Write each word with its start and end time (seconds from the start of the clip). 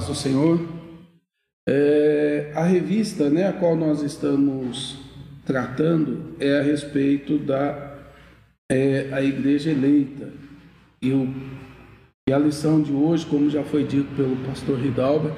paz 0.00 0.06
do 0.06 0.14
Senhor. 0.14 0.60
É, 1.68 2.52
a 2.54 2.64
revista 2.64 3.28
né, 3.28 3.48
a 3.48 3.52
qual 3.52 3.76
nós 3.76 4.02
estamos 4.02 4.98
tratando 5.44 6.34
é 6.40 6.58
a 6.58 6.62
respeito 6.62 7.38
da 7.38 7.98
é, 8.70 9.08
a 9.12 9.22
igreja 9.22 9.70
eleita. 9.70 10.30
E, 11.02 11.12
o, 11.12 11.34
e 12.28 12.32
a 12.32 12.38
lição 12.38 12.80
de 12.80 12.92
hoje, 12.92 13.26
como 13.26 13.50
já 13.50 13.62
foi 13.62 13.84
dito 13.84 14.14
pelo 14.16 14.36
pastor 14.46 14.78
Ridalba, 14.78 15.36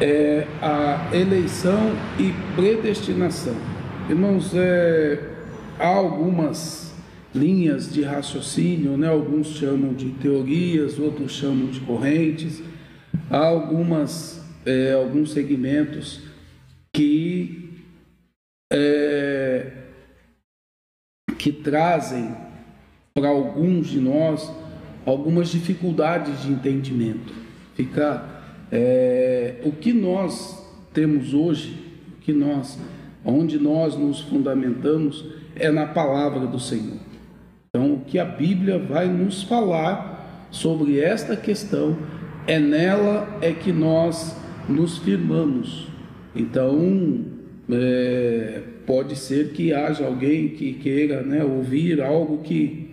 é 0.00 0.46
a 0.62 1.10
eleição 1.12 1.92
e 2.18 2.32
predestinação. 2.54 3.56
Irmãos, 4.08 4.52
é, 4.54 5.20
há 5.78 5.88
algumas 5.88 6.94
linhas 7.34 7.92
de 7.92 8.02
raciocínio, 8.02 8.96
né? 8.96 9.08
alguns 9.08 9.48
chamam 9.48 9.92
de 9.92 10.10
teorias, 10.10 10.98
outros 10.98 11.32
chamam 11.32 11.66
de 11.66 11.80
correntes, 11.80 12.62
há 13.30 13.38
algumas, 13.38 14.42
é, 14.64 14.92
alguns 14.92 15.32
segmentos 15.32 16.22
que, 16.92 17.82
é, 18.72 19.72
que 21.38 21.52
trazem 21.52 22.34
para 23.14 23.28
alguns 23.28 23.88
de 23.88 24.00
nós 24.00 24.50
algumas 25.06 25.50
dificuldades 25.50 26.42
de 26.42 26.50
entendimento. 26.50 27.32
Fica 27.74 28.24
é, 28.72 29.60
o 29.64 29.72
que 29.72 29.92
nós 29.92 30.64
temos 30.92 31.34
hoje, 31.34 31.76
que 32.22 32.32
nós, 32.32 32.78
onde 33.24 33.58
nós 33.58 33.96
nos 33.96 34.20
fundamentamos, 34.20 35.24
é 35.54 35.70
na 35.70 35.86
palavra 35.86 36.46
do 36.46 36.58
Senhor. 36.58 36.98
Então, 37.68 37.94
o 37.94 38.00
que 38.00 38.18
a 38.18 38.24
Bíblia 38.24 38.78
vai 38.78 39.08
nos 39.08 39.42
falar 39.42 40.48
sobre 40.50 41.00
esta 41.00 41.36
questão 41.36 41.98
é 42.46 42.58
nela 42.58 43.38
é 43.40 43.52
que 43.52 43.72
nós 43.72 44.36
nos 44.68 44.98
firmamos. 44.98 45.88
Então, 46.34 47.24
é, 47.70 48.62
pode 48.86 49.16
ser 49.16 49.52
que 49.52 49.72
haja 49.72 50.06
alguém 50.06 50.50
que 50.50 50.74
queira 50.74 51.22
né, 51.22 51.44
ouvir 51.44 52.00
algo 52.00 52.42
que 52.42 52.92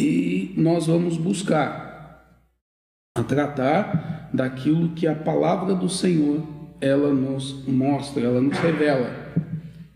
e 0.00 0.54
nós 0.56 0.86
vamos 0.86 1.16
buscar 1.16 2.38
a 3.16 3.22
tratar 3.24 4.30
daquilo 4.32 4.90
que 4.90 5.08
a 5.08 5.14
palavra 5.14 5.74
do 5.74 5.88
Senhor 5.88 6.46
ela 6.80 7.12
nos 7.12 7.66
mostra, 7.66 8.24
ela 8.24 8.40
nos 8.40 8.56
revela. 8.58 9.10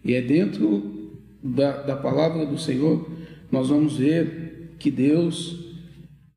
E 0.05 0.15
é 0.15 0.21
dentro 0.21 1.21
da, 1.41 1.83
da 1.83 1.97
palavra 1.97 2.45
do 2.45 2.59
Senhor 2.59 3.09
nós 3.51 3.69
vamos 3.69 3.97
ver 3.97 4.75
que 4.79 4.91
Deus 4.91 5.62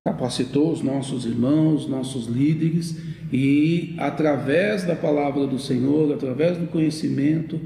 capacitou 0.05 0.71
os 0.71 0.83
nossos 0.83 1.25
irmãos, 1.25 1.87
nossos 1.87 2.27
líderes, 2.27 2.95
e 3.33 3.95
através 3.97 4.83
da 4.83 4.95
palavra 4.95 5.47
do 5.47 5.57
Senhor, 5.57 6.13
através 6.13 6.59
do 6.59 6.67
conhecimento 6.67 7.59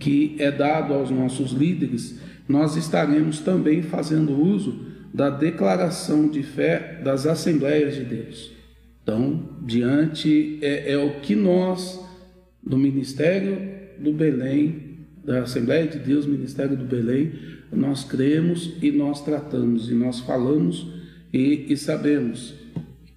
que 0.00 0.34
é 0.40 0.50
dado 0.50 0.92
aos 0.92 1.08
nossos 1.08 1.52
líderes, 1.52 2.18
nós 2.48 2.74
estaremos 2.74 3.38
também 3.38 3.80
fazendo 3.80 4.32
uso 4.32 4.76
da 5.14 5.30
declaração 5.30 6.28
de 6.28 6.42
fé 6.42 7.00
das 7.04 7.26
Assembleias 7.26 7.94
de 7.94 8.02
Deus. 8.02 8.50
Então, 9.00 9.50
diante 9.64 10.58
é, 10.62 10.94
é 10.94 10.98
o 10.98 11.20
que 11.20 11.36
nós, 11.36 12.04
do 12.60 12.76
Ministério 12.76 13.56
do 14.00 14.12
Belém, 14.12 14.98
da 15.24 15.42
Assembleia 15.42 15.86
de 15.86 16.00
Deus, 16.00 16.26
Ministério 16.26 16.76
do 16.76 16.84
Belém, 16.84 17.34
nós 17.70 18.02
cremos 18.02 18.74
e 18.82 18.90
nós 18.90 19.24
tratamos 19.24 19.88
e 19.88 19.94
nós 19.94 20.18
falamos 20.18 21.03
e, 21.34 21.66
e 21.72 21.76
sabemos 21.76 22.54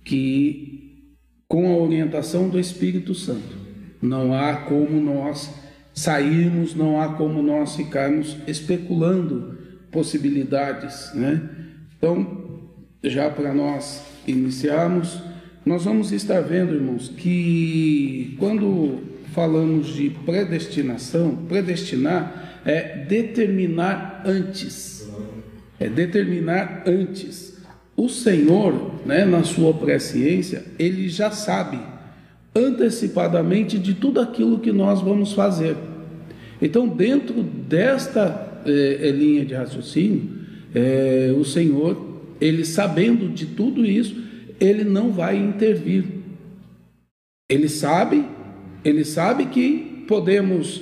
que 0.04 1.14
com 1.48 1.72
a 1.72 1.78
orientação 1.78 2.50
do 2.50 2.60
Espírito 2.60 3.14
Santo 3.14 3.55
não 4.02 4.33
há 4.33 4.55
como 4.55 5.00
nós 5.00 5.54
sairmos, 5.94 6.73
não 6.73 7.00
há 7.00 7.14
como 7.14 7.44
nós 7.44 7.76
ficarmos 7.76 8.36
especulando 8.48 9.56
possibilidades, 9.92 11.11
né? 11.14 11.48
Então, 11.95 12.72
já 13.04 13.30
para 13.30 13.54
nós 13.54 14.04
iniciarmos, 14.26 15.22
nós 15.64 15.86
vamos 15.86 16.11
estar 16.11 16.42
vendo, 16.42 16.73
irmãos, 16.73 17.10
que 17.10 18.36
quando 18.39 19.00
falamos 19.33 19.94
de 19.94 20.10
predestinação, 20.10 21.36
predestinar 21.48 22.61
é 22.66 23.06
determinar 23.06 24.23
antes. 24.26 25.08
É 25.80 25.88
determinar 25.88 26.83
antes. 26.88 27.57
O 27.97 28.08
Senhor, 28.08 28.91
né, 29.08 29.25
na 29.25 29.43
sua 29.43 29.73
presciência, 29.73 30.63
ele 30.77 31.09
já 31.09 31.31
sabe 31.31 31.80
antecipadamente 32.55 33.80
de 33.80 33.95
tudo 33.95 34.21
aquilo 34.21 34.59
que 34.59 34.71
nós 34.71 35.02
vamos 35.02 35.33
fazer. 35.33 35.75
Então, 36.61 36.87
dentro 36.87 37.41
desta 37.41 38.61
é, 38.67 39.09
linha 39.09 39.43
de 39.43 39.55
raciocínio, 39.55 40.30
é, 40.75 41.33
o 41.35 41.43
Senhor, 41.43 42.19
ele 42.39 42.63
sabendo 42.65 43.30
de 43.30 43.47
tudo 43.47 43.83
isso, 43.83 44.15
ele 44.59 44.83
não 44.83 45.11
vai 45.11 45.35
intervir. 45.35 46.05
Ele 47.49 47.67
sabe, 47.67 48.23
ele 48.85 49.03
sabe 49.03 49.47
que 49.47 50.03
podemos 50.08 50.81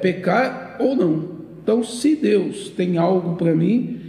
pecar 0.00 0.78
ou 0.80 0.96
não. 0.96 1.34
Então, 1.62 1.84
se 1.84 2.16
Deus 2.16 2.70
tem 2.70 2.96
algo 2.96 3.36
para 3.36 3.54
mim, 3.54 4.00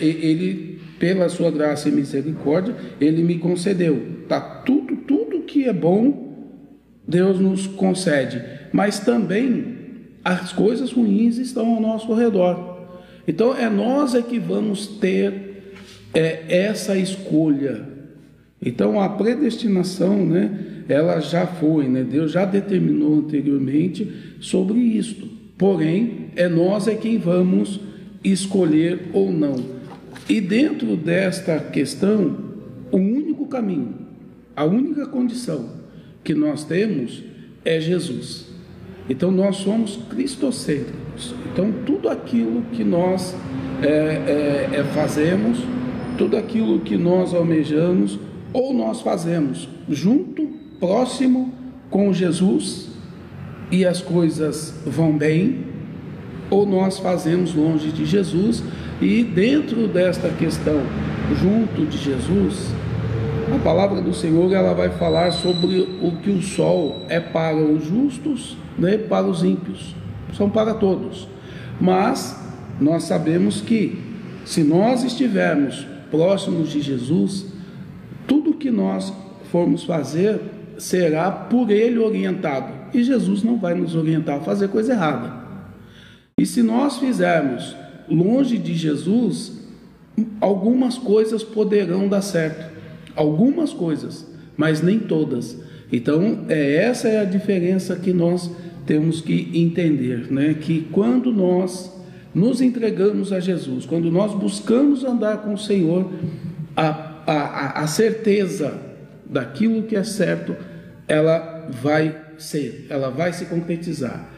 ele, 0.00 0.67
pela 0.98 1.28
sua 1.28 1.50
graça 1.50 1.88
e 1.88 1.92
misericórdia, 1.92 2.74
ele 3.00 3.22
me 3.22 3.38
concedeu. 3.38 4.24
Tá 4.28 4.40
tudo, 4.40 4.96
tudo 4.96 5.42
que 5.42 5.64
é 5.64 5.72
bom, 5.72 6.56
Deus 7.06 7.38
nos 7.38 7.66
concede. 7.66 8.42
Mas 8.72 9.00
também 9.00 9.76
as 10.24 10.52
coisas 10.52 10.92
ruins 10.92 11.38
estão 11.38 11.74
ao 11.74 11.80
nosso 11.80 12.12
redor. 12.14 12.78
Então, 13.26 13.56
é 13.56 13.68
nós 13.68 14.14
é 14.14 14.22
que 14.22 14.38
vamos 14.38 14.86
ter 14.86 15.48
é 16.14 16.44
essa 16.48 16.96
escolha. 16.96 17.86
Então 18.60 19.00
a 19.00 19.08
predestinação, 19.08 20.24
né, 20.24 20.84
ela 20.88 21.20
já 21.20 21.46
foi, 21.46 21.88
né? 21.88 22.02
Deus 22.02 22.32
já 22.32 22.44
determinou 22.44 23.18
anteriormente 23.18 24.10
sobre 24.40 24.78
isto. 24.78 25.28
Porém, 25.56 26.30
é 26.34 26.48
nós 26.48 26.88
é 26.88 26.94
quem 26.94 27.18
vamos 27.18 27.80
escolher 28.22 29.10
ou 29.12 29.30
não. 29.30 29.77
E 30.28 30.42
dentro 30.42 30.94
desta 30.94 31.58
questão, 31.58 32.36
o 32.92 32.98
único 32.98 33.46
caminho, 33.46 33.94
a 34.54 34.64
única 34.64 35.06
condição 35.06 35.70
que 36.22 36.34
nós 36.34 36.64
temos 36.64 37.24
é 37.64 37.80
Jesus. 37.80 38.46
Então 39.08 39.30
nós 39.30 39.56
somos 39.56 39.98
cristocêntricos. 40.10 41.34
Então 41.50 41.72
tudo 41.86 42.10
aquilo 42.10 42.62
que 42.72 42.84
nós 42.84 43.34
é, 43.82 43.88
é, 43.88 44.80
é, 44.80 44.84
fazemos 44.92 45.58
tudo 46.18 46.36
aquilo 46.36 46.80
que 46.80 46.96
nós 46.96 47.32
almejamos 47.32 48.18
ou 48.52 48.74
nós 48.74 49.00
fazemos 49.00 49.68
junto, 49.88 50.46
próximo 50.78 51.54
com 51.88 52.12
Jesus 52.12 52.88
e 53.70 53.86
as 53.86 54.02
coisas 54.02 54.74
vão 54.84 55.16
bem, 55.16 55.64
ou 56.50 56.66
nós 56.66 56.98
fazemos 56.98 57.54
longe 57.54 57.92
de 57.92 58.04
Jesus 58.04 58.62
e 59.00 59.22
dentro 59.22 59.86
desta 59.86 60.28
questão, 60.28 60.82
junto 61.40 61.86
de 61.86 61.96
Jesus, 61.96 62.72
a 63.54 63.58
palavra 63.60 64.00
do 64.00 64.12
Senhor 64.12 64.52
ela 64.52 64.74
vai 64.74 64.90
falar 64.90 65.30
sobre 65.30 65.98
o 66.02 66.16
que 66.22 66.30
o 66.30 66.42
sol 66.42 67.04
é 67.08 67.20
para 67.20 67.56
os 67.56 67.84
justos, 67.84 68.56
né, 68.76 68.98
para 68.98 69.26
os 69.26 69.44
ímpios, 69.44 69.94
são 70.34 70.50
para 70.50 70.74
todos. 70.74 71.28
Mas 71.80 72.36
nós 72.80 73.04
sabemos 73.04 73.60
que 73.60 73.98
se 74.44 74.64
nós 74.64 75.04
estivermos 75.04 75.86
próximos 76.10 76.70
de 76.70 76.80
Jesus, 76.80 77.46
tudo 78.26 78.54
que 78.54 78.70
nós 78.70 79.12
formos 79.50 79.84
fazer 79.84 80.40
será 80.76 81.30
por 81.30 81.70
Ele 81.70 81.98
orientado. 81.98 82.72
E 82.92 83.02
Jesus 83.04 83.42
não 83.42 83.58
vai 83.58 83.74
nos 83.74 83.94
orientar 83.94 84.38
a 84.38 84.40
fazer 84.40 84.68
coisa 84.68 84.92
errada. 84.92 85.32
E 86.38 86.46
se 86.46 86.62
nós 86.62 86.98
fizermos 86.98 87.76
longe 88.10 88.58
de 88.58 88.74
Jesus, 88.74 89.52
algumas 90.40 90.98
coisas 90.98 91.42
poderão 91.42 92.08
dar 92.08 92.22
certo. 92.22 92.76
Algumas 93.14 93.72
coisas, 93.72 94.26
mas 94.56 94.80
nem 94.80 94.98
todas. 94.98 95.58
Então, 95.92 96.44
é, 96.48 96.76
essa 96.76 97.08
é 97.08 97.20
a 97.20 97.24
diferença 97.24 97.96
que 97.96 98.12
nós 98.12 98.50
temos 98.86 99.20
que 99.20 99.50
entender, 99.54 100.30
né? 100.30 100.54
Que 100.54 100.82
quando 100.92 101.32
nós 101.32 101.92
nos 102.34 102.60
entregamos 102.60 103.32
a 103.32 103.40
Jesus, 103.40 103.84
quando 103.84 104.10
nós 104.10 104.34
buscamos 104.34 105.04
andar 105.04 105.38
com 105.38 105.54
o 105.54 105.58
Senhor, 105.58 106.10
a, 106.76 107.22
a, 107.26 107.82
a 107.82 107.86
certeza 107.86 108.80
daquilo 109.28 109.82
que 109.82 109.96
é 109.96 110.04
certo, 110.04 110.54
ela 111.06 111.68
vai 111.82 112.16
ser, 112.38 112.86
ela 112.88 113.10
vai 113.10 113.32
se 113.32 113.46
concretizar. 113.46 114.30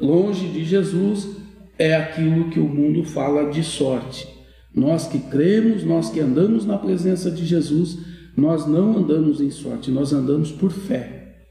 Longe 0.00 0.48
de 0.48 0.64
Jesus 0.64 1.41
é 1.82 1.96
aquilo 1.96 2.48
que 2.48 2.60
o 2.60 2.68
mundo 2.68 3.02
fala 3.02 3.50
de 3.50 3.64
sorte. 3.64 4.28
Nós 4.72 5.08
que 5.08 5.18
cremos, 5.18 5.82
nós 5.82 6.10
que 6.10 6.20
andamos 6.20 6.64
na 6.64 6.78
presença 6.78 7.28
de 7.28 7.44
Jesus, 7.44 7.98
nós 8.36 8.68
não 8.68 8.98
andamos 8.98 9.40
em 9.40 9.50
sorte, 9.50 9.90
nós 9.90 10.12
andamos 10.12 10.52
por 10.52 10.70
fé. 10.70 11.48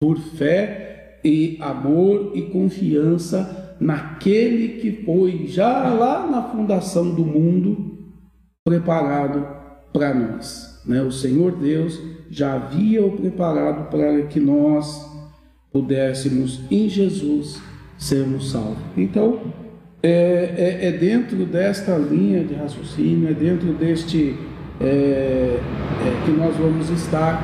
Por 0.00 0.18
fé 0.18 1.20
e 1.22 1.58
amor 1.60 2.32
e 2.34 2.42
confiança 2.48 3.76
naquele 3.78 4.80
que 4.80 5.04
foi 5.04 5.48
já 5.48 5.90
lá 5.90 6.26
na 6.30 6.42
fundação 6.44 7.14
do 7.14 7.24
mundo 7.24 7.98
preparado 8.64 9.46
para 9.92 10.14
nós. 10.14 10.80
Né? 10.86 11.02
O 11.02 11.12
Senhor 11.12 11.58
Deus 11.58 12.00
já 12.30 12.54
havia 12.54 13.04
o 13.04 13.18
preparado 13.18 13.90
para 13.90 14.22
que 14.28 14.40
nós 14.40 15.06
pudéssemos 15.70 16.62
em 16.70 16.88
Jesus 16.88 17.60
sermos 17.98 18.50
salvos. 18.50 18.82
Então, 18.96 19.63
é, 20.06 20.54
é, 20.82 20.88
é, 20.88 20.92
dentro 20.92 21.46
desta 21.46 21.96
linha 21.96 22.44
de 22.44 22.52
raciocínio, 22.52 23.26
é 23.26 23.32
dentro 23.32 23.72
deste 23.72 24.36
é, 24.78 24.84
é, 24.84 26.22
que 26.26 26.30
nós 26.32 26.54
vamos 26.58 26.90
estar 26.90 27.42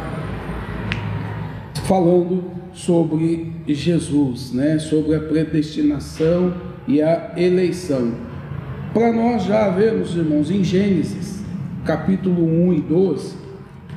falando 1.87 2.45
sobre 2.75 3.51
Jesus, 3.67 4.53
né? 4.53 4.79
sobre 4.79 5.15
a 5.15 5.21
predestinação 5.21 6.53
e 6.87 7.01
a 7.01 7.33
eleição. 7.35 8.13
Para 8.93 9.11
nós 9.11 9.45
já 9.45 9.71
vemos, 9.71 10.15
irmãos, 10.15 10.51
em 10.51 10.63
Gênesis, 10.63 11.43
capítulo 11.87 12.45
1 12.45 12.75
e 12.75 12.81
2, 12.83 13.37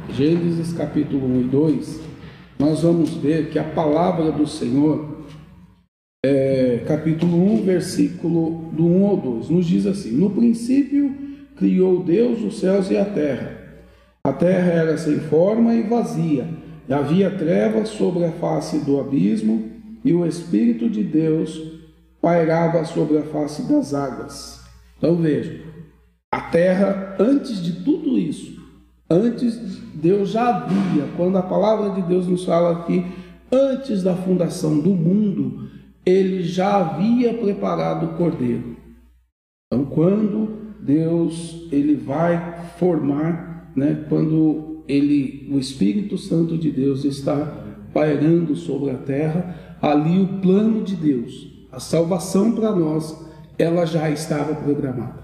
Gênesis 0.10 0.72
capítulo 0.72 1.28
1 1.28 1.42
e 1.42 1.44
2, 1.44 2.00
nós 2.58 2.82
vamos 2.82 3.14
ver 3.16 3.50
que 3.50 3.60
a 3.60 3.64
palavra 3.66 4.32
do 4.32 4.48
Senhor, 4.48 5.13
é, 6.26 6.82
capítulo 6.88 7.36
1, 7.56 7.64
versículo 7.64 8.70
do 8.72 8.86
1 8.86 9.06
ao 9.08 9.18
2, 9.18 9.50
nos 9.50 9.66
diz 9.66 9.86
assim: 9.86 10.12
No 10.12 10.30
princípio 10.30 11.14
criou 11.58 12.02
Deus 12.02 12.42
os 12.42 12.60
céus 12.60 12.90
e 12.90 12.98
a 12.98 13.04
terra. 13.04 13.58
A 14.24 14.32
terra 14.32 14.72
era 14.72 14.98
sem 14.98 15.20
forma 15.20 15.76
e 15.76 15.84
vazia, 15.84 16.48
e 16.88 16.94
havia 16.94 17.30
trevas 17.30 17.90
sobre 17.90 18.24
a 18.24 18.32
face 18.32 18.80
do 18.80 19.00
abismo, 19.00 19.70
e 20.04 20.14
o 20.14 20.26
Espírito 20.26 20.90
de 20.90 21.04
Deus 21.04 21.62
pairava 22.22 22.86
sobre 22.86 23.18
a 23.18 23.24
face 23.24 23.64
das 23.64 23.94
águas. 23.94 24.62
Então 24.98 25.18
veja, 25.18 25.62
a 26.32 26.40
terra, 26.40 27.18
antes 27.20 27.62
de 27.62 27.84
tudo 27.84 28.18
isso, 28.18 28.64
antes 29.10 29.82
Deus 29.94 30.30
já 30.30 30.56
havia, 30.56 31.06
quando 31.18 31.38
a 31.38 31.44
palavra 31.44 32.02
de 32.02 32.08
Deus 32.08 32.28
nos 32.28 32.46
fala 32.46 32.80
aqui, 32.80 33.06
antes 33.52 34.02
da 34.02 34.16
fundação 34.16 34.80
do 34.80 34.92
mundo, 34.92 35.70
ele 36.06 36.44
já 36.44 36.78
havia 36.78 37.34
preparado 37.34 38.08
o 38.08 38.18
cordeiro. 38.18 38.76
Então, 39.68 39.86
quando 39.86 40.76
Deus 40.80 41.68
ele 41.72 41.96
vai 41.96 42.68
formar, 42.78 43.72
né, 43.76 44.06
quando 44.10 44.84
ele, 44.88 45.50
o 45.52 45.58
Espírito 45.58 46.18
Santo 46.18 46.58
de 46.58 46.72
Deus 46.72 47.06
está 47.06 47.64
pairando 47.94 48.56
sobre 48.56 48.92
a 48.92 48.98
terra, 48.98 49.78
ali 49.82 50.22
o 50.22 50.40
plano 50.42 50.84
de 50.84 50.96
Deus, 50.96 51.68
a 51.72 51.80
salvação 51.80 52.54
para 52.54 52.76
nós, 52.76 53.18
ela 53.58 53.86
já 53.86 54.10
estava 54.10 54.56
programada. 54.56 55.24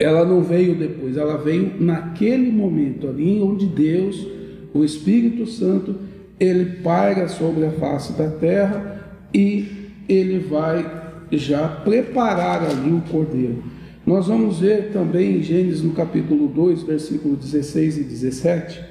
Ela 0.00 0.24
não 0.24 0.42
veio 0.42 0.76
depois, 0.76 1.16
ela 1.16 1.36
veio 1.36 1.80
naquele 1.80 2.50
momento 2.50 3.06
ali 3.06 3.40
onde 3.40 3.66
Deus, 3.66 4.26
o 4.74 4.82
Espírito 4.82 5.46
Santo, 5.46 5.94
ele 6.40 6.82
paira 6.82 7.28
sobre 7.28 7.64
a 7.64 7.70
face 7.70 8.12
da 8.14 8.28
terra 8.28 9.01
e 9.34 9.66
ele 10.08 10.38
vai 10.40 11.02
já 11.30 11.68
preparar 11.68 12.62
ali 12.62 12.92
o 12.92 13.00
cordeiro. 13.10 13.62
Nós 14.04 14.26
vamos 14.26 14.58
ver 14.58 14.90
também 14.92 15.38
em 15.38 15.42
Gênesis 15.42 15.82
no 15.82 15.92
capítulo 15.92 16.48
2, 16.48 16.82
versículos 16.82 17.38
16 17.38 17.98
e 17.98 18.04
17, 18.04 18.84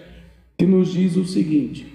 que 0.57 0.65
nos 0.65 0.93
diz 0.93 1.17
o 1.17 1.25
seguinte: 1.25 1.93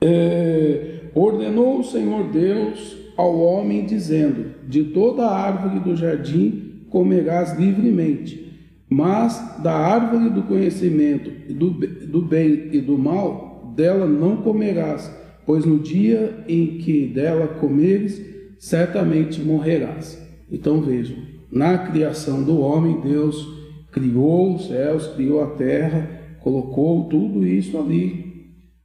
é, 0.00 1.00
Ordenou 1.14 1.80
o 1.80 1.84
Senhor 1.84 2.28
Deus 2.28 2.96
ao 3.16 3.38
homem, 3.38 3.86
dizendo: 3.86 4.54
De 4.68 4.84
toda 4.84 5.24
a 5.24 5.38
árvore 5.38 5.80
do 5.80 5.96
jardim 5.96 6.84
comerás 6.88 7.58
livremente, 7.58 8.52
mas 8.88 9.58
da 9.62 9.72
árvore 9.72 10.30
do 10.30 10.42
conhecimento 10.42 11.30
do, 11.52 11.70
do 11.70 12.22
bem 12.22 12.70
e 12.72 12.80
do 12.80 12.98
mal, 12.98 13.72
dela 13.76 14.06
não 14.06 14.38
comerás, 14.38 15.10
pois 15.46 15.64
no 15.64 15.78
dia 15.78 16.44
em 16.48 16.78
que 16.78 17.06
dela 17.06 17.48
comeres, 17.48 18.20
certamente 18.58 19.40
morrerás. 19.40 20.20
Então 20.50 20.80
vejam, 20.80 21.16
na 21.50 21.78
criação 21.78 22.42
do 22.42 22.60
homem, 22.60 23.00
Deus 23.00 23.60
criou 23.90 24.54
os 24.54 24.68
céus, 24.68 25.06
criou 25.08 25.42
a 25.42 25.48
terra, 25.48 26.36
colocou 26.40 27.08
tudo 27.08 27.46
isso 27.46 27.76
ali 27.78 28.30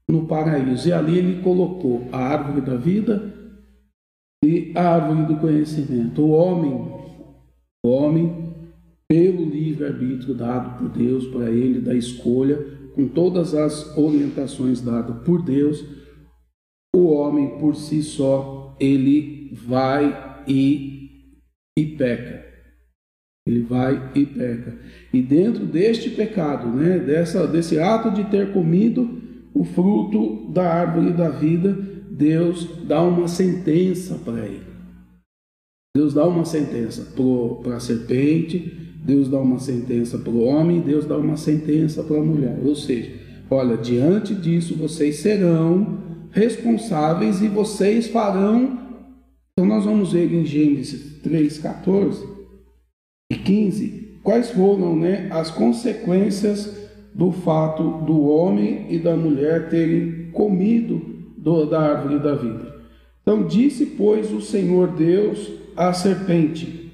no 0.09 0.25
paraíso. 0.25 0.89
E 0.89 0.93
ali 0.93 1.17
ele 1.17 1.41
colocou 1.41 2.07
a 2.11 2.17
árvore 2.17 2.61
da 2.61 2.75
vida 2.75 3.33
e 4.43 4.71
a 4.75 4.95
árvore 4.95 5.33
do 5.33 5.39
conhecimento. 5.39 6.21
O 6.21 6.31
homem, 6.31 6.91
o 7.85 7.89
homem, 7.89 8.53
pelo 9.07 9.45
livre-arbítrio 9.45 10.33
dado 10.33 10.79
por 10.79 10.89
Deus 10.89 11.27
para 11.27 11.49
ele, 11.49 11.79
da 11.79 11.93
escolha, 11.93 12.57
com 12.95 13.07
todas 13.07 13.53
as 13.53 13.95
orientações 13.97 14.81
dadas 14.81 15.17
por 15.23 15.43
Deus, 15.43 15.83
o 16.95 17.11
homem 17.11 17.57
por 17.59 17.75
si 17.75 18.01
só, 18.01 18.75
ele 18.79 19.51
vai 19.53 20.43
e, 20.47 21.39
e 21.77 21.85
peca. 21.85 22.45
Ele 23.47 23.61
vai 23.61 24.11
e 24.15 24.25
peca. 24.25 24.77
E 25.13 25.21
dentro 25.21 25.65
deste 25.65 26.09
pecado, 26.09 26.67
né, 26.69 26.97
dessa, 26.97 27.45
desse 27.45 27.79
ato 27.79 28.11
de 28.11 28.23
ter 28.25 28.51
comido 28.53 29.21
o 29.53 29.63
fruto 29.63 30.51
da 30.51 30.67
árvore 30.67 31.11
da 31.11 31.29
vida, 31.29 31.77
Deus 32.09 32.67
dá 32.85 33.01
uma 33.01 33.27
sentença 33.27 34.15
para 34.23 34.45
ele. 34.45 34.75
Deus 35.95 36.13
dá 36.13 36.25
uma 36.27 36.43
sentença 36.43 37.13
para 37.63 37.75
a 37.77 37.79
serpente, 37.79 38.59
Deus 39.05 39.29
dá 39.29 39.39
uma 39.39 39.59
sentença 39.59 40.17
para 40.17 40.31
o 40.31 40.43
homem, 40.43 40.81
Deus 40.81 41.05
dá 41.05 41.17
uma 41.17 41.37
sentença 41.37 42.03
para 42.03 42.17
a 42.17 42.23
mulher. 42.23 42.59
Ou 42.65 42.75
seja, 42.75 43.11
olha, 43.49 43.77
diante 43.77 44.33
disso 44.33 44.75
vocês 44.75 45.17
serão 45.17 46.04
responsáveis 46.35 47.41
e 47.41 47.47
vocês 47.47 48.07
farão. 48.07 48.77
Então 49.53 49.65
nós 49.65 49.85
vamos 49.85 50.11
ver 50.11 50.31
em 50.33 50.45
Gênesis 50.45 51.21
3,14 51.23 52.27
e 53.31 53.35
15, 53.35 54.19
quais 54.21 54.51
foram 54.51 54.97
né, 54.97 55.29
as 55.31 55.49
consequências 55.49 56.89
do 57.13 57.31
fato 57.31 58.01
do 58.05 58.23
homem 58.23 58.85
e 58.89 58.99
da 58.99 59.15
mulher 59.15 59.69
terem 59.69 60.29
comido 60.33 61.01
do, 61.37 61.65
da 61.65 61.79
árvore 61.79 62.19
da 62.19 62.35
vida. 62.35 62.75
Então 63.21 63.47
disse, 63.47 63.85
pois, 63.85 64.31
o 64.33 64.41
Senhor 64.41 64.91
Deus 64.91 65.49
à 65.77 65.93
serpente: 65.93 66.91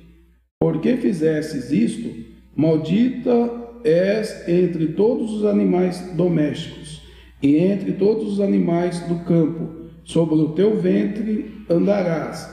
Por 0.59 0.79
que 0.79 0.95
fizestes 0.97 1.71
isto? 1.71 2.31
Maldita 2.55 3.49
és 3.83 4.47
entre 4.47 4.89
todos 4.89 5.33
os 5.33 5.45
animais 5.45 5.99
domésticos 6.15 7.00
e 7.41 7.57
entre 7.57 7.93
todos 7.93 8.33
os 8.33 8.39
animais 8.39 8.99
do 9.01 9.23
campo. 9.25 9.81
Sobre 10.03 10.35
o 10.35 10.49
teu 10.49 10.79
ventre 10.79 11.63
andarás, 11.69 12.51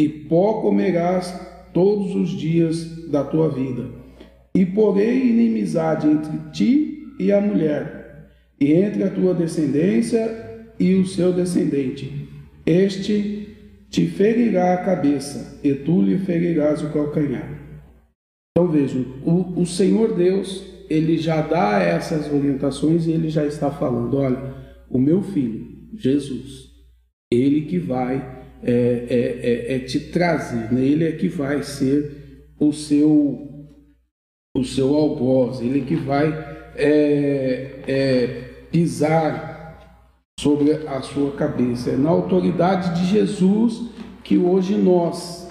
e 0.00 0.08
pó 0.08 0.62
comerás 0.62 1.68
todos 1.72 2.14
os 2.14 2.30
dias 2.30 3.08
da 3.10 3.22
tua 3.22 3.50
vida. 3.50 3.90
E 4.54 4.64
porei 4.64 5.28
inimizade 5.28 6.08
entre 6.08 6.38
ti 6.52 7.14
e 7.18 7.30
a 7.30 7.40
mulher, 7.40 8.30
e 8.60 8.72
entre 8.72 9.04
a 9.04 9.10
tua 9.10 9.34
descendência 9.34 10.64
e 10.80 10.94
o 10.94 11.06
seu 11.06 11.32
descendente. 11.32 12.28
Este 12.64 13.48
te 13.90 14.06
ferirá 14.06 14.74
a 14.74 14.84
cabeça, 14.84 15.60
e 15.62 15.74
tu 15.74 16.02
lhe 16.02 16.18
ferirás 16.18 16.82
o 16.82 16.90
calcanhar. 16.92 17.60
Então 18.50 18.68
vejam, 18.68 19.04
o, 19.24 19.60
o 19.60 19.66
Senhor 19.66 20.14
Deus, 20.14 20.73
ele 20.88 21.16
já 21.18 21.40
dá 21.40 21.78
essas 21.78 22.32
orientações 22.32 23.06
e 23.06 23.12
ele 23.12 23.28
já 23.28 23.44
está 23.44 23.70
falando: 23.70 24.16
olha, 24.16 24.54
o 24.88 24.98
meu 24.98 25.22
filho, 25.22 25.66
Jesus, 25.94 26.70
ele 27.32 27.62
que 27.62 27.78
vai 27.78 28.16
é, 28.62 28.72
é, 28.72 29.74
é, 29.74 29.76
é 29.76 29.78
te 29.80 30.00
trazer, 30.10 30.72
né? 30.72 30.80
ele 30.80 31.04
é 31.04 31.12
que 31.12 31.28
vai 31.28 31.62
ser 31.62 32.46
o 32.58 32.72
seu 32.72 33.50
o 34.56 34.62
seu 34.62 34.94
algoz, 34.94 35.60
ele 35.60 35.80
que 35.80 35.96
vai 35.96 36.28
é, 36.76 37.80
é, 37.88 38.26
pisar 38.70 39.98
sobre 40.38 40.72
a 40.72 41.00
sua 41.02 41.32
cabeça. 41.32 41.90
É 41.90 41.96
na 41.96 42.10
autoridade 42.10 43.00
de 43.00 43.06
Jesus 43.06 43.90
que 44.22 44.38
hoje 44.38 44.76
nós, 44.76 45.43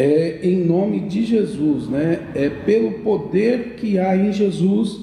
é, 0.00 0.40
em 0.42 0.64
nome 0.64 1.00
de 1.00 1.26
Jesus, 1.26 1.86
né, 1.86 2.30
é 2.34 2.48
pelo 2.48 3.00
poder 3.00 3.74
que 3.76 3.98
há 3.98 4.16
em 4.16 4.32
Jesus, 4.32 4.98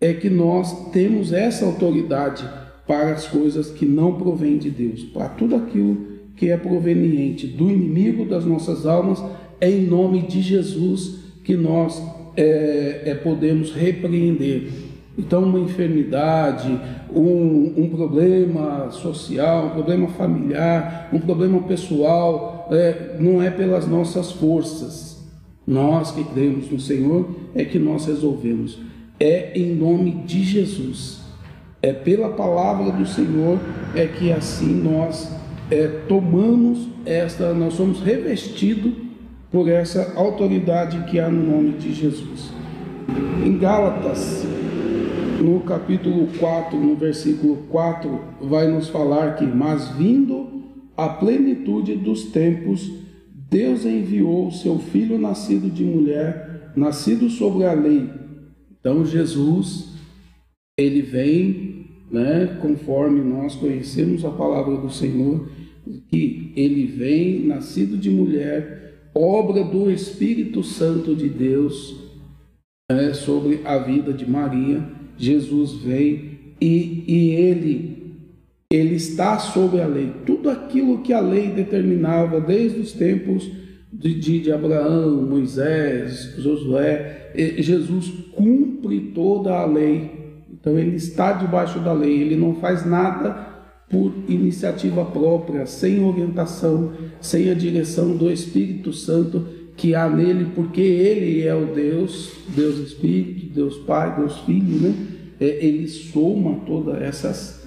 é 0.00 0.12
que 0.12 0.28
nós 0.28 0.90
temos 0.90 1.32
essa 1.32 1.64
autoridade 1.64 2.44
para 2.84 3.12
as 3.12 3.28
coisas 3.28 3.70
que 3.70 3.86
não 3.86 4.14
provêm 4.14 4.58
de 4.58 4.70
Deus, 4.70 5.04
para 5.04 5.28
tudo 5.28 5.54
aquilo 5.54 6.14
que 6.34 6.50
é 6.50 6.56
proveniente 6.56 7.46
do 7.46 7.70
inimigo 7.70 8.24
das 8.24 8.44
nossas 8.44 8.86
almas, 8.86 9.22
é 9.60 9.70
em 9.70 9.86
nome 9.86 10.22
de 10.22 10.42
Jesus 10.42 11.20
que 11.44 11.56
nós 11.56 12.02
é, 12.36 13.02
é, 13.04 13.14
podemos 13.14 13.72
repreender. 13.72 14.68
Então, 15.16 15.44
uma 15.44 15.60
enfermidade, 15.60 16.76
um, 17.14 17.72
um 17.76 17.88
problema 17.88 18.90
social, 18.90 19.66
um 19.66 19.70
problema 19.70 20.08
familiar, 20.08 21.08
um 21.12 21.20
problema 21.20 21.60
pessoal, 21.62 22.53
é, 22.70 23.16
não 23.18 23.42
é 23.42 23.50
pelas 23.50 23.86
nossas 23.86 24.32
forças. 24.32 25.22
Nós 25.66 26.10
que 26.10 26.22
cremos 26.24 26.70
no 26.70 26.78
Senhor 26.78 27.34
é 27.54 27.64
que 27.64 27.78
nós 27.78 28.06
resolvemos. 28.06 28.78
É 29.18 29.58
em 29.58 29.74
nome 29.74 30.10
de 30.26 30.42
Jesus. 30.42 31.22
É 31.80 31.92
pela 31.92 32.30
palavra 32.30 32.90
do 32.92 33.06
Senhor 33.06 33.58
é 33.94 34.06
que 34.06 34.32
assim 34.32 34.74
nós 34.82 35.30
é, 35.70 35.86
tomamos 36.08 36.88
esta, 37.04 37.52
nós 37.52 37.74
somos 37.74 38.00
revestidos 38.00 38.92
por 39.50 39.68
essa 39.68 40.14
autoridade 40.16 41.04
que 41.04 41.18
há 41.18 41.28
no 41.28 41.52
nome 41.52 41.72
de 41.72 41.92
Jesus. 41.92 42.50
Em 43.44 43.56
Gálatas, 43.58 44.44
no 45.40 45.60
capítulo 45.60 46.28
4, 46.38 46.78
no 46.78 46.96
versículo 46.96 47.58
4, 47.70 48.20
vai 48.40 48.66
nos 48.66 48.88
falar 48.88 49.36
que, 49.36 49.44
mas 49.44 49.88
vindo 49.90 50.53
a 50.96 51.08
plenitude 51.08 51.96
dos 51.96 52.24
tempos, 52.24 52.90
Deus 53.50 53.84
enviou 53.84 54.48
o 54.48 54.52
seu 54.52 54.78
filho 54.78 55.18
nascido 55.18 55.70
de 55.70 55.84
mulher, 55.84 56.72
nascido 56.76 57.28
sobre 57.28 57.64
a 57.64 57.72
lei. 57.72 58.08
Então 58.78 59.04
Jesus, 59.04 59.94
ele 60.78 61.02
vem, 61.02 61.86
né, 62.10 62.58
conforme 62.60 63.20
nós 63.20 63.54
conhecemos 63.54 64.24
a 64.24 64.30
palavra 64.30 64.76
do 64.76 64.90
Senhor, 64.90 65.48
que 66.10 66.52
ele 66.56 66.86
vem 66.86 67.46
nascido 67.46 67.96
de 67.96 68.10
mulher, 68.10 69.10
obra 69.14 69.62
do 69.62 69.90
Espírito 69.90 70.62
Santo 70.62 71.14
de 71.14 71.28
Deus, 71.28 72.02
é, 72.90 73.14
sobre 73.14 73.60
a 73.64 73.78
vida 73.78 74.12
de 74.12 74.28
Maria 74.28 74.94
Jesus 75.16 75.74
vem 75.74 76.38
e, 76.60 77.04
e 77.06 77.30
ele 77.30 77.93
ele 78.74 78.96
está 78.96 79.38
sobre 79.38 79.80
a 79.80 79.86
lei. 79.86 80.12
Tudo 80.26 80.50
aquilo 80.50 81.02
que 81.02 81.12
a 81.12 81.20
lei 81.20 81.48
determinava 81.48 82.40
desde 82.40 82.80
os 82.80 82.92
tempos 82.92 83.50
de, 83.92 84.14
de, 84.14 84.40
de 84.40 84.52
Abraão, 84.52 85.22
Moisés, 85.22 86.34
Josué, 86.38 87.30
Jesus 87.58 88.12
cumpre 88.32 89.12
toda 89.14 89.52
a 89.52 89.66
lei. 89.66 90.10
Então 90.52 90.78
ele 90.78 90.96
está 90.96 91.32
debaixo 91.32 91.78
da 91.80 91.92
lei, 91.92 92.20
ele 92.20 92.36
não 92.36 92.54
faz 92.56 92.84
nada 92.84 93.54
por 93.88 94.12
iniciativa 94.28 95.04
própria, 95.04 95.66
sem 95.66 96.02
orientação, 96.02 96.92
sem 97.20 97.50
a 97.50 97.54
direção 97.54 98.16
do 98.16 98.30
Espírito 98.30 98.92
Santo 98.92 99.46
que 99.76 99.94
há 99.94 100.08
nele, 100.08 100.52
porque 100.54 100.80
ele 100.80 101.42
é 101.42 101.54
o 101.54 101.66
Deus, 101.66 102.32
Deus 102.54 102.78
Espírito, 102.78 103.52
Deus 103.52 103.76
Pai, 103.78 104.16
Deus 104.16 104.38
Filho, 104.40 104.80
né? 104.80 104.94
É, 105.40 105.66
ele 105.66 105.88
soma 105.88 106.60
todas 106.66 107.02
essas. 107.02 107.66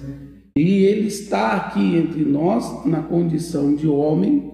E 0.58 0.84
ele 0.84 1.06
está 1.06 1.52
aqui 1.52 1.96
entre 1.96 2.24
nós 2.24 2.84
na 2.84 3.02
condição 3.02 3.74
de 3.74 3.86
homem 3.86 4.50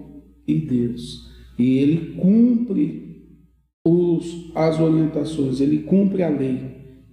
e 0.47 0.55
Deus. 0.55 1.31
E 1.57 1.79
ele 1.79 2.15
cumpre 2.15 3.23
os, 3.87 4.51
as 4.53 4.79
orientações, 4.79 5.61
ele 5.61 5.79
cumpre 5.79 6.21
a 6.23 6.29
lei. 6.29 6.59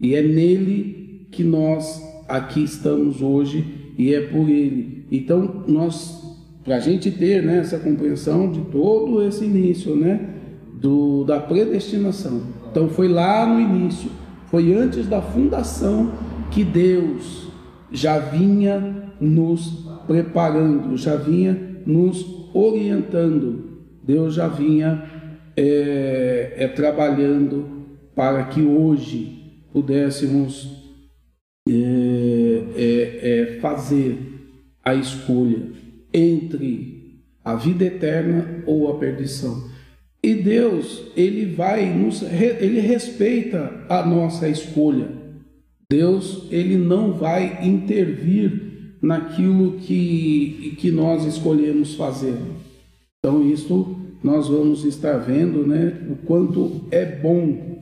E 0.00 0.14
é 0.14 0.22
nele 0.22 1.28
que 1.30 1.42
nós 1.42 2.02
aqui 2.28 2.64
estamos 2.64 3.22
hoje 3.22 3.64
e 3.96 4.12
é 4.12 4.20
por 4.20 4.48
ele. 4.48 5.06
Então, 5.10 5.64
nós 5.68 6.20
para 6.64 6.76
a 6.76 6.80
gente 6.80 7.10
ter 7.10 7.42
né, 7.42 7.58
essa 7.58 7.78
compreensão 7.78 8.50
de 8.50 8.60
todo 8.62 9.26
esse 9.26 9.44
início, 9.44 9.96
né, 9.96 10.30
do, 10.74 11.24
da 11.24 11.40
predestinação. 11.40 12.42
Então 12.70 12.88
foi 12.88 13.08
lá 13.08 13.46
no 13.46 13.60
início, 13.60 14.10
foi 14.46 14.72
antes 14.72 15.06
da 15.06 15.20
fundação 15.20 16.12
que 16.50 16.62
Deus 16.62 17.51
já 17.92 18.18
vinha 18.18 19.12
nos 19.20 19.86
preparando, 20.06 20.96
já 20.96 21.16
vinha 21.16 21.82
nos 21.86 22.24
orientando, 22.54 23.82
Deus 24.02 24.34
já 24.34 24.48
vinha 24.48 25.04
é, 25.56 26.54
é, 26.56 26.68
trabalhando 26.68 27.86
para 28.14 28.44
que 28.44 28.62
hoje 28.62 29.62
pudéssemos 29.72 30.70
é, 31.68 31.72
é, 32.76 33.40
é 33.40 33.60
fazer 33.60 34.18
a 34.84 34.94
escolha 34.94 35.70
entre 36.12 37.22
a 37.44 37.54
vida 37.54 37.84
eterna 37.84 38.62
ou 38.66 38.90
a 38.90 38.98
perdição. 38.98 39.70
E 40.22 40.34
Deus, 40.34 41.02
ele 41.16 41.46
vai 41.46 41.92
nos 41.92 42.22
ele 42.22 42.80
respeita 42.80 43.84
a 43.88 44.06
nossa 44.06 44.48
escolha. 44.48 45.21
Deus, 45.92 46.44
ele 46.50 46.78
não 46.78 47.12
vai 47.12 47.66
intervir 47.66 48.96
naquilo 49.02 49.72
que 49.72 50.74
que 50.78 50.90
nós 50.90 51.26
escolhemos 51.26 51.94
fazer. 51.94 52.38
Então 53.18 53.46
isso 53.46 53.94
nós 54.24 54.48
vamos 54.48 54.86
estar 54.86 55.18
vendo, 55.18 55.66
né, 55.66 56.00
o 56.10 56.16
quanto 56.26 56.86
é 56.90 57.04
bom 57.04 57.78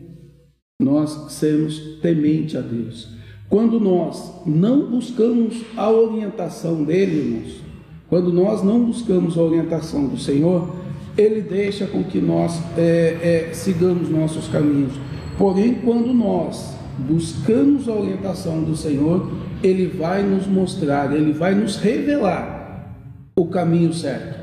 nós 0.83 1.33
sermos 1.33 2.01
temente 2.03 2.57
a 2.57 2.61
Deus. 2.61 3.11
Quando 3.49 3.79
nós 3.79 4.43
não 4.45 4.91
buscamos 4.91 5.63
a 5.77 5.89
orientação 5.89 6.83
dele, 6.83 7.17
irmãos, 7.17 7.61
quando 8.09 8.33
nós 8.33 8.65
não 8.65 8.87
buscamos 8.87 9.39
a 9.39 9.43
orientação 9.43 10.09
do 10.09 10.19
Senhor, 10.19 10.75
Ele 11.17 11.43
deixa 11.43 11.87
com 11.87 12.03
que 12.03 12.19
nós 12.19 12.61
é, 12.77 13.51
é, 13.51 13.55
sigamos 13.55 14.09
nossos 14.09 14.49
caminhos. 14.49 14.95
Porém, 15.39 15.75
quando 15.75 16.13
nós 16.13 16.80
buscamos 16.99 17.89
a 17.89 17.93
orientação 17.93 18.63
do 18.63 18.77
Senhor, 18.77 19.31
Ele 19.63 19.87
vai 19.87 20.23
nos 20.23 20.47
mostrar, 20.47 21.13
Ele 21.13 21.33
vai 21.33 21.55
nos 21.55 21.77
revelar 21.77 22.95
o 23.37 23.47
caminho 23.47 23.93
certo. 23.93 24.41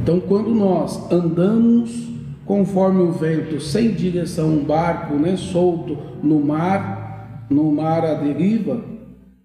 Então, 0.00 0.20
quando 0.20 0.50
nós 0.50 1.10
andamos 1.12 2.08
conforme 2.44 3.02
o 3.02 3.12
vento, 3.12 3.60
sem 3.60 3.92
direção, 3.92 4.48
um 4.48 4.64
barco 4.64 5.14
né, 5.14 5.36
solto 5.36 5.96
no 6.22 6.40
mar, 6.40 7.46
no 7.48 7.70
mar 7.70 8.04
à 8.04 8.14
deriva, 8.14 8.82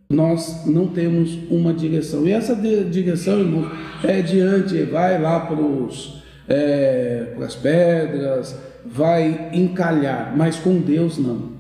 nós 0.10 0.66
não 0.66 0.88
temos 0.88 1.38
uma 1.50 1.74
direção. 1.74 2.28
E 2.28 2.32
essa 2.32 2.56
direção, 2.56 3.40
irmão, 3.40 3.70
é 4.04 4.22
diante, 4.22 4.82
vai 4.84 5.22
lá 5.22 5.42
para 5.42 5.58
é, 6.48 7.36
as 7.42 7.56
pedras, 7.56 8.58
vai 8.86 9.50
encalhar, 9.54 10.34
mas 10.36 10.58
com 10.58 10.80
Deus 10.80 11.18
não. 11.18 11.55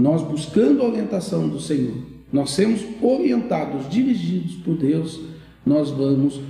Nós 0.00 0.22
buscando 0.22 0.82
a 0.82 0.86
orientação 0.86 1.48
do 1.48 1.60
Senhor, 1.60 1.94
nós 2.32 2.50
sermos 2.50 2.80
orientados, 3.02 3.88
dirigidos 3.88 4.54
por 4.56 4.76
Deus, 4.76 5.20
nós 5.64 5.90
vamos 5.90 6.40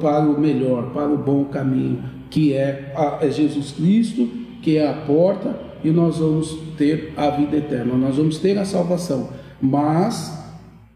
para 0.00 0.28
o 0.28 0.40
melhor, 0.40 0.92
para 0.92 1.08
o 1.08 1.18
bom 1.18 1.46
caminho, 1.46 2.04
que 2.30 2.52
é, 2.52 2.92
a, 2.94 3.24
é 3.24 3.30
Jesus 3.30 3.72
Cristo, 3.72 4.28
que 4.60 4.76
é 4.76 4.88
a 4.88 4.92
porta, 4.92 5.58
e 5.82 5.90
nós 5.90 6.18
vamos 6.18 6.56
ter 6.76 7.12
a 7.16 7.30
vida 7.30 7.56
eterna, 7.56 7.94
nós 7.94 8.16
vamos 8.16 8.38
ter 8.38 8.56
a 8.58 8.64
salvação 8.64 9.30
mas 9.62 10.36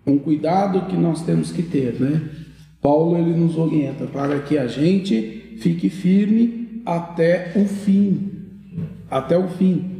um 0.04 0.18
cuidado 0.18 0.86
que 0.86 0.96
nós 0.96 1.22
temos 1.22 1.52
que 1.52 1.62
ter, 1.62 2.00
né? 2.00 2.28
Paulo 2.82 3.16
ele 3.16 3.30
nos 3.30 3.56
orienta 3.56 4.06
para 4.06 4.40
que 4.40 4.58
a 4.58 4.66
gente 4.66 5.56
fique 5.58 5.88
firme 5.88 6.82
até 6.84 7.52
o 7.54 7.64
fim, 7.64 8.32
até 9.08 9.38
o 9.38 9.48
fim. 9.48 9.95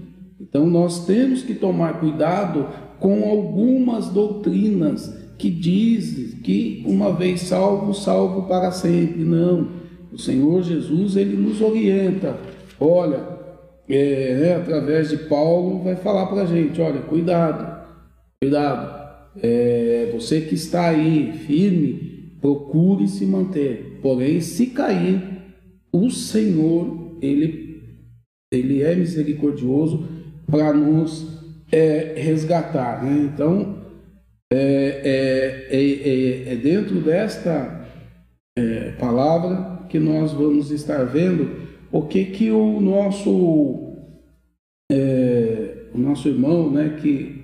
Então 0.48 0.66
nós 0.66 1.06
temos 1.06 1.42
que 1.42 1.54
tomar 1.54 2.00
cuidado 2.00 2.68
com 2.98 3.28
algumas 3.28 4.08
doutrinas 4.08 5.14
que 5.38 5.50
dizem 5.50 6.40
que 6.40 6.82
uma 6.86 7.12
vez 7.12 7.42
salvo, 7.42 7.92
salvo 7.92 8.42
para 8.48 8.70
sempre. 8.70 9.24
Não. 9.24 9.68
O 10.12 10.18
Senhor 10.18 10.62
Jesus 10.62 11.16
ele 11.16 11.36
nos 11.36 11.60
orienta. 11.60 12.38
Olha, 12.80 13.20
é, 13.88 14.38
né, 14.40 14.56
através 14.56 15.10
de 15.10 15.16
Paulo 15.16 15.82
vai 15.82 15.96
falar 15.96 16.26
para 16.26 16.42
a 16.42 16.46
gente, 16.46 16.80
olha, 16.80 17.00
cuidado 17.02 17.76
Cuidado. 18.42 19.06
É, 19.42 20.10
você 20.12 20.42
que 20.42 20.54
está 20.54 20.90
aí 20.90 21.32
firme, 21.46 22.36
procure 22.40 23.08
se 23.08 23.24
manter. 23.24 23.98
Porém, 24.02 24.42
se 24.42 24.66
cair, 24.66 25.22
o 25.90 26.10
Senhor, 26.10 27.16
ele, 27.22 27.80
ele 28.52 28.82
é 28.82 28.94
misericordioso 28.94 30.06
para 30.50 30.72
nos 30.72 31.26
é, 31.70 32.14
resgatar. 32.16 33.02
Né? 33.04 33.30
Então, 33.32 33.78
é, 34.52 35.66
é, 35.70 35.76
é, 35.76 36.52
é 36.52 36.56
dentro 36.56 37.00
desta 37.00 37.84
palavra 38.98 39.82
que 39.90 39.98
nós 39.98 40.32
vamos 40.32 40.70
estar 40.70 41.04
vendo 41.04 41.66
o 41.92 42.02
que, 42.02 42.24
que 42.24 42.50
o 42.50 42.80
nosso, 42.80 43.30
o 45.92 45.98
nosso 45.98 46.26
irmão, 46.28 46.70
né, 46.70 46.96
que 47.02 47.36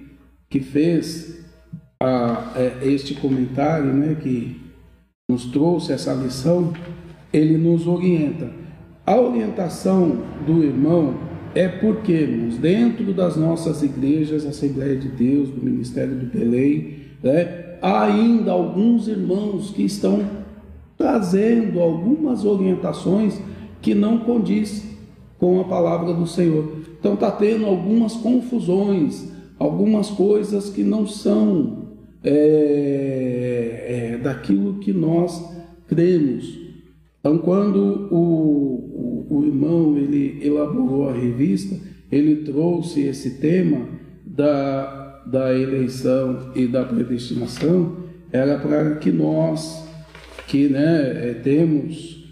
que 0.53 0.61
fez 0.61 1.43
a, 1.99 2.53
é, 2.57 2.87
este 2.87 3.15
comentário, 3.15 3.91
né, 3.95 4.15
que 4.21 4.61
nos 5.31 5.47
trouxe 5.47 5.95
essa 5.95 6.13
lição, 6.13 6.75
ele 7.33 7.57
nos 7.57 7.87
orienta. 7.87 8.51
A 9.07 9.17
orientação 9.17 10.19
do 10.47 10.63
irmão 10.63 11.15
é 11.55 11.69
porque, 11.69 12.13
irmãos, 12.13 12.57
dentro 12.57 13.13
das 13.13 13.37
nossas 13.37 13.83
igrejas, 13.83 14.47
Assembleia 14.47 14.97
de 14.97 15.09
Deus, 15.09 15.51
do 15.51 15.63
Ministério 15.63 16.15
do 16.15 16.27
Belém, 16.27 16.95
né, 17.23 17.77
há 17.81 18.05
ainda 18.05 18.53
alguns 18.53 19.09
irmãos 19.09 19.71
que 19.71 19.83
estão 19.83 20.25
trazendo 20.97 21.81
algumas 21.81 22.45
orientações 22.45 23.41
que 23.81 23.95
não 23.95 24.19
condiz 24.19 24.85
com 25.39 25.61
a 25.61 25.65
palavra 25.65 26.15
do 26.15 26.27
Senhor. 26.27 26.77
Então 26.99 27.15
está 27.15 27.31
tendo 27.31 27.67
algumas 27.67 28.15
confusões, 28.15 29.29
algumas 29.59 30.09
coisas 30.11 30.71
que 30.71 30.85
não 30.85 31.07
são 31.07 31.89
é, 32.23 34.13
é, 34.15 34.19
daquilo 34.19 34.75
que 34.75 34.93
nós 34.93 35.45
cremos. 35.89 36.62
Então, 37.23 37.39
quando 37.39 37.79
o, 38.11 39.27
o, 39.31 39.37
o 39.39 39.47
irmão 39.47 39.97
ele 39.97 40.45
elaborou 40.45 41.09
a 41.09 41.13
revista, 41.13 41.77
ele 42.11 42.43
trouxe 42.43 43.03
esse 43.03 43.39
tema 43.39 43.87
da, 44.27 45.23
da 45.25 45.57
eleição 45.57 46.51
e 46.57 46.67
da 46.67 46.85
predestinação, 46.85 47.97
era 48.33 48.59
para 48.59 48.97
que 48.97 49.13
nós, 49.13 49.89
que 50.49 50.69
né, 50.69 51.29
é, 51.31 51.35
temos, 51.35 52.29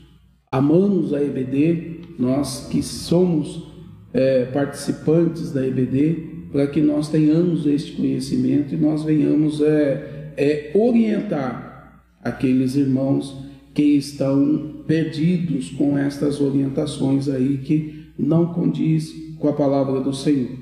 amamos 0.50 1.14
a 1.14 1.22
EBD, 1.22 2.00
nós 2.18 2.66
que 2.68 2.82
somos 2.82 3.68
é, 4.12 4.46
participantes 4.46 5.52
da 5.52 5.64
EBD, 5.64 6.48
para 6.50 6.66
que 6.66 6.80
nós 6.80 7.08
tenhamos 7.08 7.64
este 7.64 7.92
conhecimento 7.92 8.74
e 8.74 8.76
nós 8.76 9.04
venhamos 9.04 9.60
é, 9.60 10.32
é, 10.36 10.72
orientar 10.74 12.02
aqueles 12.24 12.74
irmãos 12.74 13.49
que 13.74 13.82
estão 13.82 14.82
perdidos 14.86 15.70
com 15.70 15.96
estas 15.96 16.40
orientações 16.40 17.28
aí 17.28 17.58
que 17.58 18.12
não 18.18 18.52
condiz 18.52 19.12
com 19.38 19.48
a 19.48 19.52
palavra 19.52 20.00
do 20.00 20.12
Senhor. 20.12 20.58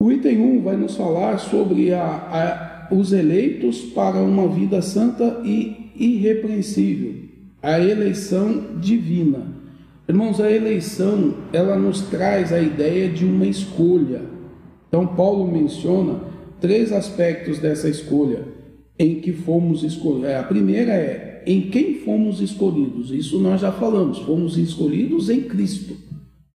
O 0.00 0.10
item 0.12 0.38
1 0.58 0.62
vai 0.62 0.76
nos 0.76 0.96
falar 0.96 1.38
sobre 1.38 1.92
a, 1.92 2.04
a, 2.04 2.94
os 2.94 3.12
eleitos 3.12 3.80
para 3.80 4.18
uma 4.18 4.48
vida 4.48 4.82
santa 4.82 5.40
e 5.44 5.92
irrepreensível, 5.96 7.14
a 7.62 7.80
eleição 7.80 8.78
divina. 8.80 9.54
Irmãos, 10.06 10.40
a 10.40 10.50
eleição, 10.50 11.34
ela 11.52 11.76
nos 11.76 12.02
traz 12.02 12.52
a 12.52 12.60
ideia 12.60 13.08
de 13.08 13.24
uma 13.24 13.46
escolha. 13.46 14.22
Então, 14.88 15.06
Paulo 15.06 15.50
menciona 15.50 16.20
três 16.60 16.92
aspectos 16.92 17.58
dessa 17.58 17.88
escolha 17.88 18.46
em 18.98 19.20
que 19.20 19.32
fomos 19.32 19.82
escolhidos. 19.82 20.30
A 20.30 20.42
primeira 20.42 20.92
é 20.92 21.33
em 21.46 21.70
quem 21.70 22.00
fomos 22.00 22.40
escolhidos. 22.40 23.10
Isso 23.10 23.38
nós 23.38 23.60
já 23.60 23.72
falamos, 23.72 24.18
fomos 24.18 24.56
escolhidos 24.56 25.30
em 25.30 25.42
Cristo. 25.42 25.96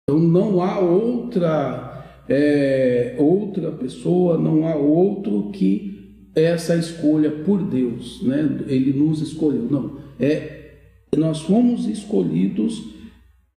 Então 0.04 0.20
não 0.20 0.62
há 0.62 0.80
outra, 0.80 2.24
é, 2.28 3.16
outra 3.18 3.72
pessoa, 3.72 4.38
não 4.38 4.68
há 4.68 4.76
outro 4.76 5.50
que 5.52 6.00
essa 6.36 6.76
escolha 6.76 7.30
por 7.30 7.62
Deus, 7.62 8.22
né? 8.24 8.64
Ele 8.68 8.94
nos 8.94 9.22
escolheu. 9.22 9.68
Não, 9.70 9.98
é 10.20 10.58
nós 11.18 11.42
fomos 11.42 11.88
escolhidos 11.88 12.84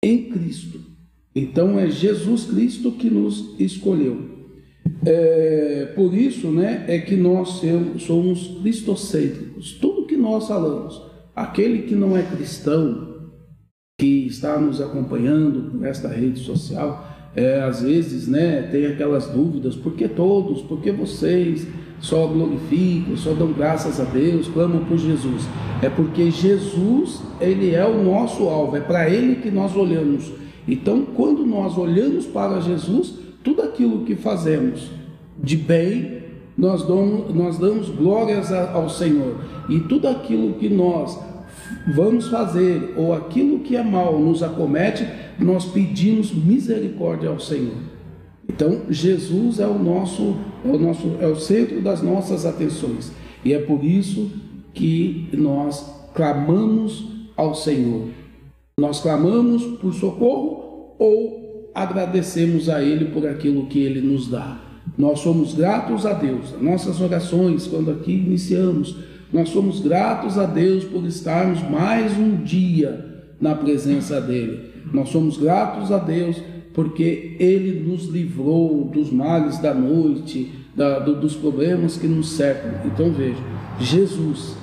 em 0.03 0.31
Cristo. 0.31 0.81
Então 1.35 1.79
é 1.79 1.91
Jesus 1.91 2.45
Cristo 2.45 2.93
que 2.93 3.09
nos 3.09 3.55
escolheu. 3.59 4.31
É, 5.05 5.93
por 5.95 6.15
isso, 6.15 6.49
né, 6.51 6.85
é 6.89 6.99
que 6.99 7.17
nós 7.17 7.63
somos 7.99 8.59
cristocêntricos. 8.61 9.73
Tudo 9.73 10.07
que 10.07 10.17
nós 10.17 10.47
falamos, 10.47 11.01
aquele 11.35 11.83
que 11.83 11.95
não 11.95 12.17
é 12.17 12.23
cristão, 12.23 13.13
que 13.99 14.27
está 14.27 14.59
nos 14.59 14.81
acompanhando 14.81 15.71
por 15.71 15.87
esta 15.87 16.09
rede 16.09 16.41
social, 16.41 17.09
é, 17.35 17.63
às 17.63 17.83
vezes, 17.83 18.29
né, 18.29 18.63
tem 18.71 18.87
aquelas 18.87 19.27
dúvidas, 19.29 19.75
por 19.75 19.95
que 19.95 20.07
todos, 20.07 20.61
por 20.63 20.81
que 20.81 20.91
vocês 20.91 21.67
só 21.99 22.27
glorificam, 22.27 23.17
só 23.17 23.33
dão 23.33 23.53
graças 23.53 24.01
a 24.01 24.05
Deus, 24.05 24.49
clamam 24.49 24.85
por 24.85 24.99
Jesus? 24.99 25.45
É 25.81 25.89
porque 25.89 26.31
Jesus, 26.31 27.23
ele 27.41 27.75
é 27.75 27.87
o 27.87 28.03
nosso 28.03 28.49
alvo, 28.49 28.77
é 28.77 28.81
para 28.81 29.09
ele 29.09 29.37
que 29.37 29.51
nós 29.51 29.75
olhamos. 29.75 30.31
Então, 30.69 31.07
quando 31.15 31.47
nós 31.47 31.79
olhamos 31.79 32.27
para 32.27 32.61
Jesus, 32.61 33.15
tudo 33.43 33.63
aquilo 33.63 34.05
que 34.05 34.15
fazemos 34.15 34.91
de 35.43 35.57
bem, 35.57 36.22
nós 36.57 36.87
damos, 36.87 37.35
nós 37.35 37.59
damos 37.59 37.89
glórias 37.89 38.53
ao 38.53 38.89
Senhor. 38.89 39.37
E 39.69 39.81
tudo 39.81 40.09
aquilo 40.09 40.55
que 40.55 40.69
nós 40.69 41.19
vamos 41.95 42.29
fazer, 42.29 42.95
ou 42.97 43.15
aquilo 43.15 43.61
que 43.61 43.77
é 43.77 43.83
mal 43.83 44.19
nos 44.19 44.43
acomete, 44.43 45.07
nós 45.39 45.65
pedimos 45.65 46.33
misericórdia 46.33 47.31
ao 47.31 47.41
Senhor. 47.41 47.93
Então, 48.49 48.83
Jesus 48.91 49.61
é 49.61 49.67
o 49.67 49.79
nosso, 49.79 50.37
é 50.65 50.69
o 50.69 50.79
nosso, 50.79 51.17
é 51.21 51.27
o 51.27 51.37
centro 51.37 51.81
das 51.81 52.03
nossas 52.03 52.45
atenções. 52.45 53.13
E 53.45 53.53
é 53.53 53.59
por 53.59 53.83
isso 53.83 54.31
que 54.75 55.29
nós 55.33 55.85
clamamos 56.15 57.07
ao 57.37 57.55
Senhor. 57.55 58.09
Nós 58.79 59.01
clamamos 59.01 59.65
por 59.79 59.93
socorro 59.95 60.95
ou 60.99 61.71
agradecemos 61.75 62.69
a 62.69 62.83
Ele 62.83 63.07
por 63.07 63.27
aquilo 63.27 63.67
que 63.67 63.81
Ele 63.81 64.01
nos 64.01 64.29
dá. 64.29 64.72
Nós 64.97 65.21
somos 65.21 65.55
gratos 65.55 66.05
a 66.05 66.13
Deus. 66.13 66.55
Nossas 66.61 67.01
orações, 67.01 67.67
quando 67.67 67.91
aqui 67.91 68.13
iniciamos, 68.13 68.97
nós 69.33 69.49
somos 69.49 69.81
gratos 69.81 70.39
a 70.39 70.45
Deus 70.45 70.85
por 70.85 71.05
estarmos 71.07 71.63
mais 71.63 72.17
um 72.19 72.37
dia 72.37 73.05
na 73.41 73.55
presença 73.55 74.21
dEle. 74.21 74.73
Nós 74.93 75.09
somos 75.09 75.39
gratos 75.39 75.91
a 75.91 75.99
Deus 75.99 76.37
porque 76.75 77.37
Ele 77.39 77.81
nos 77.81 78.07
livrou 78.07 78.85
dos 78.85 79.11
males 79.11 79.59
da 79.59 79.75
noite, 79.75 80.51
da, 80.77 80.99
do, 80.99 81.17
dos 81.17 81.35
problemas 81.35 81.97
que 81.97 82.07
nos 82.07 82.31
cercam. 82.33 82.73
Então 82.85 83.11
veja, 83.13 83.43
Jesus, 83.81 84.57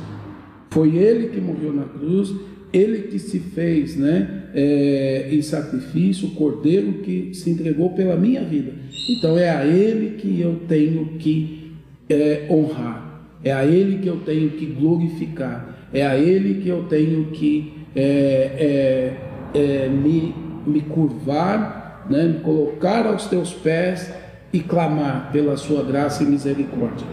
foi 0.70 0.96
Ele 0.96 1.30
que 1.30 1.42
morreu 1.42 1.74
na 1.74 1.84
cruz, 1.84 2.34
Ele 2.72 3.04
que 3.04 3.20
se 3.20 3.40
fez 3.40 3.96
né, 3.96 4.50
é, 4.54 5.30
em 5.32 5.42
sacrifício, 5.42 6.28
o 6.28 6.32
Cordeiro 6.32 6.94
que 7.04 7.34
se 7.34 7.50
entregou 7.50 7.92
pela 7.92 8.16
minha 8.16 8.44
vida. 8.44 8.74
Então 9.08 9.38
é 9.38 9.50
a 9.50 9.66
Ele 9.66 10.18
que 10.18 10.42
eu 10.42 10.62
tenho 10.68 11.06
que 11.18 11.74
é, 12.10 12.48
honrar. 12.50 13.10
É 13.44 13.54
a 13.54 13.66
Ele 13.66 14.00
que 14.00 14.08
eu 14.08 14.18
tenho 14.18 14.50
que 14.52 14.66
glorificar, 14.66 15.88
é 15.94 16.06
a 16.06 16.18
Ele 16.18 16.62
que 16.62 16.68
eu 16.68 16.84
tenho 16.84 17.28
que 17.28 17.74
é, 17.96 19.16
é, 19.54 19.58
é, 19.58 19.90
me, 19.90 20.36
me 20.68 20.82
curvar, 20.82 22.06
né, 22.10 22.24
me 22.26 22.40
colocar 22.42 23.06
aos 23.06 23.28
teus 23.28 23.54
pés 23.54 24.14
e 24.52 24.60
clamar 24.60 25.32
pela 25.32 25.56
Sua 25.56 25.84
graça 25.84 26.24
e 26.24 26.26
misericórdia. 26.26 27.08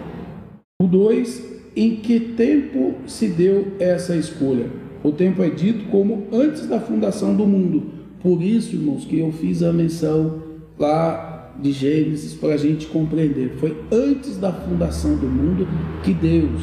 O 0.82 0.86
dois, 0.86 1.44
em 1.76 1.96
que 1.96 2.18
tempo 2.18 2.96
se 3.06 3.28
deu 3.28 3.74
essa 3.78 4.16
escolha? 4.16 4.66
O 5.04 5.12
tempo 5.12 5.42
é 5.42 5.48
dito 5.48 5.84
como 5.90 6.26
antes 6.32 6.66
da 6.66 6.80
fundação 6.80 7.36
do 7.36 7.46
mundo. 7.46 7.92
Por 8.20 8.42
isso, 8.42 8.74
irmãos, 8.74 9.04
que 9.04 9.20
eu 9.20 9.30
fiz 9.30 9.62
a 9.62 9.72
menção 9.72 10.42
lá 10.78 11.35
de 11.60 11.72
Gênesis 11.72 12.34
para 12.34 12.54
a 12.54 12.56
gente 12.56 12.86
compreender. 12.86 13.56
Foi 13.58 13.76
antes 13.90 14.36
da 14.36 14.52
fundação 14.52 15.16
do 15.16 15.26
mundo 15.26 15.66
que 16.02 16.12
Deus 16.12 16.62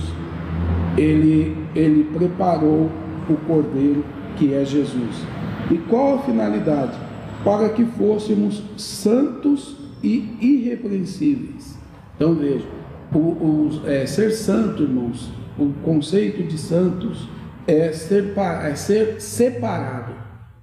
ele, 0.98 1.56
ele 1.76 2.04
preparou 2.06 2.90
o 3.30 3.36
Cordeiro 3.48 4.04
que 4.38 4.54
é 4.54 4.66
Jesus. 4.66 5.26
E 5.72 5.78
qual 5.78 6.16
a 6.16 6.20
finalidade? 6.20 6.98
Para 7.44 7.70
que 7.70 7.86
fôssemos 7.86 8.64
santos 8.78 9.78
e 10.04 10.38
irrepreensíveis. 10.42 11.78
Então 12.16 12.36
veja, 12.36 12.66
o, 13.14 13.18
o 13.18 13.82
é, 13.86 14.06
ser 14.06 14.32
santo, 14.32 14.84
irmãos, 14.84 15.32
o 15.58 15.72
conceito 15.84 16.44
de 16.44 16.58
santos 16.58 17.28
é 17.68 17.92
ser, 17.92 18.34
é 18.64 18.76
ser 18.76 19.22
separado. 19.22 20.14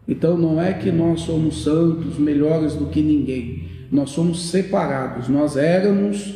Então 0.06 0.36
não 0.36 0.60
é 0.60 0.72
que 0.72 0.90
nós 0.90 1.20
somos 1.20 1.62
santos, 1.62 2.18
melhores 2.18 2.74
do 2.74 2.86
que 2.86 3.00
ninguém 3.00 3.69
nós 3.90 4.10
somos 4.10 4.50
separados, 4.50 5.28
nós 5.28 5.56
éramos, 5.56 6.34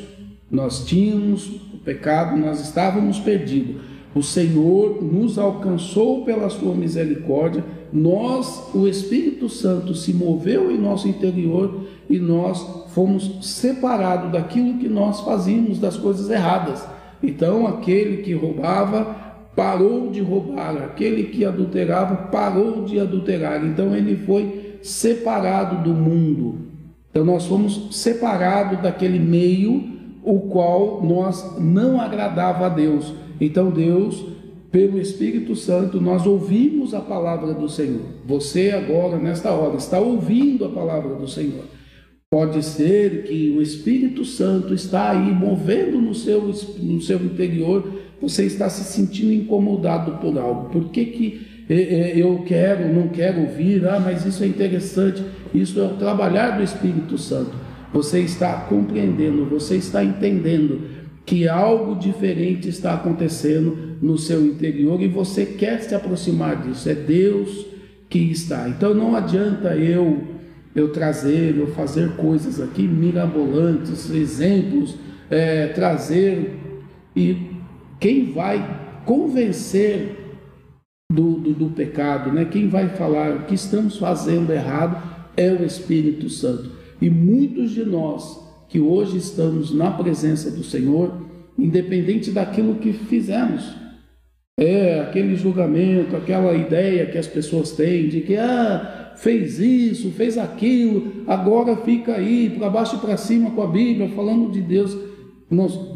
nós 0.50 0.84
tínhamos 0.84 1.46
o 1.72 1.78
pecado, 1.84 2.36
nós 2.36 2.60
estávamos 2.60 3.18
perdidos. 3.18 3.76
O 4.14 4.22
Senhor 4.22 5.02
nos 5.02 5.38
alcançou 5.38 6.24
pela 6.24 6.48
sua 6.48 6.74
misericórdia, 6.74 7.64
nós, 7.92 8.70
o 8.74 8.86
Espírito 8.86 9.48
Santo 9.48 9.94
se 9.94 10.12
moveu 10.12 10.70
em 10.70 10.78
nosso 10.78 11.08
interior 11.08 11.84
e 12.08 12.18
nós 12.18 12.84
fomos 12.88 13.38
separados 13.42 14.30
daquilo 14.30 14.78
que 14.78 14.88
nós 14.88 15.20
fazíamos, 15.20 15.78
das 15.78 15.96
coisas 15.96 16.30
erradas. 16.30 16.84
Então, 17.22 17.66
aquele 17.66 18.18
que 18.18 18.34
roubava 18.34 19.16
parou 19.56 20.10
de 20.10 20.20
roubar, 20.20 20.76
aquele 20.76 21.24
que 21.24 21.44
adulterava 21.44 22.16
parou 22.28 22.84
de 22.84 23.00
adulterar. 23.00 23.64
Então, 23.64 23.94
ele 23.94 24.16
foi 24.16 24.78
separado 24.82 25.82
do 25.82 25.94
mundo. 25.94 26.63
Então 27.14 27.24
nós 27.24 27.46
fomos 27.46 27.90
separados 27.92 28.82
daquele 28.82 29.20
meio 29.20 29.84
o 30.24 30.40
qual 30.40 31.00
nós 31.04 31.60
não 31.60 32.00
agradava 32.00 32.66
a 32.66 32.68
Deus. 32.68 33.14
Então 33.40 33.70
Deus 33.70 34.34
pelo 34.72 35.00
Espírito 35.00 35.54
Santo, 35.54 36.00
nós 36.00 36.26
ouvimos 36.26 36.92
a 36.92 37.00
palavra 37.00 37.54
do 37.54 37.68
Senhor. 37.68 38.00
Você 38.26 38.72
agora, 38.72 39.16
nesta 39.16 39.52
hora, 39.52 39.76
está 39.76 40.00
ouvindo 40.00 40.64
a 40.64 40.68
palavra 40.68 41.14
do 41.14 41.28
Senhor. 41.28 41.66
Pode 42.28 42.60
ser 42.64 43.22
que 43.22 43.54
o 43.56 43.62
Espírito 43.62 44.24
Santo 44.24 44.74
está 44.74 45.12
aí 45.12 45.32
movendo 45.32 46.00
no 46.00 46.12
seu, 46.12 46.52
no 46.82 47.00
seu 47.00 47.24
interior, 47.24 47.88
você 48.20 48.46
está 48.46 48.68
se 48.68 48.82
sentindo 48.82 49.32
incomodado 49.32 50.18
por 50.18 50.36
algo. 50.36 50.68
Por 50.70 50.88
que, 50.88 51.04
que 51.04 51.46
eu 51.68 52.44
quero, 52.46 52.92
não 52.92 53.08
quero 53.08 53.40
ouvir? 53.40 53.86
Ah, 53.86 53.98
mas 53.98 54.26
isso 54.26 54.42
é 54.42 54.46
interessante. 54.46 55.24
Isso 55.52 55.80
é 55.80 55.84
o 55.84 55.96
trabalhar 55.96 56.56
do 56.56 56.62
Espírito 56.62 57.16
Santo. 57.16 57.52
Você 57.92 58.20
está 58.20 58.52
compreendendo, 58.68 59.46
você 59.46 59.76
está 59.76 60.04
entendendo 60.04 60.82
que 61.24 61.48
algo 61.48 61.94
diferente 61.94 62.68
está 62.68 62.94
acontecendo 62.94 63.96
no 64.02 64.18
seu 64.18 64.44
interior 64.44 65.00
e 65.00 65.08
você 65.08 65.46
quer 65.46 65.80
se 65.80 65.94
aproximar 65.94 66.62
disso. 66.62 66.88
É 66.88 66.94
Deus 66.94 67.66
que 68.10 68.18
está. 68.18 68.68
Então 68.68 68.92
não 68.92 69.16
adianta 69.16 69.74
eu 69.76 70.34
eu 70.74 70.88
trazer, 70.88 71.56
eu 71.56 71.68
fazer 71.68 72.16
coisas 72.16 72.60
aqui 72.60 72.82
mirabolantes, 72.82 74.10
exemplos, 74.10 74.96
é, 75.30 75.68
trazer 75.68 76.58
e 77.14 77.36
quem 78.00 78.32
vai 78.32 79.02
convencer 79.04 80.23
do, 81.14 81.34
do, 81.34 81.52
do 81.52 81.70
pecado, 81.70 82.32
né? 82.32 82.44
Quem 82.44 82.68
vai 82.68 82.88
falar 82.88 83.36
o 83.36 83.42
que 83.44 83.54
estamos 83.54 83.96
fazendo 83.96 84.52
errado 84.52 85.00
é 85.36 85.52
o 85.52 85.64
Espírito 85.64 86.28
Santo. 86.28 86.72
E 87.00 87.08
muitos 87.08 87.70
de 87.70 87.84
nós 87.84 88.42
que 88.68 88.80
hoje 88.80 89.18
estamos 89.18 89.72
na 89.72 89.90
presença 89.90 90.50
do 90.50 90.64
Senhor, 90.64 91.14
independente 91.56 92.32
daquilo 92.32 92.76
que 92.76 92.92
fizemos. 92.92 93.72
É 94.58 95.00
aquele 95.00 95.36
julgamento, 95.36 96.16
aquela 96.16 96.52
ideia 96.54 97.06
que 97.06 97.18
as 97.18 97.26
pessoas 97.26 97.72
têm 97.72 98.08
de 98.08 98.20
que 98.20 98.36
ah, 98.36 99.12
fez 99.16 99.58
isso, 99.58 100.10
fez 100.10 100.38
aquilo, 100.38 101.24
agora 101.26 101.76
fica 101.76 102.14
aí 102.14 102.50
para 102.50 102.70
baixo 102.70 102.96
e 102.96 102.98
para 103.00 103.16
cima 103.16 103.50
com 103.50 103.62
a 103.62 103.66
Bíblia, 103.66 104.08
falando 104.10 104.50
de 104.50 104.60
Deus. 104.60 104.96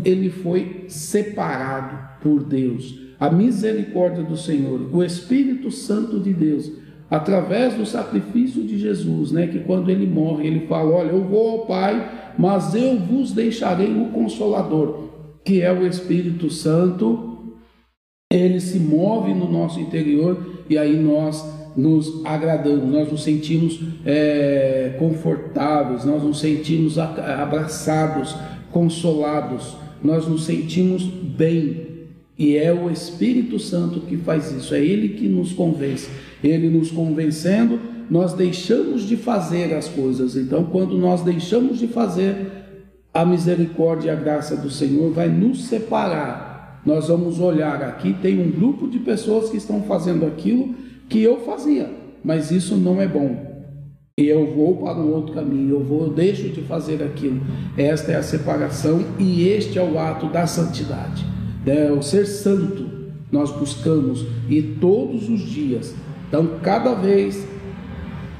ele 0.04 0.30
foi 0.30 0.84
separado 0.88 2.20
por 2.20 2.44
Deus. 2.44 3.07
A 3.18 3.30
misericórdia 3.30 4.22
do 4.22 4.36
Senhor, 4.36 4.94
o 4.94 5.02
Espírito 5.02 5.70
Santo 5.70 6.20
de 6.20 6.32
Deus, 6.32 6.70
através 7.10 7.74
do 7.74 7.84
sacrifício 7.84 8.62
de 8.62 8.78
Jesus, 8.78 9.32
né, 9.32 9.46
que 9.46 9.60
quando 9.60 9.90
ele 9.90 10.06
morre, 10.06 10.46
ele 10.46 10.66
fala: 10.66 10.90
Olha, 10.90 11.10
eu 11.10 11.24
vou 11.24 11.50
ao 11.50 11.66
Pai 11.66 12.18
mas 12.38 12.72
eu 12.72 12.96
vos 12.96 13.32
deixarei 13.32 13.92
o 13.92 14.10
Consolador, 14.10 15.08
que 15.44 15.60
é 15.60 15.72
o 15.72 15.84
Espírito 15.84 16.48
Santo. 16.48 17.56
Ele 18.32 18.60
se 18.60 18.78
move 18.78 19.34
no 19.34 19.50
nosso 19.50 19.80
interior 19.80 20.64
e 20.70 20.78
aí 20.78 20.96
nós 20.96 21.44
nos 21.76 22.24
agradamos, 22.24 22.88
nós 22.88 23.10
nos 23.10 23.24
sentimos 23.24 23.80
é, 24.04 24.94
confortáveis, 24.98 26.04
nós 26.04 26.22
nos 26.22 26.38
sentimos 26.38 26.96
abraçados, 26.98 28.36
consolados, 28.70 29.76
nós 30.02 30.28
nos 30.28 30.44
sentimos 30.44 31.02
bem. 31.02 31.87
E 32.38 32.56
é 32.56 32.72
o 32.72 32.88
Espírito 32.88 33.58
Santo 33.58 34.00
que 34.00 34.16
faz 34.16 34.52
isso, 34.52 34.72
é 34.74 34.78
Ele 34.78 35.08
que 35.08 35.28
nos 35.28 35.52
convence. 35.52 36.08
Ele 36.42 36.70
nos 36.70 36.90
convencendo, 36.90 37.80
nós 38.08 38.32
deixamos 38.32 39.02
de 39.02 39.16
fazer 39.16 39.74
as 39.74 39.88
coisas. 39.88 40.36
Então, 40.36 40.64
quando 40.64 40.96
nós 40.96 41.22
deixamos 41.22 41.78
de 41.78 41.88
fazer, 41.88 42.58
a 43.12 43.24
misericórdia 43.24 44.08
e 44.08 44.10
a 44.12 44.14
graça 44.14 44.56
do 44.56 44.70
Senhor 44.70 45.10
vai 45.12 45.28
nos 45.28 45.64
separar. 45.64 46.80
Nós 46.86 47.08
vamos 47.08 47.40
olhar 47.40 47.82
aqui, 47.82 48.14
tem 48.22 48.40
um 48.40 48.50
grupo 48.50 48.88
de 48.88 49.00
pessoas 49.00 49.50
que 49.50 49.56
estão 49.56 49.82
fazendo 49.82 50.24
aquilo 50.24 50.74
que 51.08 51.20
eu 51.20 51.40
fazia, 51.40 51.90
mas 52.22 52.52
isso 52.52 52.76
não 52.76 53.00
é 53.00 53.08
bom. 53.08 53.48
E 54.16 54.26
eu 54.26 54.54
vou 54.54 54.76
para 54.76 54.98
um 54.98 55.12
outro 55.12 55.34
caminho, 55.34 55.76
eu 55.76 55.84
vou, 55.84 56.06
eu 56.06 56.12
deixo 56.12 56.48
de 56.48 56.62
fazer 56.62 57.02
aquilo. 57.02 57.40
Esta 57.76 58.12
é 58.12 58.16
a 58.16 58.22
separação 58.22 59.04
e 59.18 59.48
este 59.48 59.78
é 59.78 59.82
o 59.82 59.98
ato 59.98 60.28
da 60.28 60.46
santidade. 60.46 61.37
É 61.68 61.92
o 61.92 62.02
ser 62.02 62.26
santo 62.26 62.86
nós 63.30 63.50
buscamos 63.50 64.24
e 64.48 64.62
todos 64.62 65.28
os 65.28 65.40
dias. 65.40 65.94
Então, 66.28 66.58
cada 66.62 66.94
vez 66.94 67.46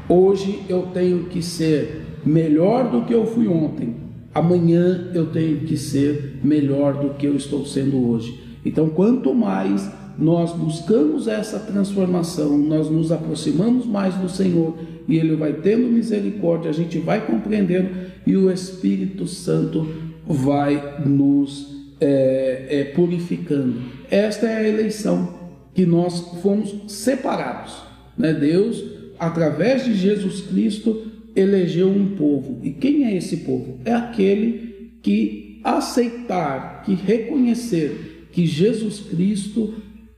Hoje 0.09 0.63
eu 0.71 0.85
tenho 0.95 1.25
que 1.25 1.43
ser 1.43 2.07
melhor 2.25 2.91
do 2.91 3.03
que 3.03 3.13
eu 3.13 3.27
fui 3.27 3.47
ontem. 3.47 3.95
Amanhã 4.35 5.11
eu 5.13 5.27
tenho 5.27 5.61
que 5.67 5.77
ser 5.77 6.41
melhor 6.43 6.95
do 6.95 7.11
que 7.11 7.27
eu 7.27 7.37
estou 7.37 7.67
sendo 7.67 8.09
hoje. 8.09 8.41
Então, 8.65 8.89
quanto 8.89 9.35
mais 9.35 9.91
nós 10.19 10.53
buscamos 10.53 11.29
essa 11.29 11.59
transformação, 11.59 12.57
nós 12.57 12.89
nos 12.89 13.13
aproximamos 13.13 13.85
mais 13.85 14.15
do 14.15 14.31
Senhor 14.31 14.79
e 15.07 15.19
Ele 15.19 15.37
vai 15.37 15.53
tendo 15.53 15.93
misericórdia, 15.93 16.71
a 16.71 16.75
gente 16.75 16.99
vai 16.99 17.27
compreendendo 17.27 17.91
e 18.27 18.35
o 18.35 18.51
Espírito 18.51 19.27
Santo 19.27 19.87
vai 20.27 21.03
nos 21.05 21.78
é, 22.01 22.67
é, 22.69 22.85
purificando. 22.95 23.81
Esta 24.11 24.47
é 24.47 24.57
a 24.57 24.69
eleição 24.69 25.39
que 25.75 25.85
nós 25.87 26.21
fomos 26.43 26.93
separados. 26.93 27.83
Né? 28.17 28.33
Deus 28.33 28.99
através 29.19 29.85
de 29.85 29.95
Jesus 29.95 30.43
Cristo, 30.43 31.07
elegeu 31.35 31.89
um 31.89 32.17
povo. 32.17 32.61
E 32.63 32.71
quem 32.71 33.05
é 33.05 33.17
esse 33.17 33.39
povo? 33.39 33.81
É 33.85 33.93
aquele 33.93 34.99
que 35.03 35.61
aceitar, 35.65 36.83
que 36.85 36.95
reconhecer 36.95 38.29
que 38.33 38.47
Jesus 38.47 39.01
Cristo 39.01 39.75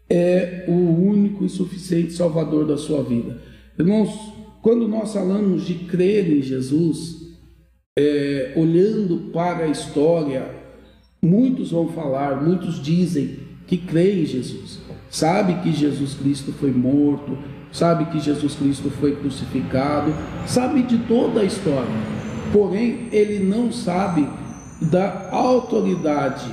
é 0.08 0.64
o 0.68 0.72
único 0.72 1.44
e 1.44 1.48
suficiente 1.48 2.12
Salvador 2.12 2.66
da 2.66 2.76
sua 2.76 3.02
vida. 3.02 3.40
Irmãos, 3.78 4.10
quando 4.62 4.86
nós 4.86 5.12
falamos 5.12 5.66
de 5.66 5.74
crer 5.74 6.30
em 6.30 6.42
Jesus, 6.42 7.16
é, 7.98 8.52
olhando 8.56 9.30
para 9.32 9.64
a 9.64 9.68
história, 9.68 10.59
muitos 11.22 11.70
vão 11.70 11.88
falar, 11.88 12.42
muitos 12.42 12.82
dizem 12.82 13.38
que 13.66 13.76
creem 13.76 14.22
em 14.22 14.26
Jesus, 14.26 14.80
sabe 15.10 15.54
que 15.62 15.72
Jesus 15.72 16.14
Cristo 16.14 16.52
foi 16.52 16.72
morto, 16.72 17.36
sabe 17.72 18.06
que 18.06 18.18
Jesus 18.18 18.54
Cristo 18.54 18.90
foi 18.90 19.14
crucificado, 19.16 20.12
sabe 20.46 20.82
de 20.82 20.98
toda 20.98 21.40
a 21.40 21.44
história, 21.44 21.94
porém 22.52 23.08
ele 23.12 23.44
não 23.44 23.70
sabe 23.70 24.26
da 24.90 25.28
autoridade, 25.30 26.50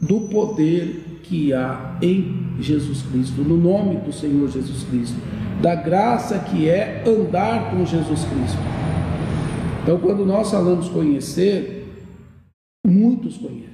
do 0.00 0.22
poder 0.22 1.20
que 1.22 1.52
há 1.52 1.96
em 2.02 2.56
Jesus 2.58 3.02
Cristo, 3.02 3.42
no 3.42 3.56
nome 3.56 3.96
do 3.98 4.12
Senhor 4.12 4.48
Jesus 4.48 4.82
Cristo, 4.84 5.16
da 5.62 5.74
graça 5.74 6.38
que 6.38 6.68
é 6.68 7.04
andar 7.06 7.70
com 7.70 7.84
Jesus 7.84 8.24
Cristo. 8.24 8.58
Então, 9.82 9.98
quando 9.98 10.26
nós 10.26 10.50
falamos 10.50 10.88
conhecer, 10.88 11.86
muitos 12.84 13.36
conhecem, 13.36 13.69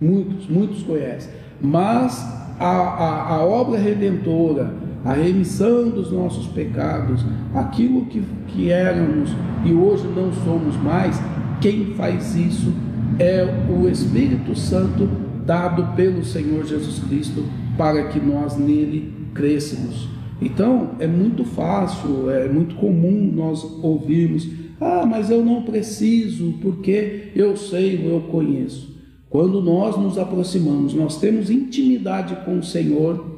muitos, 0.00 0.48
muitos 0.48 0.82
conhecem, 0.82 1.32
mas 1.60 2.22
a, 2.58 2.66
a, 2.66 3.34
a 3.36 3.44
obra 3.44 3.78
redentora, 3.78 4.72
a 5.04 5.12
remissão 5.12 5.90
dos 5.90 6.10
nossos 6.10 6.46
pecados, 6.48 7.24
aquilo 7.54 8.06
que, 8.06 8.22
que 8.48 8.70
éramos 8.70 9.30
e 9.64 9.72
hoje 9.72 10.06
não 10.08 10.32
somos 10.32 10.76
mais, 10.76 11.20
quem 11.60 11.94
faz 11.94 12.34
isso 12.34 12.72
é 13.18 13.46
o 13.70 13.88
Espírito 13.88 14.56
Santo 14.56 15.08
dado 15.44 15.94
pelo 15.94 16.24
Senhor 16.24 16.64
Jesus 16.64 17.00
Cristo 17.00 17.44
para 17.76 18.08
que 18.08 18.18
nós 18.18 18.56
nele 18.56 19.12
cresçamos. 19.34 20.08
Então 20.40 20.90
é 20.98 21.06
muito 21.06 21.44
fácil, 21.44 22.30
é 22.30 22.48
muito 22.48 22.74
comum 22.76 23.30
nós 23.34 23.62
ouvirmos: 23.82 24.48
ah, 24.80 25.06
mas 25.06 25.30
eu 25.30 25.44
não 25.44 25.62
preciso 25.62 26.54
porque 26.60 27.30
eu 27.34 27.56
sei, 27.56 28.06
eu 28.06 28.20
conheço. 28.22 28.93
Quando 29.34 29.60
nós 29.60 29.96
nos 29.96 30.16
aproximamos, 30.16 30.94
nós 30.94 31.18
temos 31.18 31.50
intimidade 31.50 32.36
com 32.44 32.60
o 32.60 32.62
Senhor 32.62 33.34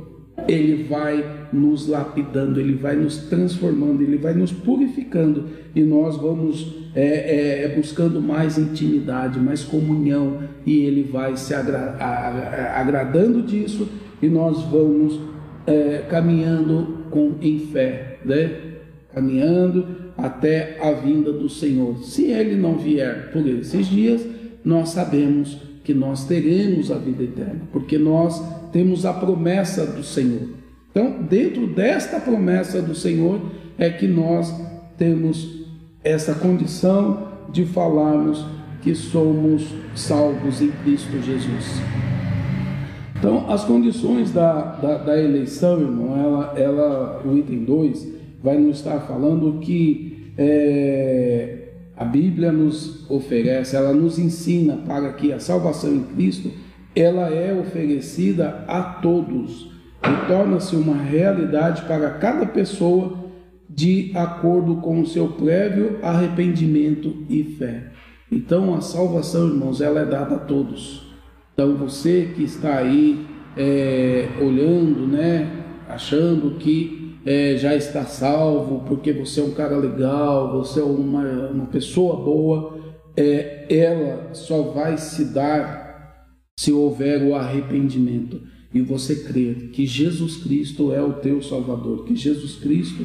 ele 0.47 0.85
vai 0.85 1.49
nos 1.51 1.89
lapidando, 1.89 2.61
ele 2.61 2.75
vai 2.75 2.95
nos 2.95 3.17
transformando, 3.17 4.03
ele 4.03 4.19
vai 4.19 4.35
nos 4.35 4.53
purificando 4.53 5.47
e 5.75 5.83
nós 5.83 6.19
vamos 6.19 6.77
é, 6.95 7.65
é, 7.65 7.69
buscando 7.75 8.21
mais 8.21 8.59
intimidade, 8.59 9.41
mais 9.41 9.65
comunhão 9.65 10.41
e 10.67 10.81
ele 10.81 11.03
vai 11.05 11.35
se 11.35 11.55
agra 11.55 11.97
agradando 12.77 13.41
disso 13.41 13.89
e 14.21 14.29
nós 14.29 14.63
vamos 14.65 15.19
é, 15.67 16.05
caminhando 16.11 17.07
com 17.11 17.37
em 17.41 17.59
fé, 17.59 18.19
né? 18.23 18.51
caminhando 19.15 19.87
até 20.19 20.79
a 20.79 20.93
vinda 20.93 21.33
do 21.33 21.49
Senhor. 21.49 21.97
Se 22.05 22.27
ele 22.27 22.55
não 22.55 22.77
vier 22.77 23.31
por 23.33 23.47
esses 23.47 23.87
dias, 23.87 24.23
nós 24.63 24.91
sabemos 24.91 25.66
que 25.87 25.95
nós 25.95 26.25
teremos 26.25 26.91
a 26.91 26.99
vida 26.99 27.23
eterna, 27.23 27.61
porque 27.71 27.97
nós 27.97 28.43
temos 28.73 29.07
a 29.07 29.13
promessa 29.13 29.87
do 29.87 30.03
Senhor. 30.03 30.49
Então, 30.91 31.23
dentro 31.23 31.65
desta 31.69 32.19
promessa 32.19 32.83
do 32.83 32.93
Senhor 32.93 33.41
é 33.79 33.89
que 33.89 34.09
nós 34.09 34.53
temos 34.99 35.65
essa 36.03 36.35
condição 36.35 37.29
de 37.53 37.65
falarmos 37.65 38.45
que 38.83 38.97
somos 38.97 39.73
salvos 39.95 40.61
em 40.61 40.73
Cristo 40.83 41.23
Jesus. 41.23 41.81
Então, 43.17 43.49
as 43.49 43.63
condições 43.63 44.33
da, 44.33 44.61
da, 44.61 44.99
da 44.99 45.23
eleição, 45.23 45.81
irmão, 45.81 46.19
ela, 46.19 46.55
ela, 46.59 47.23
o 47.25 47.39
item 47.39 47.63
2 47.63 48.13
vai 48.43 48.59
nos 48.59 48.79
estar 48.79 48.99
falando 49.03 49.61
que 49.61 50.33
é, 50.37 51.56
a 51.97 52.05
Bíblia 52.05 52.53
nos 52.53 53.11
oferece, 53.11 53.75
ela 53.75 53.93
nos 53.93 54.19
ensina 54.19 54.77
para 54.87 55.13
que 55.15 55.33
a 55.33 55.41
salvação 55.41 55.95
em 55.95 56.03
Cristo 56.03 56.51
ela 56.95 57.29
é 57.31 57.53
oferecida 57.53 58.65
a 58.69 58.83
todos 58.83 59.71
e 60.03 60.27
torna-se 60.29 60.77
uma 60.77 60.97
realidade 60.97 61.83
para 61.83 62.11
cada 62.11 62.47
pessoa 62.47 63.27
de 63.69 64.13
acordo 64.15 64.77
com 64.77 65.01
o 65.01 65.07
seu 65.07 65.29
prévio 65.29 65.99
arrependimento 66.03 67.25
e 67.29 67.43
fé. 67.45 67.93
Então 68.31 68.75
a 68.75 68.81
salvação, 68.81 69.49
irmãos, 69.49 69.81
ela 69.81 70.01
é 70.01 70.05
dada 70.05 70.37
a 70.37 70.39
todos. 70.39 71.15
Então 71.53 71.75
você 71.75 72.33
que 72.35 72.43
está 72.43 72.79
aí 72.79 73.27
é, 73.57 74.29
olhando, 74.41 75.07
né, 75.07 75.51
achando 75.89 76.59
que 76.59 76.96
é, 77.27 77.57
já 77.57 77.75
está 77.75 78.05
salvo 78.05 78.85
porque 78.87 79.13
você 79.13 79.41
é 79.41 79.43
um 79.43 79.51
cara 79.51 79.77
legal, 79.77 80.53
você 80.53 80.79
é 80.79 80.85
uma, 80.85 81.49
uma 81.49 81.67
pessoa 81.67 82.17
boa, 82.17 82.79
é, 83.17 83.67
ela 83.69 84.33
só 84.33 84.63
vai 84.63 84.97
se 84.97 85.25
dar 85.25 85.85
se 86.59 86.73
houver 86.73 87.23
o 87.23 87.35
arrependimento 87.35 88.41
e 88.73 88.81
você 88.81 89.17
crer 89.17 89.71
que 89.73 89.85
Jesus 89.85 90.37
Cristo 90.37 90.93
é 90.93 91.03
o 91.03 91.15
teu 91.15 91.43
Salvador, 91.43 92.05
que 92.05 92.15
Jesus 92.15 92.57
Cristo 92.57 93.05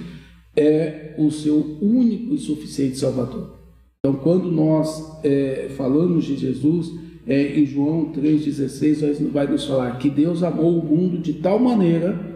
é 0.56 1.16
o 1.18 1.32
seu 1.32 1.78
único 1.82 2.36
e 2.36 2.38
suficiente 2.38 3.00
Salvador. 3.00 3.56
Então, 4.00 4.20
quando 4.22 4.52
nós 4.52 5.20
é, 5.24 5.70
falamos 5.76 6.26
de 6.26 6.36
Jesus, 6.36 6.92
é, 7.26 7.60
em 7.60 7.66
João 7.66 8.12
3,16 8.12 9.30
vai 9.32 9.48
nos 9.48 9.66
falar 9.66 9.98
que 9.98 10.10
Deus 10.10 10.44
amou 10.44 10.80
o 10.80 10.86
mundo 10.86 11.18
de 11.20 11.34
tal 11.34 11.58
maneira 11.58 12.31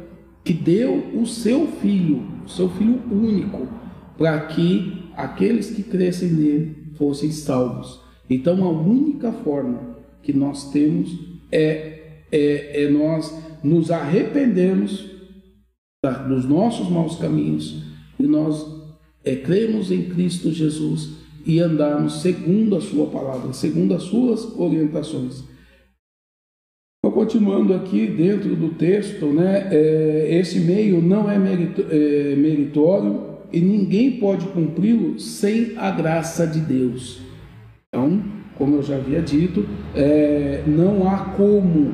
que 0.46 0.54
deu 0.54 1.20
o 1.20 1.26
seu 1.26 1.68
Filho, 1.82 2.24
o 2.46 2.50
seu 2.50 2.70
Filho 2.70 3.02
único, 3.12 3.68
para 4.16 4.40
que 4.42 5.10
aqueles 5.18 5.72
que 5.72 5.82
crescem 5.82 6.30
nele 6.30 6.94
fossem 6.96 7.32
salvos. 7.32 8.00
Então 8.30 8.64
a 8.64 8.70
única 8.70 9.32
forma 9.32 9.98
que 10.22 10.32
nós 10.32 10.72
temos 10.72 11.18
é, 11.52 12.26
é, 12.32 12.84
é 12.84 12.90
nós 12.90 13.36
nos 13.64 13.90
arrependermos 13.90 15.10
dos 16.30 16.46
nossos 16.46 16.88
maus 16.90 17.18
caminhos 17.18 17.84
e 18.20 18.28
nós 18.28 18.64
é, 19.24 19.36
cremos 19.36 19.92
em 19.92 20.04
Cristo 20.04 20.52
Jesus 20.52 21.10
e 21.44 21.60
andarmos 21.60 22.22
segundo 22.22 22.76
a 22.76 22.82
sua 22.82 23.08
palavra, 23.08 23.52
segundo 23.54 23.96
as 23.96 24.04
suas 24.04 24.44
orientações. 24.58 25.44
Continuando 27.16 27.74
aqui 27.74 28.08
dentro 28.08 28.58
do 28.58 28.72
texto, 28.72 29.28
né, 29.28 29.70
é, 29.72 30.38
esse 30.38 30.60
meio 30.60 31.02
não 31.02 31.32
é, 31.32 31.40
merito, 31.40 31.86
é 31.90 32.36
meritório 32.36 33.22
e 33.54 33.62
ninguém 33.62 34.20
pode 34.20 34.46
cumpri-lo 34.48 35.18
sem 35.18 35.78
a 35.78 35.92
graça 35.92 36.46
de 36.46 36.60
Deus. 36.60 37.22
Então, 37.88 38.22
como 38.58 38.76
eu 38.76 38.84
já 38.84 38.98
havia 38.98 39.22
dito, 39.22 39.66
é, 39.96 40.62
não 40.68 41.08
há 41.08 41.20
como, 41.38 41.94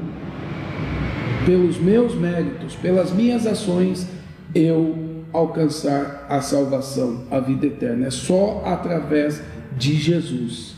pelos 1.45 1.77
meus 1.77 2.15
méritos, 2.15 2.73
pelas 2.77 3.13
minhas 3.13 3.45
ações, 3.45 4.07
eu 4.55 5.23
alcançar 5.31 6.25
a 6.29 6.41
salvação, 6.41 7.25
a 7.29 7.39
vida 7.39 7.67
eterna. 7.67 8.07
É 8.07 8.09
só 8.09 8.63
através 8.65 9.39
de 9.77 9.93
Jesus. 9.93 10.73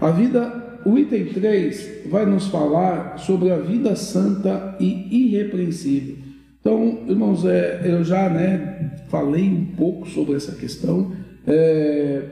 A 0.00 0.10
vida, 0.10 0.59
o 0.84 0.98
item 0.98 1.26
3 1.26 2.08
vai 2.08 2.24
nos 2.26 2.46
falar 2.48 3.18
sobre 3.18 3.50
a 3.50 3.58
vida 3.58 3.94
santa 3.96 4.76
e 4.80 5.26
irrepreensível. 5.26 6.16
Então, 6.60 7.04
irmãos, 7.08 7.44
é, 7.44 7.82
eu 7.84 8.04
já 8.04 8.28
né, 8.28 8.96
falei 9.08 9.48
um 9.48 9.66
pouco 9.76 10.08
sobre 10.08 10.36
essa 10.36 10.52
questão. 10.52 11.12
É, 11.46 12.22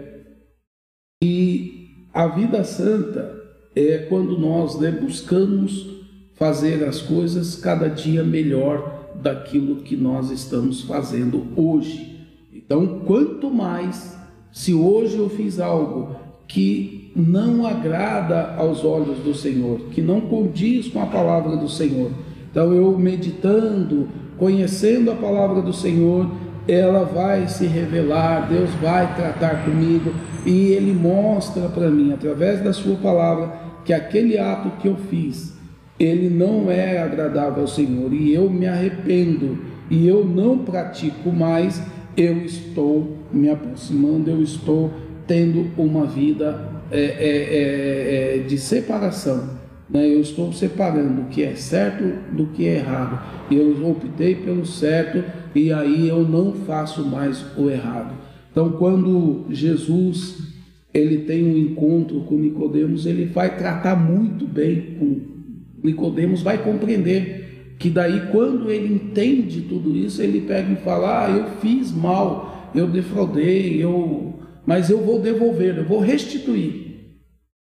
e 1.22 1.88
a 2.12 2.26
vida 2.26 2.62
santa 2.64 3.34
é 3.74 3.98
quando 4.08 4.38
nós 4.38 4.78
né, 4.78 4.90
buscamos 4.90 5.98
fazer 6.34 6.84
as 6.84 7.00
coisas 7.00 7.56
cada 7.56 7.88
dia 7.88 8.22
melhor 8.22 9.12
daquilo 9.22 9.76
que 9.76 9.96
nós 9.96 10.30
estamos 10.30 10.82
fazendo 10.82 11.46
hoje. 11.56 12.26
Então, 12.52 13.00
quanto 13.00 13.50
mais, 13.50 14.16
se 14.52 14.74
hoje 14.74 15.16
eu 15.16 15.28
fiz 15.28 15.58
algo 15.58 16.16
que 16.46 16.97
não 17.18 17.66
agrada 17.66 18.54
aos 18.57 18.85
olhos 18.85 19.18
do 19.18 19.35
Senhor, 19.35 19.81
que 19.90 20.00
não 20.00 20.20
condiz 20.20 20.88
com 20.88 21.02
a 21.02 21.07
palavra 21.07 21.57
do 21.57 21.68
Senhor, 21.68 22.11
então 22.50 22.72
eu 22.72 22.96
meditando, 22.96 24.09
conhecendo 24.38 25.11
a 25.11 25.14
palavra 25.14 25.61
do 25.61 25.72
Senhor, 25.72 26.31
ela 26.66 27.04
vai 27.04 27.48
se 27.48 27.66
revelar, 27.66 28.48
Deus 28.48 28.70
vai 28.81 29.14
tratar 29.16 29.64
comigo 29.64 30.12
e 30.46 30.68
Ele 30.68 30.92
mostra 30.92 31.68
para 31.68 31.90
mim, 31.90 32.12
através 32.12 32.62
da 32.62 32.72
Sua 32.72 32.96
palavra, 32.96 33.52
que 33.85 33.92
aquele 33.92 34.38
ato 34.38 34.70
que 34.81 34.87
eu 34.87 34.96
fiz 34.96 35.59
ele 35.98 36.31
não 36.31 36.70
é 36.70 37.02
agradável 37.02 37.62
ao 37.62 37.68
Senhor 37.68 38.12
e 38.12 38.33
eu 38.33 38.48
me 38.48 38.66
arrependo 38.66 39.59
e 39.90 40.07
eu 40.07 40.24
não 40.24 40.59
pratico 40.59 41.33
mais, 41.33 41.83
eu 42.16 42.38
estou 42.44 43.16
me 43.33 43.48
aproximando, 43.48 44.31
eu 44.31 44.40
estou 44.42 44.92
tendo 45.26 45.70
uma 45.76 46.07
vida 46.07 46.77
é, 46.90 47.01
é, 47.01 48.37
é, 48.37 48.37
é, 48.37 48.38
de 48.38 48.59
separação. 48.59 49.59
Né? 49.88 50.07
Eu 50.07 50.20
estou 50.20 50.53
separando 50.53 51.22
o 51.22 51.24
que 51.27 51.42
é 51.42 51.55
certo 51.55 52.05
do 52.35 52.46
que 52.46 52.66
é 52.66 52.77
errado. 52.77 53.20
Eu 53.51 53.87
optei 53.88 54.35
pelo 54.35 54.66
certo 54.66 55.24
e 55.55 55.72
aí 55.72 56.09
eu 56.09 56.22
não 56.22 56.53
faço 56.53 57.05
mais 57.05 57.44
o 57.57 57.70
errado. 57.70 58.14
Então, 58.51 58.72
quando 58.72 59.46
Jesus 59.51 60.48
ele 60.92 61.18
tem 61.18 61.44
um 61.44 61.57
encontro 61.57 62.20
com 62.22 62.37
Nicodemos, 62.37 63.07
ele 63.07 63.27
vai 63.27 63.57
tratar 63.57 63.94
muito 63.94 64.46
bem 64.46 64.96
com 64.98 65.38
Nicodemos 65.83 66.42
vai 66.42 66.59
compreender 66.59 67.77
que 67.79 67.88
daí 67.88 68.29
quando 68.33 68.70
ele 68.70 68.92
entende 68.94 69.61
tudo 69.62 69.96
isso, 69.96 70.20
ele 70.20 70.40
pega 70.40 70.72
e 70.72 70.77
fala: 70.77 71.27
"Ah, 71.27 71.31
eu 71.31 71.44
fiz 71.61 71.92
mal, 71.92 72.70
eu 72.74 72.88
defraudei, 72.88 73.83
eu, 73.83 74.27
mas 74.68 74.90
eu 74.90 74.98
vou 74.98 75.18
devolver, 75.18 75.78
eu 75.78 75.85
vou 75.87 75.98
restituir. 75.98 77.14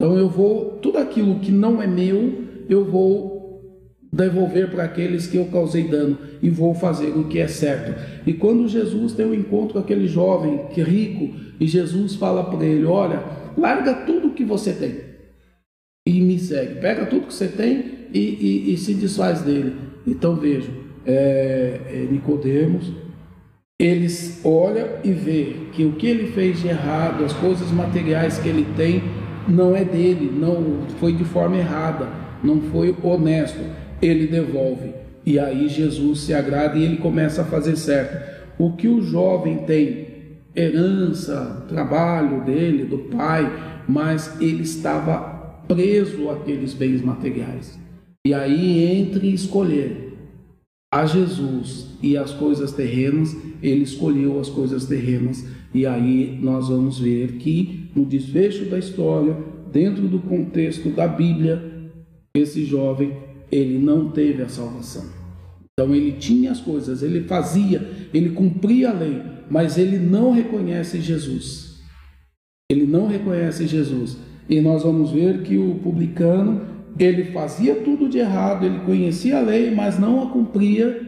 Então 0.01 0.17
eu 0.17 0.27
vou 0.27 0.79
tudo 0.81 0.97
aquilo 0.97 1.39
que 1.39 1.51
não 1.51 1.79
é 1.79 1.85
meu, 1.85 2.43
eu 2.67 2.83
vou 2.85 3.37
devolver 4.11 4.71
para 4.71 4.85
aqueles 4.85 5.27
que 5.27 5.37
eu 5.37 5.45
causei 5.45 5.87
dano 5.87 6.17
e 6.41 6.49
vou 6.49 6.73
fazer 6.73 7.09
o 7.09 7.27
que 7.27 7.37
é 7.37 7.47
certo. 7.47 7.93
E 8.25 8.33
quando 8.33 8.67
Jesus 8.67 9.13
tem 9.13 9.27
um 9.27 9.33
encontro 9.35 9.73
com 9.73 9.79
aquele 9.79 10.07
jovem 10.07 10.65
que 10.73 10.81
é 10.81 10.83
rico 10.83 11.35
e 11.59 11.67
Jesus 11.67 12.15
fala 12.15 12.43
para 12.43 12.65
ele: 12.65 12.85
"Olha, 12.85 13.23
larga 13.55 13.93
tudo 13.93 14.33
que 14.33 14.43
você 14.43 14.73
tem 14.73 14.95
e 16.03 16.19
me 16.19 16.39
segue. 16.39 16.81
Pega 16.81 17.05
tudo 17.05 17.27
que 17.27 17.33
você 17.35 17.47
tem 17.47 18.07
e, 18.11 18.19
e, 18.19 18.73
e 18.73 18.77
se 18.77 18.95
desfaz 18.95 19.41
dele. 19.41 19.75
Então 20.07 20.35
vejam, 20.35 20.73
é, 21.05 21.79
é, 21.89 22.07
Nicodemos, 22.11 22.91
eles 23.79 24.41
olha 24.43 24.99
e 25.03 25.11
vê 25.11 25.55
que 25.71 25.85
o 25.85 25.93
que 25.93 26.07
ele 26.07 26.31
fez 26.31 26.59
de 26.59 26.67
errado, 26.67 27.23
as 27.23 27.33
coisas 27.33 27.71
materiais 27.71 28.39
que 28.39 28.49
ele 28.49 28.65
tem, 28.75 29.03
não 29.47 29.75
é 29.75 29.85
dele, 29.85 30.31
não 30.33 30.87
foi 30.99 31.13
de 31.13 31.23
forma 31.23 31.57
errada, 31.57 32.07
não 32.43 32.59
foi 32.59 32.95
honesto. 33.03 33.59
Ele 34.01 34.27
devolve. 34.27 34.93
E 35.23 35.37
aí 35.37 35.69
Jesus 35.69 36.21
se 36.21 36.33
agrada 36.33 36.77
e 36.77 36.83
ele 36.83 36.97
começa 36.97 37.43
a 37.43 37.45
fazer 37.45 37.75
certo. 37.75 38.17
O 38.57 38.71
que 38.71 38.87
o 38.87 39.01
jovem 39.01 39.59
tem, 39.59 40.07
herança, 40.55 41.65
trabalho 41.69 42.43
dele, 42.43 42.83
do 42.83 42.97
pai, 42.97 43.51
mas 43.87 44.41
ele 44.41 44.63
estava 44.63 45.61
preso 45.67 46.31
àqueles 46.31 46.73
bens 46.73 47.01
materiais. 47.01 47.77
E 48.25 48.33
aí, 48.33 48.99
entre 48.99 49.31
escolher 49.31 50.06
a 50.97 51.05
Jesus 51.05 51.85
e 52.01 52.17
as 52.17 52.31
coisas 52.31 52.71
terrenas, 52.71 53.35
ele 53.61 53.83
escolheu 53.83 54.39
as 54.39 54.49
coisas 54.49 54.85
terrenas. 54.85 55.45
E 55.71 55.85
aí 55.85 56.39
nós 56.41 56.69
vamos 56.69 56.97
ver 56.97 57.33
que 57.33 57.91
no 57.95 58.03
desfecho 58.03 58.65
da 58.65 58.79
história, 58.79 59.37
dentro 59.71 60.07
do 60.07 60.17
contexto 60.19 60.89
da 60.89 61.07
Bíblia, 61.07 61.91
esse 62.35 62.65
jovem, 62.65 63.15
ele 63.51 63.77
não 63.77 64.09
teve 64.09 64.41
a 64.41 64.49
salvação. 64.49 65.05
Então 65.71 65.93
ele 65.93 66.13
tinha 66.13 66.51
as 66.51 66.59
coisas, 66.59 67.03
ele 67.03 67.25
fazia, 67.25 67.87
ele 68.11 68.31
cumpria 68.31 68.89
a 68.89 68.93
lei, 68.93 69.21
mas 69.51 69.77
ele 69.77 69.99
não 69.99 70.31
reconhece 70.31 70.99
Jesus. 70.99 71.79
Ele 72.71 72.87
não 72.87 73.07
reconhece 73.07 73.67
Jesus. 73.67 74.17
E 74.49 74.59
nós 74.61 74.81
vamos 74.81 75.11
ver 75.11 75.43
que 75.43 75.57
o 75.57 75.75
publicano 75.75 76.76
ele 77.03 77.25
fazia 77.31 77.75
tudo 77.75 78.07
de 78.09 78.17
errado, 78.17 78.65
ele 78.65 78.79
conhecia 78.79 79.37
a 79.37 79.41
lei, 79.41 79.73
mas 79.73 79.99
não 79.99 80.23
a 80.23 80.31
cumpria, 80.31 81.01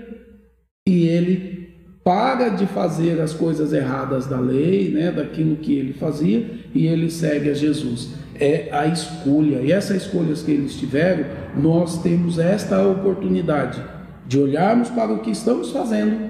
e 0.88 1.08
ele 1.08 1.60
para 2.04 2.50
de 2.50 2.66
fazer 2.66 3.22
as 3.22 3.34
coisas 3.34 3.74
erradas 3.74 4.26
da 4.26 4.40
lei, 4.40 4.90
né, 4.90 5.12
daquilo 5.12 5.58
que 5.58 5.74
ele 5.74 5.94
fazia, 5.94 6.50
e 6.74 6.88
ele 6.88 7.10
segue 7.10 7.50
a 7.50 7.54
Jesus. 7.54 8.14
é 8.40 8.70
a 8.72 8.88
escolha. 8.88 9.58
E 9.62 9.72
essa 9.72 9.96
escolha 9.96 10.34
que 10.34 10.52
eles 10.52 10.76
tiveram, 10.76 11.26
nós 11.58 12.02
temos 12.02 12.40
esta 12.40 12.82
oportunidade 12.88 13.84
de 14.26 14.40
olharmos 14.40 14.90
para 14.90 15.12
o 15.12 15.20
que 15.20 15.32
estamos 15.32 15.72
fazendo, 15.72 16.30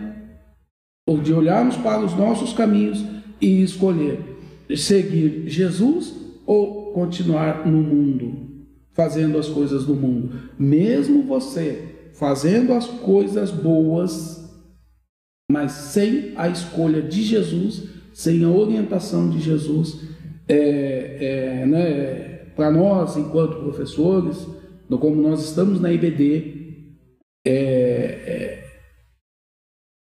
ou 1.07 1.19
de 1.19 1.33
olharmos 1.33 1.77
para 1.77 1.99
os 1.99 2.15
nossos 2.15 2.53
caminhos 2.53 3.03
e 3.39 3.61
escolher 3.61 4.19
seguir 4.75 5.43
Jesus 5.47 6.13
ou 6.45 6.91
continuar 6.93 7.65
no 7.65 7.81
mundo, 7.81 8.48
fazendo 8.93 9.37
as 9.37 9.47
coisas 9.47 9.85
do 9.85 9.95
mundo. 9.95 10.49
Mesmo 10.57 11.23
você 11.23 12.09
fazendo 12.13 12.73
as 12.73 12.85
coisas 12.85 13.51
boas, 13.51 14.49
mas 15.51 15.71
sem 15.71 16.33
a 16.35 16.49
escolha 16.49 17.01
de 17.01 17.23
Jesus, 17.23 17.89
sem 18.13 18.43
a 18.43 18.49
orientação 18.49 19.29
de 19.29 19.39
Jesus, 19.39 20.01
é, 20.47 21.17
é, 21.21 21.65
né, 21.65 22.29
para 22.55 22.71
nós, 22.71 23.15
enquanto 23.15 23.61
professores, 23.61 24.45
como 24.89 25.21
nós 25.21 25.45
estamos 25.45 25.79
na 25.79 25.91
IBD, 25.91 26.59
é, 27.47 27.53
é, 27.53 28.63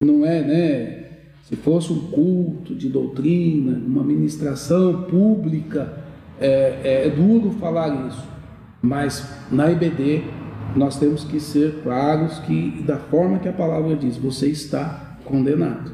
não 0.02 0.24
é, 0.24 0.42
né? 0.42 1.08
Se 1.44 1.56
fosse 1.56 1.92
um 1.92 2.10
culto 2.10 2.74
de 2.74 2.88
doutrina, 2.88 3.78
uma 3.78 4.04
ministração 4.04 5.04
pública, 5.04 6.04
é, 6.40 6.80
é, 6.84 7.06
é 7.06 7.10
duro 7.10 7.52
falar 7.52 8.08
isso, 8.08 8.22
mas 8.82 9.26
na 9.50 9.70
IBD 9.70 10.22
nós 10.76 10.98
temos 10.98 11.24
que 11.24 11.40
ser 11.40 11.82
claros 11.82 12.38
que, 12.40 12.82
da 12.82 12.98
forma 12.98 13.38
que 13.38 13.48
a 13.48 13.52
palavra 13.52 13.96
diz, 13.96 14.16
você 14.16 14.48
está 14.48 15.18
condenado. 15.24 15.92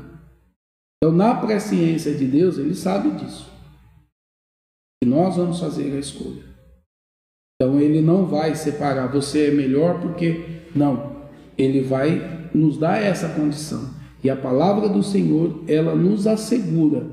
Então, 1.03 1.14
na 1.14 1.35
presciência 1.35 2.14
de 2.14 2.27
Deus, 2.27 2.59
ele 2.59 2.75
sabe 2.75 3.11
disso. 3.12 3.51
E 5.03 5.07
nós 5.07 5.37
vamos 5.37 5.61
fazer 5.61 5.94
a 5.94 5.99
escolha. 5.99 6.55
Então 7.61 7.81
ele 7.81 8.01
não 8.01 8.27
vai 8.27 8.55
separar 8.55 9.07
você 9.07 9.47
é 9.47 9.51
melhor 9.51 10.01
porque 10.01 10.62
não, 10.75 11.29
ele 11.57 11.83
vai 11.83 12.51
nos 12.53 12.77
dar 12.79 13.01
essa 13.01 13.29
condição. 13.29 13.90
E 14.23 14.31
a 14.31 14.37
palavra 14.37 14.88
do 14.88 15.03
Senhor, 15.03 15.62
ela 15.68 15.94
nos 15.94 16.27
assegura 16.27 17.07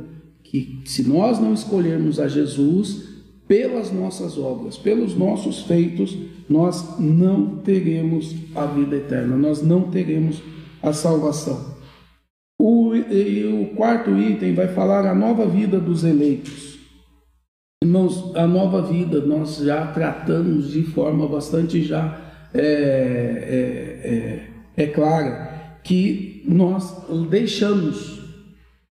que 0.44 0.82
se 0.86 1.08
nós 1.08 1.40
não 1.40 1.54
escolhermos 1.54 2.20
a 2.20 2.28
Jesus 2.28 3.11
pelas 3.52 3.92
nossas 3.92 4.38
obras, 4.38 4.78
pelos 4.78 5.14
nossos 5.14 5.64
feitos, 5.64 6.18
nós 6.50 6.98
não 6.98 7.58
teremos 7.58 8.34
a 8.56 8.66
vida 8.66 8.96
eterna, 8.96 9.36
nós 9.36 9.62
não 9.62 9.92
teremos 9.92 10.42
a 10.82 10.94
salvação. 10.94 11.76
O, 12.58 12.94
o 12.94 13.76
quarto 13.76 14.18
item 14.18 14.54
vai 14.54 14.70
falar 14.70 15.06
a 15.06 15.14
nova 15.14 15.46
vida 15.46 15.82
dos 15.82 16.06
eleitos. 16.06 16.80
Irmãos, 17.84 18.34
a 18.38 18.48
nova 18.48 18.84
vida 18.84 19.20
nós 19.20 19.58
já 19.58 19.86
tratamos 19.88 20.72
de 20.72 20.84
forma 20.84 21.28
bastante 21.28 21.84
já 21.84 22.22
é, 22.54 24.48
é, 24.78 24.82
é, 24.82 24.84
é 24.86 24.88
clara 24.88 25.82
que 25.84 26.42
nós 26.48 27.06
deixamos, 27.30 28.22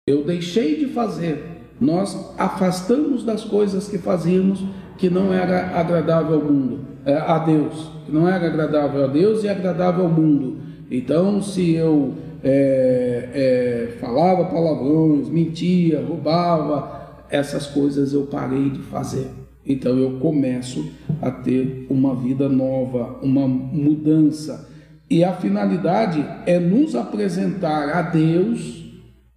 eu 0.08 0.24
deixei 0.24 0.78
de 0.78 0.86
fazer, 0.94 1.55
nós 1.80 2.34
afastamos 2.38 3.24
das 3.24 3.44
coisas 3.44 3.88
que 3.88 3.98
fazíamos 3.98 4.64
que 4.98 5.10
não 5.10 5.34
era 5.34 5.78
agradável 5.78 6.36
ao 6.36 6.44
mundo, 6.44 6.80
é, 7.06 7.18
a 7.18 7.38
Deus, 7.40 7.92
não 8.08 8.28
era 8.28 8.48
agradável 8.48 9.04
a 9.04 9.08
Deus 9.08 9.44
e 9.44 9.50
agradável 9.50 10.06
ao 10.06 10.12
mundo. 10.12 10.58
Então, 10.90 11.42
se 11.42 11.74
eu 11.74 12.14
é, 12.44 13.30
é, 13.34 13.98
falava 14.00 14.46
palavrões, 14.46 15.28
mentia, 15.30 16.04
roubava, 16.08 17.26
essas 17.30 17.66
coisas 17.66 18.14
eu 18.14 18.28
parei 18.28 18.70
de 18.70 18.80
fazer. 18.80 19.28
Então 19.66 19.98
eu 19.98 20.20
começo 20.20 20.92
a 21.22 21.32
ter 21.32 21.88
uma 21.90 22.16
vida 22.16 22.48
nova, 22.48 23.20
uma 23.24 23.48
mudança. 23.48 24.70
E 25.10 25.24
a 25.24 25.34
finalidade 25.34 26.24
é 26.46 26.60
nos 26.60 26.96
apresentar 26.96 27.90
a 27.90 28.04
Deus 28.04 28.85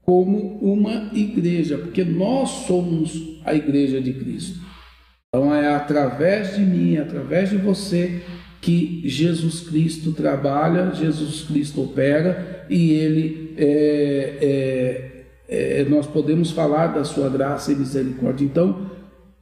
como 0.08 0.58
uma 0.62 1.10
igreja, 1.12 1.76
porque 1.76 2.02
nós 2.02 2.48
somos 2.66 3.38
a 3.44 3.54
igreja 3.54 4.00
de 4.00 4.14
Cristo. 4.14 4.58
Então 5.28 5.54
é 5.54 5.74
através 5.74 6.56
de 6.56 6.62
mim, 6.62 6.96
através 6.96 7.50
de 7.50 7.58
você, 7.58 8.22
que 8.58 9.02
Jesus 9.04 9.60
Cristo 9.60 10.12
trabalha, 10.12 10.94
Jesus 10.94 11.42
Cristo 11.42 11.82
opera 11.82 12.64
e 12.70 12.92
ele 12.92 13.54
é, 13.58 14.38
é, 15.46 15.80
é, 15.80 15.84
nós 15.84 16.06
podemos 16.06 16.52
falar 16.52 16.86
da 16.86 17.04
sua 17.04 17.28
graça 17.28 17.70
e 17.70 17.76
misericórdia. 17.76 18.46
Então, 18.46 18.90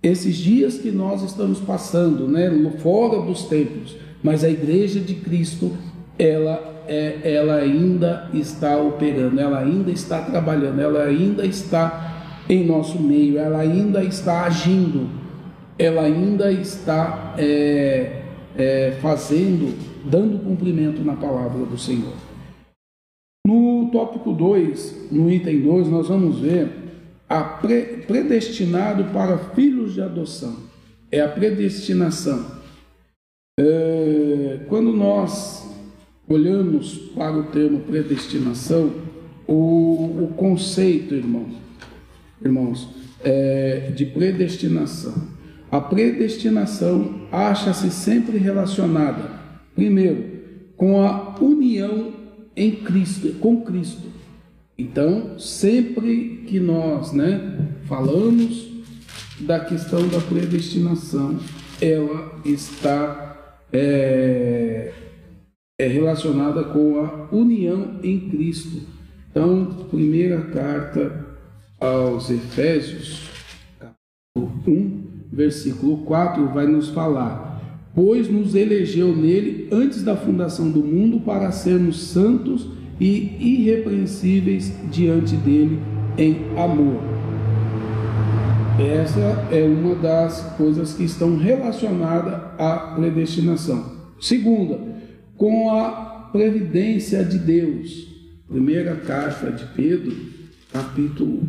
esses 0.02 0.34
dias 0.34 0.78
que 0.78 0.90
nós 0.90 1.22
estamos 1.22 1.60
passando, 1.60 2.26
né, 2.26 2.50
fora 2.78 3.22
dos 3.22 3.44
templos, 3.44 3.94
mas 4.20 4.42
a 4.42 4.50
igreja 4.50 4.98
de 4.98 5.14
Cristo, 5.14 5.76
ela 6.18 6.75
é, 6.88 7.20
ela 7.34 7.56
ainda 7.56 8.28
está 8.32 8.76
operando, 8.78 9.40
ela 9.40 9.58
ainda 9.58 9.90
está 9.90 10.22
trabalhando, 10.22 10.80
ela 10.80 11.04
ainda 11.04 11.44
está 11.44 12.42
em 12.48 12.64
nosso 12.64 13.00
meio, 13.00 13.38
ela 13.38 13.58
ainda 13.58 14.04
está 14.04 14.44
agindo, 14.44 15.08
ela 15.78 16.02
ainda 16.02 16.50
está 16.52 17.34
é, 17.36 18.22
é, 18.56 18.98
fazendo, 19.02 19.76
dando 20.04 20.38
cumprimento 20.38 21.02
na 21.02 21.14
palavra 21.14 21.64
do 21.64 21.78
Senhor. 21.78 22.14
No 23.46 23.90
tópico 23.92 24.32
2, 24.32 25.08
no 25.12 25.30
item 25.30 25.60
2, 25.60 25.88
nós 25.88 26.08
vamos 26.08 26.40
ver 26.40 26.68
a 27.28 27.42
pre 27.42 28.04
predestinado 28.06 29.04
para 29.12 29.38
filhos 29.38 29.94
de 29.94 30.02
adoção. 30.02 30.56
É 31.10 31.20
a 31.20 31.28
predestinação. 31.28 32.56
É, 33.58 34.60
quando 34.68 34.92
nós 34.92 35.65
olhamos 36.28 36.94
para 37.14 37.36
o 37.36 37.44
termo 37.44 37.80
predestinação, 37.80 38.92
o, 39.46 40.24
o 40.24 40.34
conceito, 40.36 41.14
irmãos, 41.14 41.54
irmãos 42.44 42.88
é, 43.22 43.92
de 43.94 44.06
predestinação. 44.06 45.14
A 45.70 45.80
predestinação 45.80 47.22
acha-se 47.30 47.90
sempre 47.90 48.38
relacionada, 48.38 49.30
primeiro, 49.74 50.24
com 50.76 51.00
a 51.02 51.36
união 51.40 52.12
em 52.54 52.70
Cristo, 52.70 53.34
com 53.40 53.62
Cristo. 53.62 54.06
Então, 54.78 55.38
sempre 55.38 56.44
que 56.46 56.60
nós 56.60 57.12
né, 57.12 57.58
falamos 57.84 58.68
da 59.40 59.60
questão 59.60 60.06
da 60.08 60.20
predestinação, 60.20 61.38
ela 61.80 62.40
está 62.44 63.62
é, 63.72 64.92
é 65.78 65.86
relacionada 65.86 66.64
com 66.64 67.00
a 67.00 67.28
união 67.34 68.00
em 68.02 68.28
Cristo. 68.30 68.80
Então, 69.30 69.86
primeira 69.90 70.40
carta 70.42 71.26
aos 71.78 72.30
Efésios, 72.30 73.28
capítulo 73.78 74.62
1, 74.66 75.04
versículo 75.30 75.98
4, 75.98 76.48
vai 76.48 76.66
nos 76.66 76.88
falar 76.88 77.46
pois 77.96 78.28
nos 78.28 78.54
elegeu 78.54 79.16
nele 79.16 79.68
antes 79.72 80.02
da 80.02 80.14
fundação 80.14 80.70
do 80.70 80.84
mundo 80.84 81.18
para 81.20 81.50
sermos 81.50 81.98
santos 82.08 82.68
e 83.00 83.36
irrepreensíveis 83.40 84.70
diante 84.90 85.34
dele 85.34 85.80
em 86.18 86.36
amor. 86.58 87.00
Essa 88.78 89.48
é 89.50 89.62
uma 89.62 89.94
das 89.94 90.42
coisas 90.58 90.92
que 90.92 91.04
estão 91.04 91.38
relacionadas 91.38 92.34
à 92.58 92.92
predestinação. 92.94 93.96
Segunda, 94.20 94.78
com 95.36 95.70
a 95.70 96.28
previdência 96.32 97.24
de 97.24 97.38
Deus. 97.38 98.06
Primeira 98.48 98.96
carta 98.96 99.50
de 99.50 99.64
Pedro, 99.74 100.14
capítulo 100.72 101.48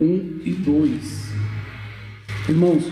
1 0.00 0.40
e 0.44 0.52
2. 0.52 1.30
Irmãos, 2.48 2.90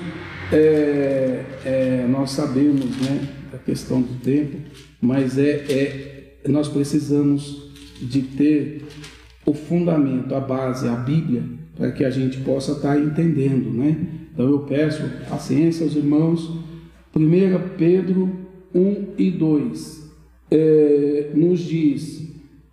é, 0.53 1.45
é, 1.65 2.07
nós 2.09 2.31
sabemos 2.33 2.85
né, 2.99 3.29
a 3.55 3.59
questão 3.59 4.01
do 4.01 4.21
tempo, 4.21 4.59
mas 5.01 5.39
é, 5.39 5.51
é, 5.51 6.39
nós 6.47 6.69
precisamos 6.69 7.73
de 8.01 8.23
ter 8.23 8.85
o 9.45 9.55
fundamento, 9.55 10.35
a 10.35 10.41
base, 10.41 10.87
a 10.87 10.95
Bíblia, 10.95 11.43
para 11.75 11.91
que 11.91 12.05
a 12.05 12.11
gente 12.11 12.39
possa 12.41 12.73
estar 12.73 12.99
entendendo. 12.99 13.71
Né? 13.71 13.97
Então 14.33 14.47
eu 14.47 14.61
peço 14.61 15.03
paciência 15.29 15.85
aos 15.85 15.97
irmãos. 15.97 16.51
1 17.17 17.77
Pedro 17.77 18.31
1 18.75 19.15
e 19.17 19.31
2 19.31 19.98
é, 20.51 21.31
nos 21.35 21.61
diz: 21.61 22.29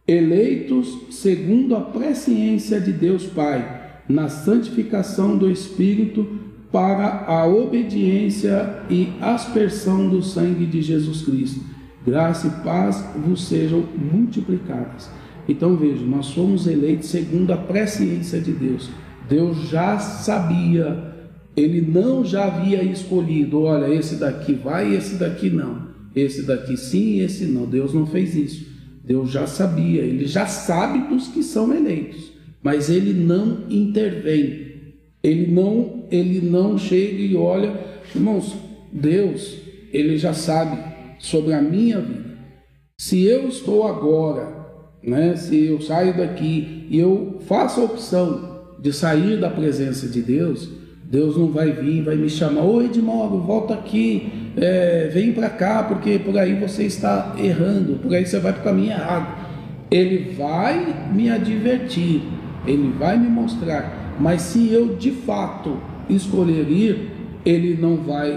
eleitos 0.07 0.97
segundo 1.11 1.75
a 1.75 1.81
presciência 1.81 2.79
de 2.79 2.91
Deus 2.91 3.25
Pai, 3.25 4.01
na 4.07 4.29
santificação 4.29 5.37
do 5.37 5.49
Espírito 5.49 6.27
para 6.71 7.25
a 7.25 7.47
obediência 7.47 8.81
e 8.89 9.07
aspersão 9.21 10.09
do 10.09 10.21
sangue 10.21 10.65
de 10.65 10.81
Jesus 10.81 11.21
Cristo. 11.21 11.61
Graça 12.05 12.47
e 12.47 12.63
paz 12.63 13.03
vos 13.25 13.47
sejam 13.47 13.83
multiplicadas. 13.95 15.09
Então 15.47 15.75
veja, 15.75 16.05
nós 16.05 16.27
somos 16.27 16.67
eleitos 16.67 17.07
segundo 17.07 17.51
a 17.51 17.57
presciência 17.57 18.41
de 18.41 18.51
Deus. 18.51 18.89
Deus 19.29 19.69
já 19.69 19.97
sabia 19.97 21.13
Ele 21.55 21.81
não 21.81 22.25
já 22.25 22.45
havia 22.45 22.83
escolhido, 22.83 23.61
olha, 23.61 23.87
esse 23.87 24.17
daqui 24.17 24.53
vai 24.53 24.91
e 24.91 24.95
esse 24.95 25.15
daqui 25.15 25.49
não. 25.49 25.94
Esse 26.15 26.43
daqui 26.43 26.77
sim 26.77 27.19
esse 27.19 27.45
não. 27.45 27.65
Deus 27.65 27.93
não 27.93 28.05
fez 28.05 28.35
isso. 28.35 28.75
Deus 29.03 29.29
já 29.29 29.45
sabia, 29.45 30.01
ele 30.01 30.25
já 30.25 30.47
sabe 30.47 31.07
dos 31.09 31.27
que 31.27 31.43
são 31.43 31.71
eleitos, 31.71 32.31
mas 32.63 32.89
ele 32.89 33.13
não 33.13 33.65
intervém. 33.69 34.65
Ele 35.21 35.51
não, 35.51 36.05
ele 36.09 36.41
não 36.41 36.77
chega 36.77 37.21
e 37.21 37.35
olha, 37.35 37.79
irmãos, 38.15 38.55
Deus, 38.91 39.57
ele 39.93 40.17
já 40.17 40.33
sabe 40.33 40.77
sobre 41.19 41.53
a 41.53 41.61
minha 41.61 41.99
vida. 41.99 42.35
Se 42.99 43.23
eu 43.23 43.47
estou 43.47 43.87
agora, 43.87 44.55
né, 45.03 45.35
se 45.35 45.65
eu 45.65 45.81
saio 45.81 46.17
daqui 46.17 46.87
e 46.89 46.97
eu 46.97 47.39
faço 47.47 47.81
a 47.81 47.85
opção 47.85 48.75
de 48.79 48.91
sair 48.91 49.39
da 49.39 49.49
presença 49.49 50.07
de 50.07 50.21
Deus, 50.21 50.69
Deus 51.09 51.37
não 51.37 51.51
vai 51.51 51.71
vir, 51.71 52.01
vai 52.01 52.15
me 52.15 52.27
chamar, 52.27 52.61
oi 52.61 52.85
Edmoro, 52.85 53.37
volta 53.37 53.75
aqui, 53.75 54.51
é, 54.57 55.09
vem 55.13 55.33
para 55.33 55.49
cá, 55.49 55.83
porque 55.83 56.17
por 56.17 56.35
aí 56.35 56.55
você 56.55 56.83
está 56.83 57.35
errando, 57.37 57.99
por 58.01 58.13
aí 58.13 58.25
você 58.25 58.39
vai 58.39 58.53
para 58.53 58.61
o 58.61 58.63
caminho 58.63 58.91
errado. 58.91 59.45
Ele 59.91 60.33
vai 60.33 61.11
me 61.13 61.29
advertir, 61.29 62.23
ele 62.65 62.91
vai 62.97 63.19
me 63.19 63.29
mostrar, 63.29 64.15
mas 64.19 64.41
se 64.41 64.71
eu 64.71 64.95
de 64.95 65.11
fato 65.11 65.77
escolher 66.09 66.67
ir, 66.69 67.11
ele 67.45 67.77
não 67.79 67.97
vai 67.97 68.31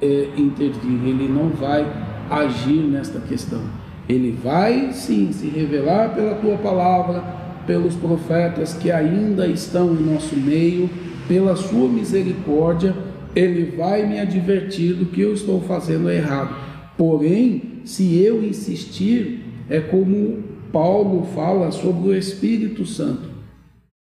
é, 0.00 0.28
intervir, 0.38 0.98
ele 1.06 1.28
não 1.28 1.50
vai 1.50 1.86
agir 2.30 2.80
nesta 2.80 3.20
questão. 3.20 3.60
Ele 4.08 4.30
vai 4.42 4.90
sim 4.92 5.32
se 5.32 5.48
revelar 5.48 6.14
pela 6.14 6.36
tua 6.36 6.56
palavra, 6.56 7.22
pelos 7.66 7.94
profetas 7.94 8.72
que 8.72 8.90
ainda 8.90 9.46
estão 9.46 9.92
em 9.92 10.02
nosso 10.02 10.36
meio, 10.36 10.88
pela 11.28 11.56
sua 11.56 11.88
misericórdia, 11.88 12.94
ele 13.34 13.76
vai 13.76 14.06
me 14.06 14.18
advertir 14.18 14.94
do 14.94 15.06
que 15.06 15.20
eu 15.20 15.34
estou 15.34 15.60
fazendo 15.60 16.10
errado. 16.10 16.56
Porém, 16.96 17.80
se 17.84 18.18
eu 18.18 18.42
insistir, 18.42 19.40
é 19.68 19.80
como 19.80 20.42
Paulo 20.72 21.26
fala 21.34 21.70
sobre 21.70 22.08
o 22.08 22.14
Espírito 22.14 22.86
Santo. 22.86 23.28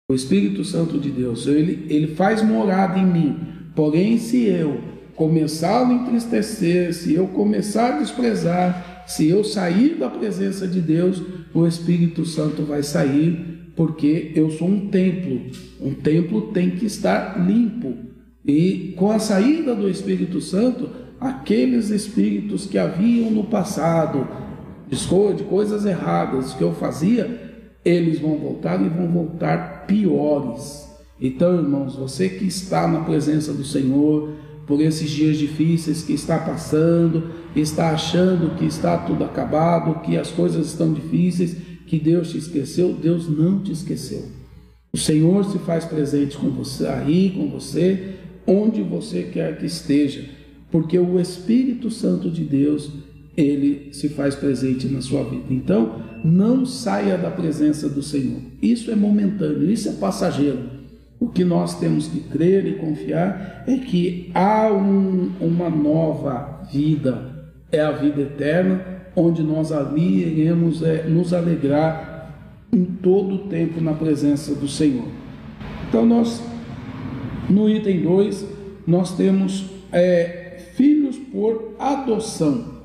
O 0.09 0.15
Espírito 0.15 0.63
Santo 0.63 0.97
de 0.97 1.09
Deus, 1.09 1.45
ele, 1.45 1.85
ele 1.89 2.15
faz 2.15 2.41
morada 2.41 2.97
em 2.97 3.05
mim. 3.05 3.39
Porém, 3.75 4.17
se 4.17 4.45
eu 4.45 4.79
começar 5.15 5.85
a 5.85 5.93
entristecer, 5.93 6.93
se 6.93 7.13
eu 7.13 7.27
começar 7.27 7.95
a 7.95 7.99
desprezar, 7.99 9.03
se 9.05 9.27
eu 9.27 9.43
sair 9.43 9.95
da 9.95 10.09
presença 10.09 10.67
de 10.67 10.79
Deus, 10.79 11.21
o 11.53 11.67
Espírito 11.67 12.25
Santo 12.25 12.63
vai 12.63 12.81
sair, 12.81 13.58
porque 13.75 14.31
eu 14.35 14.49
sou 14.51 14.67
um 14.67 14.87
templo. 14.87 15.41
Um 15.79 15.93
templo 15.93 16.51
tem 16.53 16.71
que 16.71 16.85
estar 16.85 17.45
limpo. 17.45 17.93
E 18.45 18.93
com 18.97 19.11
a 19.11 19.19
saída 19.19 19.75
do 19.75 19.89
Espírito 19.89 20.41
Santo, 20.41 20.89
aqueles 21.19 21.89
espíritos 21.89 22.65
que 22.65 22.77
haviam 22.77 23.29
no 23.29 23.43
passado, 23.45 24.27
de 24.87 25.43
coisas 25.43 25.85
erradas 25.85 26.53
que 26.53 26.63
eu 26.63 26.73
fazia, 26.73 27.49
eles 27.83 28.19
vão 28.19 28.37
voltar 28.37 28.81
e 28.83 28.89
vão 28.89 29.07
voltar 29.07 29.85
piores. 29.85 30.87
Então, 31.21 31.55
irmãos, 31.55 31.95
você 31.95 32.29
que 32.29 32.45
está 32.45 32.87
na 32.87 33.01
presença 33.01 33.53
do 33.53 33.63
Senhor, 33.63 34.33
por 34.65 34.79
esses 34.81 35.09
dias 35.09 35.37
difíceis 35.37 36.03
que 36.03 36.13
está 36.13 36.37
passando, 36.39 37.31
está 37.55 37.91
achando 37.91 38.55
que 38.55 38.65
está 38.65 38.97
tudo 38.97 39.23
acabado, 39.23 40.01
que 40.01 40.17
as 40.17 40.31
coisas 40.31 40.67
estão 40.67 40.93
difíceis, 40.93 41.57
que 41.89 41.97
Deus 41.97 42.29
te 42.29 42.37
esqueceu, 42.37 42.93
Deus 42.93 43.27
não 43.27 43.63
te 43.63 43.71
esqueceu. 43.71 44.23
O 44.93 44.97
Senhor 44.97 45.43
se 45.45 45.57
faz 45.57 45.85
presente 45.85 46.37
com 46.37 46.51
você 46.51 46.85
aí, 46.85 47.31
com 47.31 47.49
você, 47.49 48.13
onde 48.45 48.83
você 48.83 49.23
quer 49.23 49.57
que 49.57 49.65
esteja, 49.65 50.23
porque 50.71 50.99
o 50.99 51.19
Espírito 51.19 51.89
Santo 51.89 52.29
de 52.29 52.43
Deus, 52.43 52.91
ele 53.35 53.89
se 53.91 54.09
faz 54.09 54.35
presente 54.35 54.87
na 54.87 55.01
sua 55.01 55.23
vida. 55.23 55.45
Então, 55.49 55.99
não 56.23 56.63
saia 56.63 57.17
da 57.17 57.31
presença 57.31 57.89
do 57.89 58.03
Senhor. 58.03 58.39
Isso 58.61 58.91
é 58.91 58.95
momentâneo, 58.95 59.69
isso 59.69 59.89
é 59.89 59.93
passageiro. 59.93 60.59
O 61.19 61.27
que 61.27 61.43
nós 61.43 61.79
temos 61.79 62.07
que 62.07 62.19
crer 62.19 62.67
e 62.67 62.75
confiar 62.75 63.63
é 63.67 63.77
que 63.77 64.29
há 64.35 64.71
um, 64.71 65.31
uma 65.41 65.71
nova 65.71 66.67
vida, 66.71 67.49
é 67.71 67.81
a 67.81 67.91
vida 67.91 68.21
eterna, 68.21 68.98
onde 69.15 69.43
nós 69.43 69.71
ali 69.71 70.23
iremos 70.23 70.81
é, 70.81 71.03
nos 71.03 71.33
alegrar 71.33 72.33
em 72.71 72.85
todo 72.85 73.35
o 73.35 73.37
tempo 73.49 73.81
na 73.81 73.93
presença 73.93 74.53
do 74.53 74.67
Senhor. 74.67 75.07
Então, 75.87 76.05
nós, 76.05 76.43
no 77.49 77.67
item 77.69 78.01
2, 78.01 78.45
nós 78.85 79.15
temos 79.15 79.69
é, 79.91 80.57
filhos 80.75 81.17
por 81.17 81.75
adoção. 81.79 82.79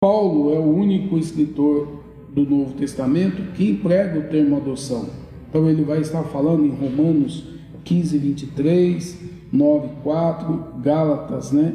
Paulo 0.00 0.54
é 0.54 0.58
o 0.58 0.76
único 0.76 1.18
escritor 1.18 2.04
do 2.32 2.42
Novo 2.42 2.74
Testamento 2.74 3.52
que 3.54 3.68
emprega 3.68 4.18
o 4.18 4.24
termo 4.24 4.56
adoção. 4.56 5.08
Então 5.48 5.68
ele 5.68 5.82
vai 5.82 6.00
estar 6.00 6.22
falando 6.24 6.64
em 6.64 6.70
Romanos 6.70 7.44
15, 7.84 8.18
23, 8.18 9.18
9, 9.52 9.88
4, 10.02 10.64
Gálatas, 10.82 11.52
né? 11.52 11.74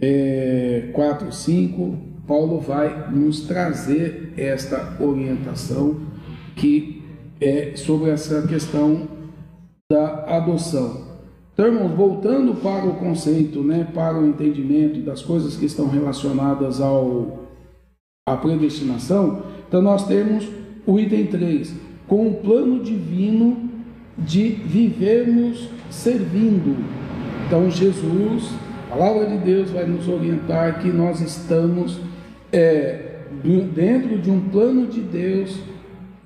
É, 0.00 0.90
4, 0.92 1.32
5. 1.32 2.13
Paulo 2.26 2.60
vai 2.60 3.10
nos 3.10 3.42
trazer 3.42 4.32
esta 4.36 4.96
orientação 5.00 6.00
que 6.56 7.02
é 7.40 7.72
sobre 7.76 8.10
essa 8.10 8.46
questão 8.46 9.08
da 9.90 10.24
adoção. 10.36 11.04
Então, 11.52 11.66
irmãos, 11.66 11.92
voltando 11.92 12.54
para 12.54 12.86
o 12.86 12.94
conceito, 12.94 13.62
né, 13.62 13.86
para 13.94 14.18
o 14.18 14.26
entendimento 14.26 15.00
das 15.00 15.22
coisas 15.22 15.56
que 15.56 15.66
estão 15.66 15.88
relacionadas 15.88 16.80
ao 16.80 17.44
à 18.26 18.36
predestinação, 18.36 19.42
então 19.68 19.82
nós 19.82 20.06
temos 20.06 20.48
o 20.86 20.98
item 20.98 21.26
3, 21.26 21.74
com 22.08 22.28
o 22.28 22.34
plano 22.34 22.82
divino 22.82 23.68
de 24.16 24.48
vivermos 24.48 25.68
servindo. 25.90 26.76
Então, 27.46 27.70
Jesus, 27.70 28.50
a 28.90 28.96
palavra 28.96 29.26
de 29.26 29.38
Deus 29.38 29.70
vai 29.70 29.86
nos 29.86 30.08
orientar 30.08 30.80
que 30.80 30.88
nós 30.88 31.20
estamos 31.20 31.98
é, 32.54 33.26
dentro 33.74 34.18
de 34.18 34.30
um 34.30 34.48
plano 34.48 34.86
de 34.86 35.00
Deus, 35.00 35.58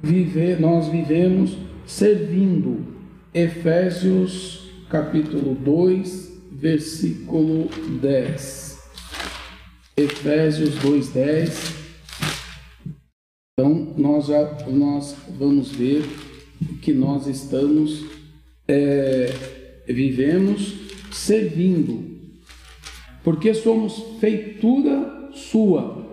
viver, 0.02 0.60
nós 0.60 0.88
vivemos 0.88 1.56
servindo. 1.86 2.86
Efésios 3.32 4.70
capítulo 4.90 5.54
2, 5.54 6.40
versículo 6.52 7.68
10. 8.00 8.78
Efésios 9.96 10.74
2:10 10.76 11.78
então, 13.58 13.92
nós, 13.96 14.26
já, 14.26 14.56
nós 14.68 15.16
vamos 15.36 15.72
ver 15.72 16.04
que 16.80 16.92
nós 16.92 17.26
estamos, 17.26 18.04
é, 18.68 19.32
vivemos 19.88 20.74
servindo, 21.10 22.04
porque 23.24 23.52
somos 23.52 24.00
feitura 24.20 25.32
sua, 25.32 26.07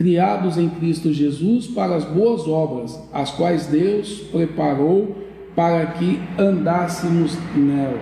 criados 0.00 0.56
em 0.56 0.66
Cristo 0.66 1.12
Jesus 1.12 1.66
para 1.66 1.94
as 1.94 2.06
boas 2.06 2.48
obras, 2.48 2.98
as 3.12 3.32
quais 3.32 3.66
Deus 3.66 4.20
preparou 4.32 5.14
para 5.54 5.84
que 5.88 6.18
andássemos 6.38 7.36
nela. 7.54 8.00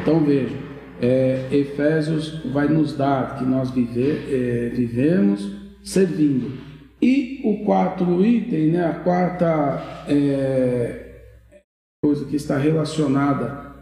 Então 0.00 0.20
veja, 0.20 0.54
é, 1.02 1.48
Efésios 1.50 2.40
vai 2.52 2.68
nos 2.68 2.96
dar 2.96 3.36
que 3.36 3.44
nós 3.44 3.68
é, 3.76 4.70
vivemos 4.72 5.50
servindo. 5.82 6.52
E 7.02 7.40
o 7.42 7.64
quarto 7.64 8.24
item, 8.24 8.68
né, 8.68 8.86
a 8.86 8.94
quarta 8.94 10.04
é, 10.06 11.16
coisa 12.00 12.26
que 12.26 12.36
está 12.36 12.56
relacionada 12.56 13.74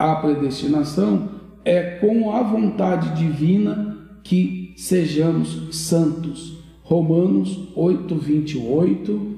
à 0.00 0.16
predestinação 0.16 1.30
é 1.64 1.98
com 2.00 2.34
a 2.34 2.42
vontade 2.42 3.10
divina 3.14 4.18
que 4.24 4.74
sejamos 4.76 5.68
santos. 5.86 6.55
Romanos 6.88 7.68
8, 7.74 8.14
28. 8.14 9.36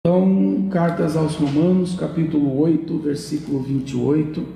Então, 0.00 0.70
cartas 0.70 1.18
aos 1.18 1.34
Romanos, 1.34 1.94
capítulo 1.94 2.58
8, 2.58 2.98
versículo 2.98 3.60
28, 3.60 4.46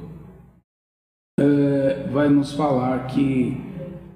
é, 1.39 2.09
vai 2.11 2.31
nos 2.31 2.55
falar 2.55 3.07
que 3.09 3.55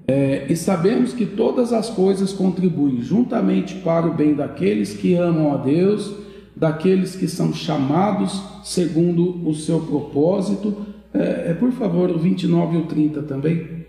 é, 0.08 0.50
e 0.50 0.56
sabemos 0.56 1.12
que 1.12 1.26
todas 1.26 1.74
as 1.74 1.90
coisas 1.90 2.32
contribuem 2.32 3.02
juntamente 3.02 3.74
para 3.80 4.06
o 4.06 4.14
bem 4.14 4.32
daqueles 4.32 4.94
que 4.94 5.14
amam 5.14 5.52
a 5.52 5.58
Deus, 5.58 6.10
daqueles 6.56 7.14
que 7.14 7.28
são 7.28 7.52
chamados 7.52 8.42
segundo 8.64 9.46
o 9.46 9.54
seu 9.54 9.80
propósito. 9.80 10.74
É, 11.12 11.50
é, 11.50 11.54
por 11.54 11.70
favor, 11.72 12.10
o 12.10 12.18
29 12.18 12.78
e 12.78 12.80
o 12.80 12.86
30 12.86 13.22
também. 13.24 13.84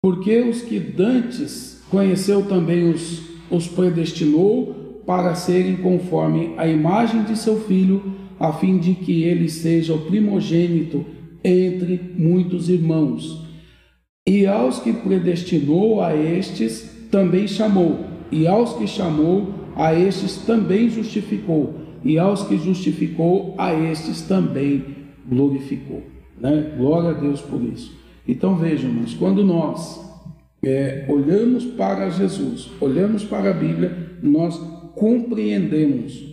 Porque 0.00 0.42
os 0.42 0.62
que 0.62 0.78
dantes 0.78 1.75
conheceu 1.90 2.44
também 2.46 2.90
os, 2.90 3.22
os 3.50 3.66
predestinou 3.66 5.02
para 5.06 5.34
serem 5.34 5.76
conforme 5.76 6.52
a 6.56 6.66
imagem 6.66 7.22
de 7.22 7.38
seu 7.38 7.60
filho, 7.60 8.02
a 8.38 8.52
fim 8.52 8.78
de 8.78 8.94
que 8.94 9.22
ele 9.22 9.48
seja 9.48 9.94
o 9.94 10.00
primogênito 10.00 11.04
entre 11.44 12.00
muitos 12.16 12.68
irmãos. 12.68 13.46
E 14.26 14.46
aos 14.46 14.80
que 14.80 14.92
predestinou 14.92 16.02
a 16.02 16.14
estes 16.14 16.90
também 17.10 17.46
chamou, 17.46 18.00
e 18.32 18.46
aos 18.46 18.72
que 18.72 18.86
chamou 18.86 19.54
a 19.76 19.94
estes 19.94 20.38
também 20.38 20.90
justificou, 20.90 21.74
e 22.04 22.18
aos 22.18 22.42
que 22.42 22.58
justificou 22.58 23.54
a 23.56 23.72
estes 23.72 24.22
também 24.22 24.84
glorificou. 25.28 26.02
Né? 26.40 26.74
Glória 26.76 27.10
a 27.10 27.12
Deus 27.12 27.40
por 27.40 27.62
isso. 27.62 27.96
Então 28.26 28.56
vejam, 28.56 28.90
mas 28.90 29.14
quando 29.14 29.44
nós 29.44 30.05
é, 30.62 31.04
olhamos 31.08 31.64
para 31.64 32.10
Jesus, 32.10 32.70
olhamos 32.80 33.24
para 33.24 33.50
a 33.50 33.54
Bíblia, 33.54 33.92
nós 34.22 34.58
compreendemos 34.94 36.24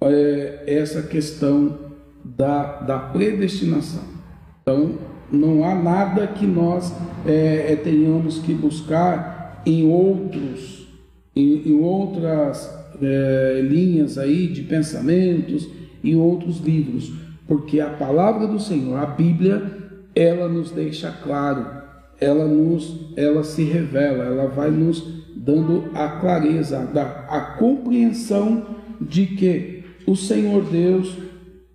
é, 0.00 0.62
essa 0.66 1.02
questão 1.02 1.78
da, 2.24 2.80
da 2.80 2.98
predestinação. 2.98 4.04
Então, 4.62 4.98
não 5.30 5.64
há 5.64 5.74
nada 5.74 6.26
que 6.26 6.46
nós 6.46 6.94
é, 7.26 7.72
é 7.72 7.76
tenhamos 7.76 8.38
que 8.38 8.54
buscar 8.54 9.62
em 9.66 9.88
outros, 9.90 10.88
em, 11.34 11.68
em 11.68 11.80
outras 11.80 12.72
é, 13.00 13.60
linhas 13.62 14.18
aí 14.18 14.46
de 14.46 14.62
pensamentos 14.62 15.68
e 16.02 16.14
outros 16.14 16.60
livros, 16.60 17.12
porque 17.46 17.80
a 17.80 17.90
palavra 17.90 18.46
do 18.46 18.60
Senhor, 18.60 18.98
a 18.98 19.06
Bíblia, 19.06 19.62
ela 20.14 20.48
nos 20.48 20.70
deixa 20.70 21.10
claro 21.10 21.81
ela 22.22 22.46
nos 22.46 23.12
ela 23.16 23.44
se 23.44 23.62
revela, 23.64 24.24
ela 24.24 24.46
vai 24.46 24.70
nos 24.70 25.22
dando 25.34 25.90
a 25.94 26.08
clareza, 26.08 26.78
a, 26.94 27.36
a 27.36 27.40
compreensão 27.58 28.64
de 29.00 29.26
que 29.26 29.84
o 30.06 30.14
Senhor 30.14 30.64
Deus, 30.64 31.16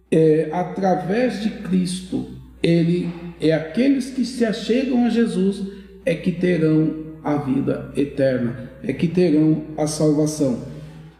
é, 0.10 0.50
através 0.52 1.42
de 1.42 1.50
Cristo, 1.50 2.28
ele 2.64 3.10
é 3.40 3.54
aqueles 3.54 4.10
que 4.10 4.26
se 4.26 4.46
achegam 4.46 5.06
a 5.06 5.10
Jesus 5.10 5.64
é 6.06 6.16
que 6.16 6.32
terão 6.32 7.08
a 7.24 7.36
vida 7.36 7.92
eterna, 7.96 8.72
é 8.84 8.94
que 8.94 9.08
terão 9.08 9.64
a 9.78 9.86
salvação. 9.86 10.60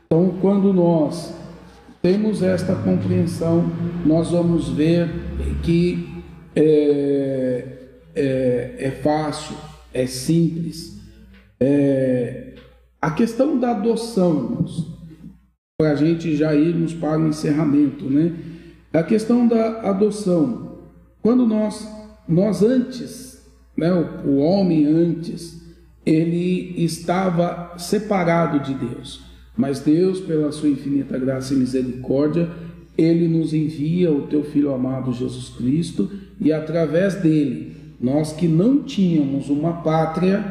Então, 0.06 0.38
quando 0.40 0.74
nós 0.74 1.34
temos 2.02 2.42
esta 2.42 2.74
compreensão, 2.76 3.70
nós 4.06 4.32
vamos 4.32 4.70
ver 4.70 5.10
que 5.64 6.08
é, 6.56 7.77
é, 8.18 8.76
é 8.80 8.92
fácil, 8.92 9.56
é 9.94 10.08
simples. 10.08 10.98
É, 11.60 12.56
a 13.02 13.12
questão 13.12 13.60
da 13.60 13.72
adoção, 13.72 14.66
para 15.78 15.92
a 15.92 15.96
gente 15.96 16.36
já 16.36 16.56
irmos 16.56 16.94
para 16.94 17.20
o 17.20 17.28
encerramento, 17.28 18.06
né? 18.06 18.34
A 18.92 19.04
questão 19.04 19.48
da 19.48 19.82
adoção, 19.82 20.80
quando 21.22 21.46
nós, 21.46 21.88
nós 22.28 22.64
antes, 22.64 23.46
né, 23.78 23.94
o, 23.94 24.28
o 24.28 24.38
homem 24.38 24.86
antes, 24.88 25.62
ele 26.04 26.74
estava 26.84 27.78
separado 27.78 28.60
de 28.60 28.74
Deus, 28.74 29.22
mas 29.56 29.80
Deus, 29.80 30.20
pela 30.20 30.52
sua 30.52 30.70
infinita 30.70 31.20
graça 31.20 31.54
e 31.54 31.58
misericórdia, 31.58 32.50
ele 32.98 33.28
nos 33.28 33.54
envia 33.54 34.12
o 34.12 34.26
teu 34.26 34.44
filho 34.44 34.74
amado 34.74 35.14
Jesus 35.14 35.50
Cristo 35.50 36.10
e 36.42 36.52
através 36.52 37.16
dele 37.16 37.77
nós 38.00 38.34
que 38.34 38.48
não 38.48 38.84
tínhamos 38.84 39.50
uma 39.50 39.74
pátria, 39.82 40.44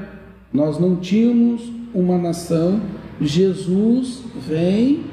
nós 0.53 0.79
não 0.79 0.97
tínhamos 0.97 1.71
uma 1.95 2.19
nação, 2.19 2.81
Jesus 3.21 4.23
vem 4.47 5.05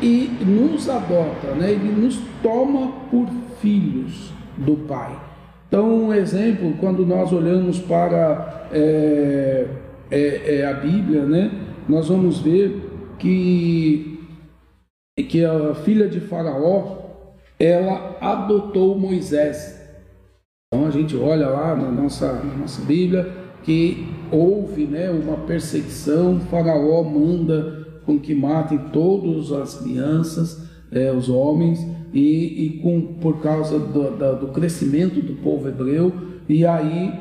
e 0.00 0.30
nos 0.44 0.88
adota, 0.88 1.54
né? 1.58 1.70
ele 1.70 1.92
nos 1.92 2.18
toma 2.42 2.92
por 3.10 3.28
filhos 3.60 4.32
do 4.56 4.76
Pai. 4.88 5.16
Então, 5.68 6.06
um 6.06 6.12
exemplo, 6.12 6.74
quando 6.80 7.06
nós 7.06 7.32
olhamos 7.32 7.78
para 7.78 8.68
é, 8.72 9.66
é, 10.10 10.56
é 10.56 10.66
a 10.66 10.74
Bíblia, 10.74 11.24
né? 11.24 11.50
nós 11.88 12.08
vamos 12.08 12.40
ver 12.40 12.90
que, 13.18 14.20
que 15.28 15.44
a 15.44 15.74
filha 15.76 16.08
de 16.08 16.20
Faraó 16.20 16.98
ela 17.58 18.16
adotou 18.20 18.98
Moisés. 18.98 19.81
Então 20.72 20.86
a 20.86 20.90
gente 20.90 21.14
olha 21.14 21.50
lá 21.50 21.76
na 21.76 21.90
nossa, 21.90 22.32
na 22.32 22.54
nossa 22.54 22.80
Bíblia 22.80 23.30
que 23.62 24.08
houve 24.30 24.86
né, 24.86 25.10
uma 25.10 25.36
perseguição, 25.36 26.40
Faraó 26.40 27.04
manda 27.04 28.00
com 28.06 28.18
que 28.18 28.34
matem 28.34 28.78
todas 28.90 29.52
as 29.52 29.78
crianças, 29.78 30.66
é, 30.90 31.12
os 31.12 31.28
homens, 31.28 31.78
e, 32.10 32.64
e 32.64 32.80
com, 32.80 33.18
por 33.20 33.42
causa 33.42 33.78
do, 33.78 34.16
da, 34.16 34.32
do 34.32 34.48
crescimento 34.48 35.20
do 35.20 35.34
povo 35.42 35.68
hebreu, 35.68 36.10
e 36.48 36.64
aí 36.64 37.20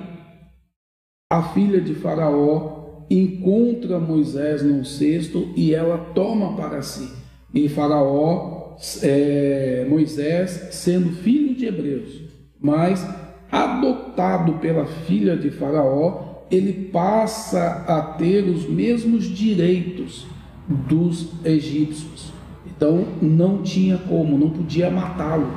a 1.30 1.44
filha 1.44 1.82
de 1.82 1.94
Faraó 1.94 3.06
encontra 3.10 4.00
Moisés 4.00 4.64
no 4.64 4.86
cesto 4.86 5.50
e 5.58 5.76
ela 5.76 5.98
toma 6.16 6.56
para 6.56 6.82
si. 6.82 7.12
E 7.54 7.68
Faraó, 7.68 8.78
é, 9.04 9.86
Moisés, 9.90 10.70
sendo 10.72 11.10
filho 11.18 11.54
de 11.54 11.66
hebreus, 11.66 12.22
mas 12.58 13.06
adotado 13.52 14.54
pela 14.54 14.86
filha 14.86 15.36
de 15.36 15.52
Faraó, 15.52 16.46
ele 16.50 16.74
passa 16.92 17.84
a 17.88 18.02
ter 18.02 18.44
os 18.44 18.68
mesmos 18.68 19.26
direitos 19.26 20.26
dos 20.68 21.30
egípcios. 21.44 22.32
Então 22.66 23.06
não 23.22 23.62
tinha 23.62 23.98
como, 23.98 24.38
não 24.38 24.50
podia 24.50 24.90
matá-lo, 24.90 25.52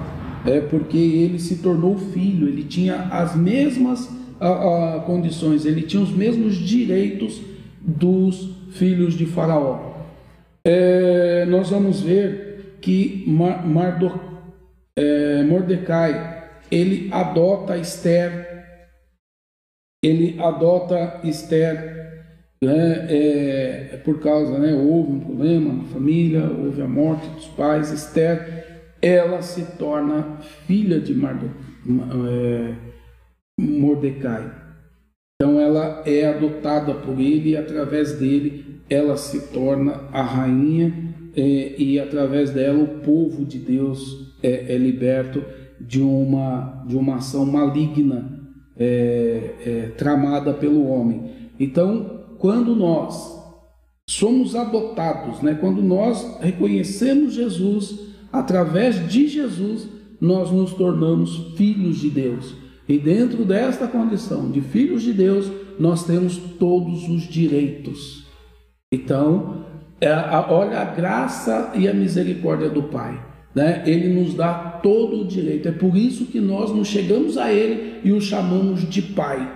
é 0.44 0.60
porque 0.60 0.96
ele 0.96 1.38
se 1.38 1.56
tornou 1.56 1.96
filho, 1.96 2.48
ele 2.48 2.64
tinha 2.64 3.08
as 3.10 3.34
mesmas 3.34 4.10
a, 4.40 4.96
a, 4.96 5.00
condições, 5.00 5.64
ele 5.64 5.82
tinha 5.82 6.02
os 6.02 6.10
mesmos 6.10 6.56
direitos 6.56 7.40
dos 7.80 8.50
filhos 8.72 9.14
de 9.14 9.26
Faraó. 9.26 9.94
É, 10.64 11.46
nós 11.46 11.70
vamos 11.70 12.00
ver 12.00 12.76
que 12.80 13.24
Mar, 13.26 13.66
Mardo, 13.66 14.12
é, 14.96 15.42
Mordecai 15.44 16.33
ele 16.74 17.08
adota 17.12 17.76
Esther, 17.76 18.64
ele 20.02 20.36
adota 20.40 21.20
Esther, 21.22 21.94
né, 22.62 23.06
é, 23.08 23.90
é, 23.92 23.96
por 23.98 24.20
causa, 24.20 24.58
né, 24.58 24.74
houve 24.74 25.12
um 25.12 25.20
problema 25.20 25.72
na 25.72 25.84
família, 25.84 26.42
houve 26.42 26.82
a 26.82 26.88
morte 26.88 27.28
dos 27.28 27.46
pais, 27.46 27.92
Esther, 27.92 28.96
ela 29.00 29.40
se 29.40 29.64
torna 29.76 30.38
filha 30.66 30.98
de 30.98 31.14
Mardo, 31.14 31.48
é, 31.86 32.74
Mordecai. 33.60 34.50
Então 35.40 35.60
ela 35.60 36.02
é 36.06 36.26
adotada 36.26 36.94
por 36.94 37.20
ele 37.20 37.50
e 37.50 37.56
através 37.56 38.18
dele 38.18 38.80
ela 38.90 39.16
se 39.16 39.52
torna 39.52 40.08
a 40.12 40.22
rainha 40.22 40.92
é, 41.36 41.74
e 41.78 42.00
através 42.00 42.50
dela 42.50 42.82
o 42.82 43.00
povo 43.00 43.44
de 43.44 43.58
Deus 43.58 44.34
é, 44.42 44.74
é 44.74 44.78
liberto 44.78 45.44
de 45.86 46.00
uma, 46.00 46.84
de 46.86 46.96
uma 46.96 47.16
ação 47.16 47.44
maligna 47.44 48.40
é, 48.76 49.54
é, 49.64 49.92
tramada 49.96 50.52
pelo 50.52 50.86
homem. 50.88 51.30
Então, 51.58 52.24
quando 52.38 52.74
nós 52.74 53.34
somos 54.08 54.54
adotados, 54.54 55.40
né, 55.40 55.54
quando 55.54 55.82
nós 55.82 56.38
reconhecemos 56.40 57.34
Jesus, 57.34 57.98
através 58.32 59.08
de 59.08 59.28
Jesus, 59.28 59.88
nós 60.20 60.50
nos 60.50 60.72
tornamos 60.72 61.54
filhos 61.56 61.98
de 61.98 62.10
Deus. 62.10 62.54
E 62.88 62.98
dentro 62.98 63.44
desta 63.44 63.86
condição 63.86 64.50
de 64.50 64.60
filhos 64.60 65.02
de 65.02 65.12
Deus, 65.12 65.50
nós 65.78 66.04
temos 66.04 66.36
todos 66.36 67.08
os 67.08 67.22
direitos. 67.22 68.26
Então, 68.92 69.64
é, 70.00 70.12
olha 70.50 70.80
a 70.80 70.84
graça 70.84 71.72
e 71.74 71.88
a 71.88 71.94
misericórdia 71.94 72.68
do 72.68 72.82
Pai 72.84 73.34
né, 73.54 73.82
ele 73.86 74.20
nos 74.20 74.34
dá 74.34 74.73
todo 74.84 75.22
o 75.22 75.24
direito. 75.24 75.66
É 75.66 75.72
por 75.72 75.96
isso 75.96 76.26
que 76.26 76.38
nós 76.38 76.70
nos 76.70 76.88
chegamos 76.88 77.38
a 77.38 77.50
ele 77.50 78.00
e 78.04 78.12
o 78.12 78.20
chamamos 78.20 78.86
de 78.86 79.00
Pai. 79.00 79.50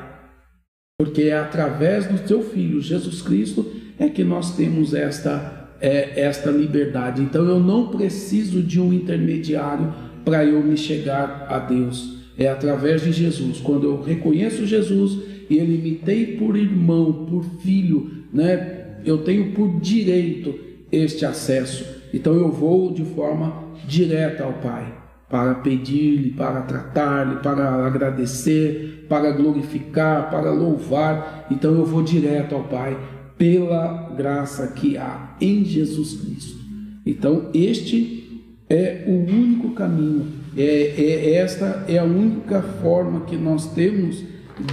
Porque 0.98 1.24
é 1.24 1.38
através 1.38 2.06
do 2.06 2.26
seu 2.26 2.42
Filho, 2.42 2.80
Jesus 2.80 3.20
Cristo, 3.20 3.70
é 3.98 4.08
que 4.08 4.24
nós 4.24 4.56
temos 4.56 4.94
esta, 4.94 5.68
é, 5.82 6.22
esta 6.22 6.50
liberdade. 6.50 7.20
Então 7.20 7.46
eu 7.46 7.60
não 7.60 7.88
preciso 7.88 8.62
de 8.62 8.80
um 8.80 8.90
intermediário 8.90 9.92
para 10.24 10.46
eu 10.46 10.62
me 10.62 10.78
chegar 10.78 11.46
a 11.50 11.58
Deus. 11.58 12.16
É 12.38 12.48
através 12.48 13.02
de 13.02 13.12
Jesus. 13.12 13.58
Quando 13.58 13.84
eu 13.84 14.00
reconheço 14.00 14.66
Jesus 14.66 15.18
e 15.50 15.58
ele 15.58 15.76
me 15.76 15.96
tem 15.96 16.38
por 16.38 16.56
irmão, 16.56 17.26
por 17.26 17.44
filho, 17.60 18.24
né, 18.32 18.96
eu 19.04 19.18
tenho 19.18 19.52
por 19.52 19.78
direito 19.78 20.58
este 20.90 21.26
acesso. 21.26 21.84
Então 22.14 22.32
eu 22.32 22.50
vou 22.50 22.94
de 22.94 23.04
forma 23.04 23.68
direta 23.86 24.44
ao 24.44 24.54
Pai 24.54 24.97
para 25.28 25.54
pedir-lhe, 25.56 26.30
para 26.30 26.62
tratar-lhe, 26.62 27.36
para 27.36 27.86
agradecer, 27.86 29.06
para 29.08 29.30
glorificar, 29.32 30.30
para 30.30 30.50
louvar. 30.50 31.46
Então 31.50 31.72
eu 31.72 31.84
vou 31.84 32.02
direto 32.02 32.54
ao 32.54 32.64
Pai 32.64 32.96
pela 33.36 34.10
graça 34.16 34.68
que 34.68 34.96
há 34.96 35.36
em 35.40 35.64
Jesus 35.64 36.14
Cristo. 36.20 36.58
Então 37.04 37.50
este 37.52 38.42
é 38.68 39.04
o 39.06 39.12
único 39.12 39.70
caminho, 39.70 40.26
É, 40.56 40.62
é, 40.62 41.34
esta 41.34 41.84
é 41.86 41.98
a 41.98 42.04
única 42.04 42.60
forma 42.62 43.20
que 43.20 43.36
nós 43.36 43.72
temos 43.74 44.24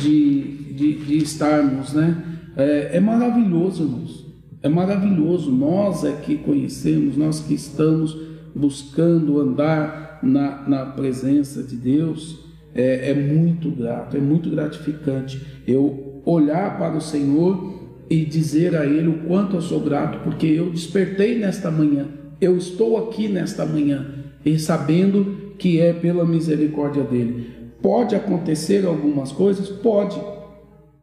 de, 0.01 0.41
de, 0.73 0.93
de 0.95 1.17
estarmos, 1.17 1.93
né? 1.93 2.23
É, 2.57 2.91
é 2.93 2.99
maravilhoso, 2.99 3.83
irmãos. 3.83 4.25
É 4.63 4.69
maravilhoso. 4.69 5.51
Nós 5.51 6.03
é 6.03 6.13
que 6.13 6.37
conhecemos, 6.37 7.15
nós 7.15 7.39
que 7.39 7.53
estamos 7.53 8.17
buscando 8.55 9.39
andar 9.39 10.14
na, 10.25 10.67
na 10.67 10.85
presença 10.87 11.63
de 11.63 11.75
Deus, 11.75 12.43
é, 12.73 13.11
é 13.11 13.13
muito 13.13 13.69
grato, 13.71 14.17
é 14.17 14.19
muito 14.19 14.49
gratificante. 14.49 15.41
Eu 15.67 16.21
olhar 16.25 16.77
para 16.77 16.97
o 16.97 17.01
Senhor 17.01 17.75
e 18.09 18.25
dizer 18.25 18.75
a 18.75 18.85
Ele 18.85 19.07
o 19.07 19.19
quanto 19.27 19.55
eu 19.55 19.61
sou 19.61 19.79
grato, 19.79 20.19
porque 20.23 20.47
eu 20.47 20.69
despertei 20.69 21.37
nesta 21.39 21.71
manhã, 21.71 22.07
eu 22.41 22.57
estou 22.57 22.97
aqui 22.97 23.27
nesta 23.27 23.65
manhã, 23.65 24.05
e 24.43 24.59
sabendo 24.59 25.53
que 25.57 25.79
é 25.79 25.93
pela 25.93 26.25
misericórdia 26.25 27.03
dele. 27.03 27.47
Pode 27.81 28.15
acontecer 28.15 28.85
algumas 28.85 29.31
coisas? 29.31 29.69
Pode. 29.69 30.19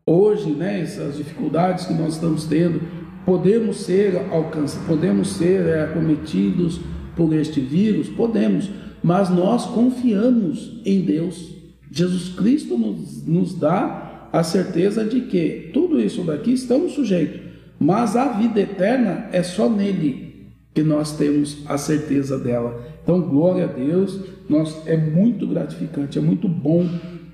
Hoje, 0.06 0.50
né, 0.50 0.80
essas 0.80 1.16
dificuldades 1.16 1.86
que 1.86 1.94
nós 1.94 2.14
estamos 2.14 2.44
tendo, 2.44 2.80
podemos 3.24 3.76
ser 3.76 4.16
alcançados, 4.30 4.86
podemos 4.86 5.28
ser 5.28 5.66
é, 5.66 5.84
acometidos 5.84 6.80
por 7.16 7.32
este 7.32 7.60
vírus? 7.60 8.08
Podemos, 8.08 8.68
mas 9.03 9.30
nós 9.30 9.66
confiamos 9.66 10.80
em 10.84 11.00
Deus. 11.03 11.53
Jesus 11.90 12.30
Cristo 12.30 12.78
nos, 12.78 13.26
nos 13.26 13.55
dá 13.55 14.28
a 14.32 14.42
certeza 14.42 15.05
de 15.05 15.22
que 15.22 15.70
tudo 15.72 16.00
isso 16.00 16.22
daqui 16.22 16.53
estamos 16.53 16.92
sujeitos, 16.92 17.40
mas 17.78 18.16
a 18.16 18.32
vida 18.32 18.61
eterna 18.61 19.28
é 19.32 19.42
só 19.42 19.68
nele 19.68 20.50
que 20.74 20.82
nós 20.82 21.16
temos 21.16 21.59
a 21.66 21.76
certeza 21.76 22.38
dela. 22.38 22.82
Então, 23.03 23.20
glória 23.20 23.64
a 23.64 23.66
Deus, 23.66 24.20
nós, 24.48 24.86
é 24.86 24.96
muito 24.96 25.46
gratificante, 25.46 26.18
é 26.18 26.22
muito 26.22 26.48
bom 26.48 26.88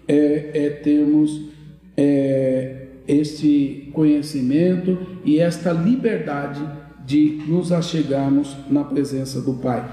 é, 0.09 0.51
é 0.55 0.71
termos 0.71 1.49
é, 1.97 2.87
este 3.07 3.91
conhecimento 3.93 4.99
e 5.25 5.39
esta 5.39 5.73
liberdade 5.73 6.61
de 7.07 7.41
nos 7.47 7.73
achegarmos 7.73 8.57
na 8.69 8.85
presença 8.85 9.41
do 9.41 9.55
Pai. 9.55 9.89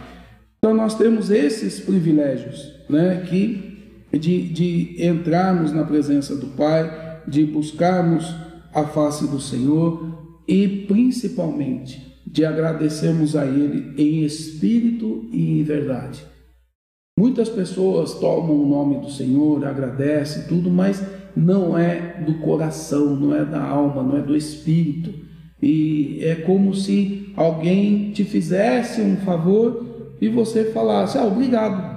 Então, 0.66 0.76
nós 0.76 0.98
temos 0.98 1.30
esses 1.30 1.80
privilégios, 1.80 2.74
né, 2.90 3.24
que 3.30 4.02
de, 4.12 4.52
de 4.52 5.06
entrarmos 5.06 5.72
na 5.72 5.84
presença 5.84 6.36
do 6.36 6.48
Pai, 6.48 7.22
de 7.28 7.46
buscarmos 7.46 8.34
a 8.74 8.84
face 8.84 9.28
do 9.28 9.40
Senhor 9.40 10.42
e 10.48 10.68
principalmente 10.88 12.20
de 12.26 12.44
agradecermos 12.44 13.36
a 13.36 13.46
Ele 13.46 13.94
em 13.96 14.24
espírito 14.24 15.30
e 15.32 15.60
em 15.60 15.64
verdade. 15.64 16.26
Muitas 17.20 17.48
pessoas 17.48 18.16
tomam 18.16 18.60
o 18.60 18.68
nome 18.68 19.02
do 19.02 19.12
Senhor, 19.12 19.64
agradecem 19.64 20.48
tudo, 20.48 20.72
mas 20.72 21.00
não 21.38 21.78
é 21.78 22.24
do 22.26 22.40
coração, 22.40 23.16
não 23.16 23.36
é 23.36 23.46
da 23.46 23.62
alma, 23.62 24.02
não 24.02 24.18
é 24.18 24.22
do 24.24 24.36
espírito. 24.36 25.14
E 25.62 26.22
é 26.24 26.34
como 26.34 26.74
se 26.74 27.32
alguém 27.38 28.10
te 28.14 28.24
fizesse 28.24 29.00
um 29.00 29.18
favor 29.18 29.94
e 30.22 30.30
você 30.30 30.66
falasse: 30.72 31.18
Ah, 31.18 31.26
obrigado 31.26 31.96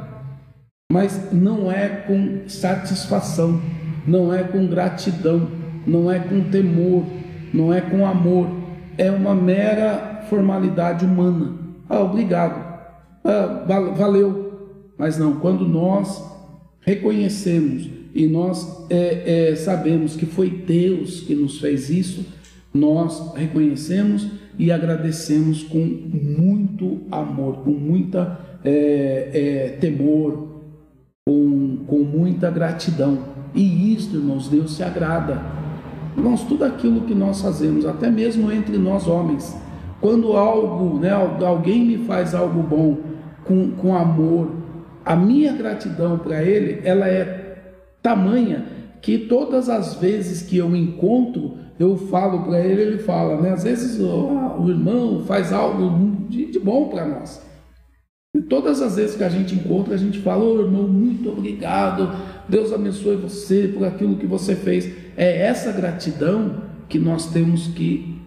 mas 0.91 1.31
não 1.31 1.71
é 1.71 1.87
com 1.87 2.49
satisfação, 2.49 3.61
não 4.07 4.33
é 4.33 4.43
com 4.43 4.67
gratidão, 4.67 5.47
não 5.87 6.11
é 6.11 6.19
com 6.19 6.45
temor, 6.45 7.05
não 7.53 7.75
é 7.75 7.83
com 7.83 8.07
amor, 8.07 8.49
é 8.97 9.11
uma 9.11 9.35
mera 9.35 10.25
formalidade 10.31 11.05
humana. 11.05 11.59
Ah, 11.91 12.01
obrigado, 12.01 12.59
ah, 13.23 13.65
valeu. 13.95 14.95
Mas 14.97 15.19
não, 15.19 15.39
quando 15.41 15.69
nós 15.69 16.25
reconhecemos 16.81 17.91
e 18.15 18.27
nós 18.27 18.87
é, 18.89 19.51
é, 19.51 19.57
sabemos 19.57 20.17
que 20.17 20.25
foi 20.25 20.49
Deus 20.49 21.21
que 21.21 21.35
nos 21.35 21.61
fez 21.61 21.91
isso, 21.91 22.25
nós 22.73 23.35
reconhecemos 23.35 24.27
e 24.59 24.73
agradecemos 24.73 25.63
com 25.63 25.79
muito 25.79 27.03
amor, 27.11 27.59
com 27.59 27.71
muita 27.71 28.41
é, 28.65 29.31
é 29.33 29.69
temor, 29.81 30.63
com, 31.27 31.85
com 31.87 31.99
muita 31.99 32.51
gratidão. 32.51 33.19
E 33.55 33.95
isto, 33.95 34.17
irmãos, 34.17 34.49
Deus 34.49 34.75
se 34.75 34.83
agrada. 34.83 35.41
Irmãos, 36.17 36.43
tudo 36.43 36.65
aquilo 36.65 37.03
que 37.03 37.15
nós 37.15 37.41
fazemos, 37.41 37.87
até 37.87 38.11
mesmo 38.11 38.51
entre 38.51 38.77
nós 38.77 39.07
homens, 39.07 39.57
quando 40.01 40.33
algo, 40.33 40.99
né, 40.99 41.11
alguém 41.13 41.85
me 41.85 41.99
faz 41.99 42.35
algo 42.35 42.63
bom 42.63 42.99
com, 43.45 43.71
com 43.73 43.97
amor, 43.97 44.51
a 45.05 45.17
minha 45.17 45.53
gratidão 45.53 46.19
para 46.19 46.43
ele, 46.43 46.81
ela 46.85 47.09
é 47.09 47.63
tamanha 48.03 48.67
que 49.01 49.19
todas 49.19 49.69
as 49.69 49.95
vezes 49.95 50.43
que 50.43 50.57
eu 50.57 50.75
encontro, 50.75 51.57
eu 51.79 51.97
falo 51.97 52.43
para 52.43 52.61
ele, 52.61 52.83
ele 52.83 52.99
fala, 52.99 53.41
né? 53.41 53.51
Às 53.51 53.63
vezes 53.63 54.01
o, 54.01 54.63
o 54.63 54.69
irmão 54.69 55.23
faz 55.25 55.53
algo 55.53 56.27
de, 56.29 56.47
de 56.47 56.59
bom 56.59 56.89
para 56.89 57.07
nós. 57.07 57.41
E 58.37 58.43
todas 58.43 58.83
as 58.83 58.97
vezes 58.97 59.17
que 59.17 59.25
a 59.25 59.29
gente 59.29 59.55
encontra, 59.55 59.95
a 59.95 59.99
gente 59.99 60.19
fala, 60.19 60.45
ô 60.45 60.57
oh, 60.57 60.61
irmão, 60.61 60.87
muito 60.87 61.31
obrigado, 61.31 62.11
Deus 62.49 62.73
abençoe 62.73 63.17
você 63.17 63.69
por 63.69 63.87
aquilo 63.87 64.17
que 64.17 64.27
você 64.27 64.55
fez. 64.55 64.91
É 65.17 65.47
essa 65.47 65.73
gratidão 65.73 66.63
que 66.89 66.99
nós 66.99 67.31
temos 67.31 67.69
que 67.69 68.21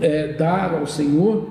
é, 0.00 0.32
dar 0.32 0.74
ao 0.74 0.86
Senhor 0.86 1.50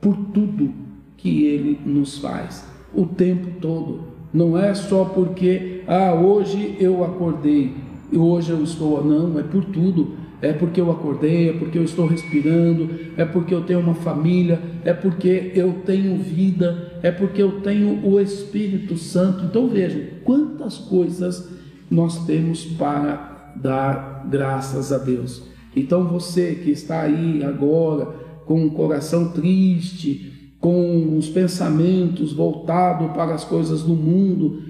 por 0.00 0.16
tudo 0.32 0.72
que 1.16 1.46
Ele 1.46 1.80
nos 1.84 2.18
faz, 2.18 2.64
o 2.94 3.06
tempo 3.06 3.60
todo. 3.60 4.12
Não 4.32 4.56
é 4.56 4.74
só 4.74 5.04
porque, 5.04 5.82
ah, 5.86 6.14
hoje 6.14 6.76
eu 6.80 7.04
acordei, 7.04 7.74
hoje 8.12 8.50
eu 8.50 8.62
estou, 8.62 9.04
não, 9.04 9.38
é 9.38 9.42
por 9.42 9.64
tudo 9.66 10.21
é 10.42 10.52
porque 10.52 10.80
eu 10.80 10.90
acordei, 10.90 11.50
é 11.50 11.52
porque 11.52 11.78
eu 11.78 11.84
estou 11.84 12.04
respirando, 12.04 12.90
é 13.16 13.24
porque 13.24 13.54
eu 13.54 13.62
tenho 13.62 13.78
uma 13.78 13.94
família, 13.94 14.60
é 14.84 14.92
porque 14.92 15.52
eu 15.54 15.82
tenho 15.86 16.18
vida, 16.18 16.98
é 17.00 17.12
porque 17.12 17.40
eu 17.40 17.60
tenho 17.60 18.04
o 18.04 18.20
Espírito 18.20 18.96
Santo. 18.98 19.44
Então 19.44 19.68
vejam 19.68 20.02
quantas 20.24 20.78
coisas 20.78 21.48
nós 21.88 22.26
temos 22.26 22.64
para 22.64 23.54
dar 23.54 24.26
graças 24.28 24.92
a 24.92 24.98
Deus. 24.98 25.44
Então 25.76 26.08
você 26.08 26.56
que 26.56 26.72
está 26.72 27.02
aí 27.02 27.44
agora 27.44 28.06
com 28.44 28.66
o 28.66 28.72
coração 28.72 29.30
triste, 29.30 30.56
com 30.58 31.16
os 31.16 31.28
pensamentos 31.28 32.32
voltados 32.32 33.12
para 33.12 33.32
as 33.32 33.44
coisas 33.44 33.82
do 33.82 33.94
mundo, 33.94 34.60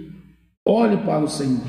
olhe 0.67 0.99
para 0.99 1.25
o 1.25 1.29
Senhor, 1.29 1.65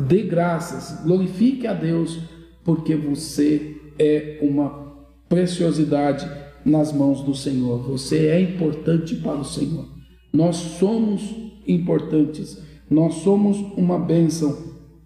dê 0.00 0.22
graças, 0.22 1.04
glorifique 1.04 1.66
a 1.66 1.74
Deus 1.74 2.37
porque 2.68 2.94
você 2.94 3.76
é 3.98 4.40
uma 4.42 4.92
preciosidade 5.26 6.30
nas 6.62 6.92
mãos 6.92 7.22
do 7.22 7.34
Senhor. 7.34 7.78
Você 7.84 8.26
é 8.26 8.42
importante 8.42 9.16
para 9.16 9.38
o 9.38 9.44
Senhor. 9.44 9.88
Nós 10.30 10.56
somos 10.56 11.34
importantes. 11.66 12.62
Nós 12.90 13.14
somos 13.14 13.56
uma 13.74 13.98
bênção 13.98 14.54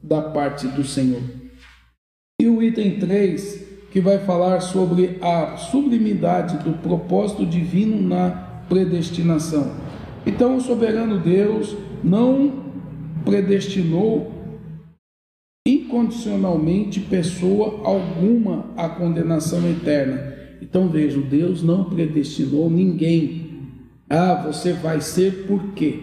da 0.03 0.21
parte 0.21 0.67
do 0.67 0.83
Senhor. 0.83 1.23
E 2.41 2.49
o 2.49 2.61
item 2.61 2.99
3, 2.99 3.65
que 3.93 4.01
vai 4.01 4.19
falar 4.19 4.59
sobre 4.59 5.19
a 5.23 5.57
sublimidade 5.57 6.65
do 6.65 6.73
propósito 6.79 7.47
divino 7.47 8.03
na 8.03 8.65
predestinação. 8.69 9.71
Então, 10.27 10.57
o 10.57 10.61
soberano 10.61 11.21
Deus 11.21 11.77
não 12.03 12.75
predestinou 13.25 14.32
incondicionalmente 15.65 17.01
pessoa 17.01 17.81
alguma 17.85 18.67
à 18.77 18.89
condenação 18.89 19.69
eterna. 19.71 20.33
Então 20.61 20.89
vejam, 20.89 21.23
Deus 21.23 21.63
não 21.63 21.85
predestinou 21.85 22.69
ninguém. 22.69 23.51
Ah, 24.11 24.43
você 24.47 24.73
vai 24.73 25.01
ser 25.01 25.47
por 25.47 25.73
quê? 25.75 26.01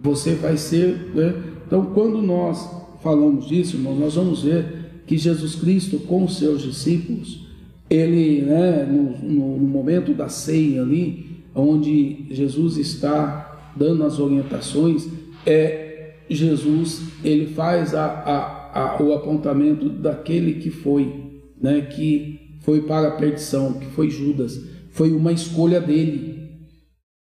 Você 0.00 0.34
vai 0.34 0.56
ser. 0.56 1.10
Né? 1.14 1.34
Então, 1.66 1.86
quando 1.86 2.22
nós 2.22 2.68
falamos 3.02 3.46
disso, 3.46 3.76
irmãos, 3.76 3.98
nós 3.98 4.14
vamos 4.14 4.42
ver 4.42 5.02
que 5.06 5.18
Jesus 5.18 5.56
Cristo, 5.56 5.98
com 5.98 6.24
os 6.24 6.38
seus 6.38 6.62
discípulos, 6.62 7.46
ele, 7.90 8.42
né, 8.42 8.84
no, 8.84 9.18
no 9.28 9.68
momento 9.68 10.14
da 10.14 10.28
ceia 10.28 10.82
ali, 10.82 11.42
onde 11.54 12.26
Jesus 12.30 12.78
está 12.78 13.72
dando 13.76 14.04
as 14.04 14.18
orientações, 14.18 15.08
é 15.44 16.14
Jesus, 16.30 17.02
ele 17.22 17.48
faz 17.48 17.94
a, 17.94 18.06
a 18.06 18.61
a, 18.72 19.02
o 19.02 19.12
apontamento 19.12 19.88
daquele 19.88 20.54
que 20.54 20.70
foi, 20.70 21.42
né, 21.60 21.82
que 21.82 22.56
foi 22.62 22.82
para 22.82 23.08
a 23.08 23.16
perdição, 23.16 23.74
que 23.74 23.86
foi 23.86 24.08
Judas. 24.10 24.60
Foi 24.90 25.12
uma 25.12 25.32
escolha 25.32 25.80
dele. 25.80 26.32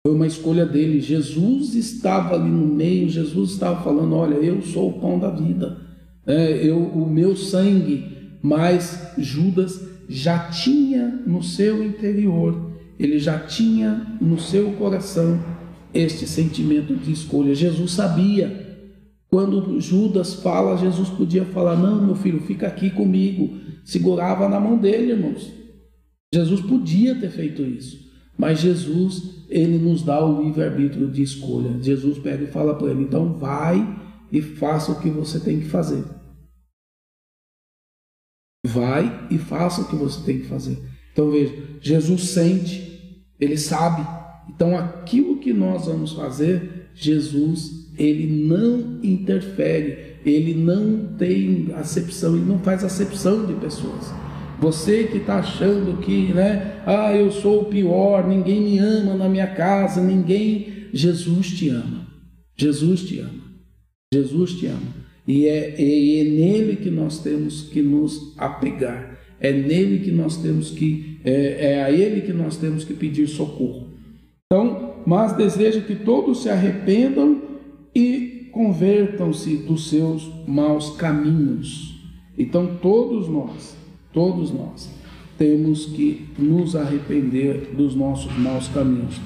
Foi 0.07 0.15
uma 0.15 0.27
escolha 0.27 0.67
dele. 0.67 1.01
Jesus 1.01 1.75
estava 1.75 2.35
ali 2.35 2.51
no 2.51 2.67
meio, 2.67 3.09
Jesus 3.09 3.53
estava 3.53 3.83
falando: 3.83 4.15
Olha, 4.15 4.35
eu 4.35 4.61
sou 4.63 4.91
o 4.91 5.01
pão 5.01 5.19
da 5.19 5.31
vida, 5.31 5.79
é, 6.27 6.67
eu, 6.67 6.79
o 6.79 7.09
meu 7.09 7.37
sangue. 7.37 8.11
Mas 8.43 9.13
Judas 9.17 9.81
já 10.09 10.51
tinha 10.51 11.23
no 11.25 11.43
seu 11.43 11.85
interior, 11.85 12.73
ele 12.99 13.21
já 13.21 13.39
tinha 13.39 14.19
no 14.21 14.39
seu 14.41 14.73
coração 14.73 15.39
este 15.95 16.27
sentimento 16.27 16.97
de 16.97 17.13
escolha. 17.13 17.55
Jesus 17.55 17.93
sabia. 17.93 18.62
Quando 19.33 19.81
Judas 19.81 20.35
fala, 20.35 20.77
Jesus 20.77 21.09
podia 21.09 21.47
falar: 21.47 21.75
Não, 21.75 22.05
meu 22.05 22.15
filho, 22.15 22.43
fica 22.43 22.67
aqui 22.67 22.91
comigo. 22.91 23.59
Segurava 23.83 24.47
na 24.47 24.61
mão 24.61 24.77
dele, 24.77 25.13
irmãos. 25.13 25.51
Jesus 26.35 26.61
podia 26.61 27.19
ter 27.19 27.31
feito 27.31 27.63
isso. 27.63 28.13
Mas 28.37 28.61
Jesus, 28.61 29.47
ele 29.49 29.79
nos 29.79 30.03
dá 30.03 30.23
o 30.23 30.43
livre-arbítrio 30.43 31.11
de 31.11 31.23
escolha. 31.23 31.83
Jesus 31.83 32.19
pega 32.19 32.45
e 32.45 32.49
fala 32.49 32.75
para 32.75 32.91
ele: 32.91 33.05
Então 33.05 33.39
vai 33.39 33.79
e 34.31 34.43
faça 34.43 34.93
o 34.93 35.01
que 35.01 35.09
você 35.09 35.41
tem 35.41 35.61
que 35.61 35.67
fazer. 35.67 36.05
Vai 38.67 39.29
e 39.31 39.39
faça 39.39 39.81
o 39.81 39.89
que 39.89 39.97
você 39.97 40.23
tem 40.27 40.41
que 40.41 40.47
fazer. 40.47 40.79
Então 41.11 41.31
veja, 41.31 41.79
Jesus 41.81 42.25
sente, 42.25 43.25
ele 43.41 43.57
sabe. 43.57 44.07
Então 44.51 44.77
aquilo 44.77 45.41
que 45.41 45.55
nós 45.55 45.87
vamos 45.87 46.13
fazer, 46.13 46.91
Jesus, 46.95 47.82
ele 48.05 48.45
não 48.47 48.99
interfere, 49.03 50.17
ele 50.25 50.55
não 50.55 51.15
tem 51.17 51.69
acepção, 51.75 52.35
ele 52.35 52.45
não 52.45 52.59
faz 52.59 52.85
acepção 52.85 53.47
de 53.47 53.55
pessoas. 53.55 54.13
Você 54.61 55.05
que 55.05 55.19
está 55.19 55.39
achando 55.39 56.01
que, 56.01 56.33
né, 56.33 56.83
ah, 56.87 57.15
eu 57.15 57.31
sou 57.33 57.63
o 57.63 57.65
pior, 57.65 58.29
ninguém 58.29 58.61
me 58.61 58.79
ama 58.79 59.15
na 59.15 59.29
minha 59.29 59.49
casa, 59.49 60.01
ninguém. 60.01 60.69
Jesus 60.93 61.49
te 61.49 61.69
ama. 61.69 62.07
Jesus 62.57 63.03
te 63.03 63.19
ama. 63.19 63.43
Jesus 64.15 64.53
te 64.53 64.67
ama. 64.67 65.03
E 65.27 65.47
é, 65.47 65.75
é, 65.77 66.25
nele 66.25 66.77
que 66.77 66.91
nós 66.91 67.19
temos 67.19 67.63
que 67.63 67.83
nos 67.83 68.35
apegar. 68.39 69.19
É 69.41 69.53
nele 69.53 69.99
que 69.99 70.13
nós 70.13 70.37
temos 70.37 70.71
que, 70.71 71.19
é, 71.25 71.73
é 71.73 71.83
a 71.83 71.91
ele 71.91 72.21
que 72.21 72.33
nós 72.33 72.57
temos 72.57 72.85
que 72.85 72.95
pedir 72.95 73.27
socorro. 73.27 73.89
Então, 74.47 75.03
mas 75.05 75.37
deseja 75.37 75.81
que 75.81 75.97
todos 75.97 76.43
se 76.43 76.49
arrependam 76.49 77.52
convertam-se 78.53 79.57
dos 79.57 79.89
seus 79.89 80.31
maus 80.47 80.91
caminhos. 80.97 82.01
Então, 82.39 82.77
todos 82.81 83.29
nós, 83.29 83.77
todos 84.13 84.53
nós, 84.53 84.91
temos 85.39 85.87
que 85.87 86.29
nos 86.39 86.77
arrepender 86.77 87.73
dos 87.75 87.95
nossos 87.95 88.37
maus 88.39 88.69
caminhos. 88.69 89.21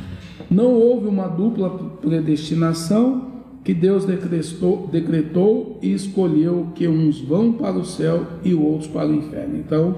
Não 0.51 0.73
houve 0.73 1.09
uma 1.09 1.27
dupla 1.27 1.71
predestinação 2.01 3.27
que 3.65 3.75
Deus 3.75 4.05
decretou, 4.05 4.87
decretou 4.87 5.79
e 5.83 5.93
escolheu 5.93 6.69
que 6.75 6.87
uns 6.87 7.21
vão 7.21 7.53
para 7.53 7.77
o 7.77 7.85
céu 7.85 8.25
e 8.45 8.55
outros 8.55 8.89
para 8.89 9.09
o 9.09 9.15
inferno. 9.15 9.59
Então, 9.59 9.97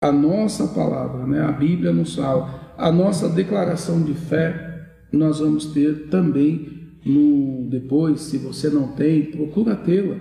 a 0.00 0.12
nossa 0.12 0.68
palavra, 0.68 1.26
né, 1.26 1.40
a 1.42 1.52
Bíblia 1.52 1.92
nos 1.92 2.16
fala, 2.16 2.74
a 2.76 2.92
nossa 2.92 3.28
declaração 3.30 4.02
de 4.02 4.12
fé, 4.12 4.90
nós 5.10 5.38
vamos 5.38 5.66
ter 5.66 6.08
também 6.08 6.81
no 7.04 7.66
depois, 7.68 8.20
se 8.20 8.38
você 8.38 8.68
não 8.68 8.88
tem, 8.88 9.22
procura 9.24 9.74
tê-la. 9.74 10.16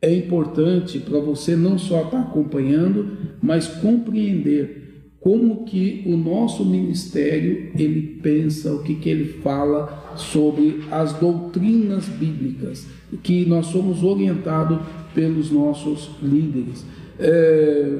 É 0.00 0.14
importante 0.14 0.98
para 1.00 1.18
você 1.18 1.56
não 1.56 1.76
só 1.76 2.02
estar 2.02 2.20
acompanhando, 2.20 3.16
mas 3.42 3.66
compreender 3.66 4.78
como 5.20 5.64
que 5.64 6.04
o 6.06 6.16
nosso 6.16 6.64
ministério 6.64 7.70
ele 7.76 8.20
pensa, 8.22 8.72
o 8.72 8.82
que, 8.82 8.94
que 8.94 9.08
ele 9.08 9.40
fala 9.42 10.14
sobre 10.16 10.80
as 10.90 11.12
doutrinas 11.14 12.08
bíblicas, 12.08 12.86
que 13.22 13.44
nós 13.44 13.66
somos 13.66 14.04
orientados 14.04 14.78
pelos 15.14 15.50
nossos 15.50 16.10
líderes. 16.22 16.84
É, 17.18 17.98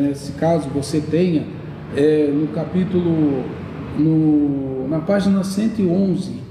nesse 0.00 0.32
caso, 0.32 0.68
você 0.70 1.00
tenha 1.00 1.44
é, 1.96 2.28
no 2.28 2.48
capítulo, 2.48 3.44
no, 3.96 4.88
na 4.88 4.98
página 5.00 5.44
111, 5.44 6.49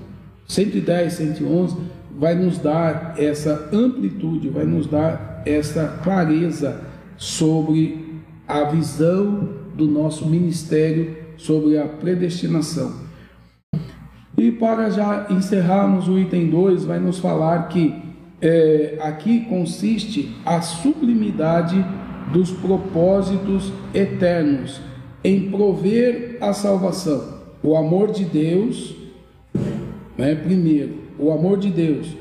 110, 0.49 1.13
111, 1.13 1.77
vai 2.17 2.35
nos 2.35 2.57
dar 2.57 3.13
essa 3.17 3.69
amplitude, 3.71 4.49
vai 4.49 4.65
nos 4.65 4.87
dar 4.87 5.43
essa 5.45 5.99
clareza 6.03 6.81
sobre 7.15 8.21
a 8.47 8.63
visão 8.63 9.47
do 9.75 9.85
nosso 9.85 10.27
ministério 10.27 11.15
sobre 11.37 11.77
a 11.77 11.85
predestinação. 11.85 12.93
E 14.37 14.51
para 14.51 14.89
já 14.89 15.27
encerrarmos 15.29 16.07
o 16.07 16.17
item 16.17 16.49
2, 16.49 16.83
vai 16.83 16.99
nos 16.99 17.19
falar 17.19 17.67
que 17.67 17.93
é, 18.41 18.97
aqui 19.01 19.41
consiste 19.41 20.35
a 20.45 20.61
sublimidade 20.61 21.85
dos 22.33 22.51
propósitos 22.51 23.71
eternos 23.93 24.81
em 25.23 25.51
prover 25.51 26.37
a 26.41 26.53
salvação. 26.53 27.39
O 27.61 27.75
amor 27.75 28.11
de 28.11 28.25
Deus, 28.25 28.95
né, 30.19 30.35
primeiro, 30.35 31.01
o 31.17 31.31
amor 31.31 31.57
de 31.57 31.71
Deus. 31.71 32.13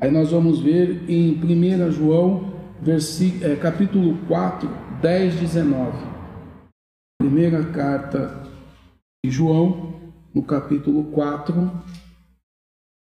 Aí 0.00 0.10
nós 0.10 0.30
vamos 0.30 0.60
ver 0.60 1.04
em 1.06 1.34
1 1.34 1.92
João, 1.92 2.54
é, 3.42 3.56
capítulo 3.56 4.16
4, 4.26 4.66
10, 5.02 5.34
19. 5.40 5.92
Primeira 7.20 7.62
carta 7.66 8.42
de 9.22 9.30
João, 9.30 9.92
no 10.34 10.42
capítulo 10.42 11.04
4, 11.12 11.70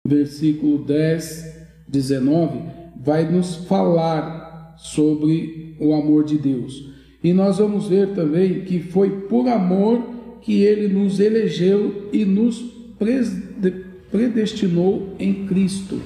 versículo 0.07 0.83
10, 0.83 1.67
19, 1.87 2.59
vai 3.03 3.31
nos 3.31 3.67
falar 3.67 4.73
sobre 4.79 5.77
o 5.79 5.93
amor 5.93 6.23
de 6.23 6.39
Deus. 6.39 6.91
E 7.23 7.33
nós 7.33 7.59
vamos 7.59 7.87
ver 7.87 8.15
também 8.15 8.65
que 8.65 8.79
foi 8.79 9.27
por 9.27 9.47
amor 9.47 10.01
que 10.41 10.63
ele 10.63 10.91
nos 10.91 11.19
elegeu 11.19 12.09
e 12.11 12.25
nos 12.25 12.73
predestinou 14.13 15.15
em 15.17 15.47
Cristo. 15.47 15.99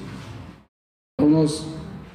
Então, 1.19 1.29
nós, 1.29 1.67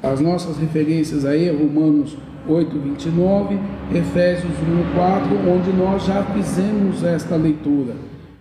as 0.02 0.20
nossas 0.20 0.56
referências 0.56 1.26
aí, 1.26 1.50
Romanos 1.50 2.16
8, 2.48 2.78
29, 2.78 3.58
Efésios 3.94 4.54
1, 4.54 4.94
4, 4.94 5.50
onde 5.50 5.70
nós 5.76 6.06
já 6.06 6.24
fizemos 6.32 7.04
esta 7.04 7.36
leitura. 7.36 7.94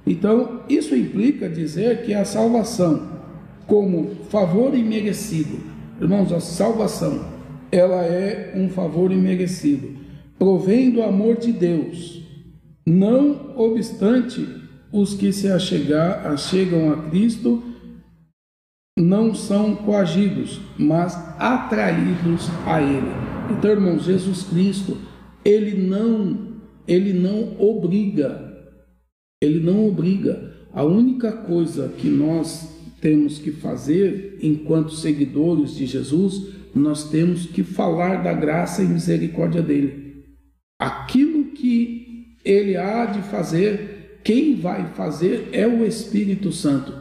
Então, 0.08 0.62
isso 0.70 0.96
implica 0.96 1.50
dizer 1.50 2.04
que 2.04 2.14
a 2.14 2.24
salvação, 2.24 3.20
como 3.68 4.16
favor 4.30 4.74
imerecido, 4.74 5.60
irmãos, 6.00 6.32
a 6.32 6.40
salvação, 6.40 7.20
ela 7.70 8.02
é 8.06 8.54
um 8.56 8.70
favor 8.70 9.12
imerecido, 9.12 9.90
provém 10.40 10.90
do 10.90 11.04
amor 11.04 11.36
de 11.36 11.52
Deus, 11.52 12.26
não 12.88 13.54
obstante 13.58 14.61
os 14.92 15.14
que 15.14 15.32
se 15.32 15.48
achegar, 15.48 16.26
achegam 16.26 16.92
a 16.92 17.10
Cristo 17.10 17.64
não 18.98 19.34
são 19.34 19.76
coagidos, 19.76 20.60
mas 20.78 21.16
atraídos 21.40 22.48
a 22.66 22.82
Ele. 22.82 23.12
Então, 23.50 23.72
irmãos, 23.72 24.04
Jesus 24.04 24.44
Cristo, 24.44 24.98
ele 25.44 25.76
não, 25.76 26.58
ele 26.88 27.14
não 27.14 27.60
obriga, 27.60 28.54
ele 29.42 29.60
não 29.60 29.88
obriga. 29.88 30.52
A 30.74 30.84
única 30.84 31.32
coisa 31.32 31.90
que 31.90 32.08
nós 32.08 32.72
temos 33.02 33.40
que 33.40 33.52
fazer 33.52 34.38
enquanto 34.42 34.94
seguidores 34.94 35.76
de 35.76 35.86
Jesus, 35.86 36.54
nós 36.74 37.10
temos 37.10 37.46
que 37.46 37.64
falar 37.64 38.24
da 38.24 38.34
graça 38.34 38.84
e 38.84 38.88
misericórdia 38.88 39.62
dele. 39.62 40.24
Aquilo 40.80 41.46
que 41.52 42.38
ele 42.46 42.78
há 42.78 43.06
de 43.06 43.22
fazer, 43.24 44.01
quem 44.24 44.56
vai 44.56 44.94
fazer 44.94 45.50
é 45.52 45.68
o 45.68 45.86
Espírito 45.86 46.52
Santo. 46.52 46.94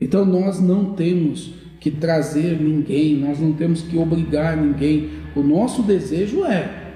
Então 0.00 0.24
nós 0.24 0.60
não 0.60 0.94
temos 0.94 1.54
que 1.80 1.90
trazer 1.90 2.60
ninguém, 2.60 3.16
nós 3.16 3.40
não 3.40 3.52
temos 3.52 3.82
que 3.82 3.96
obrigar 3.96 4.56
ninguém. 4.56 5.10
O 5.34 5.42
nosso 5.42 5.82
desejo 5.82 6.44
é, 6.44 6.86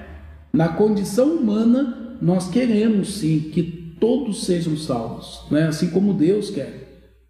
na 0.52 0.68
condição 0.68 1.34
humana, 1.36 2.16
nós 2.20 2.48
queremos 2.48 3.18
sim 3.18 3.50
que 3.52 3.96
todos 4.00 4.44
sejam 4.44 4.76
salvos, 4.76 5.44
né? 5.50 5.68
assim 5.68 5.90
como 5.90 6.14
Deus 6.14 6.50
quer. 6.50 6.80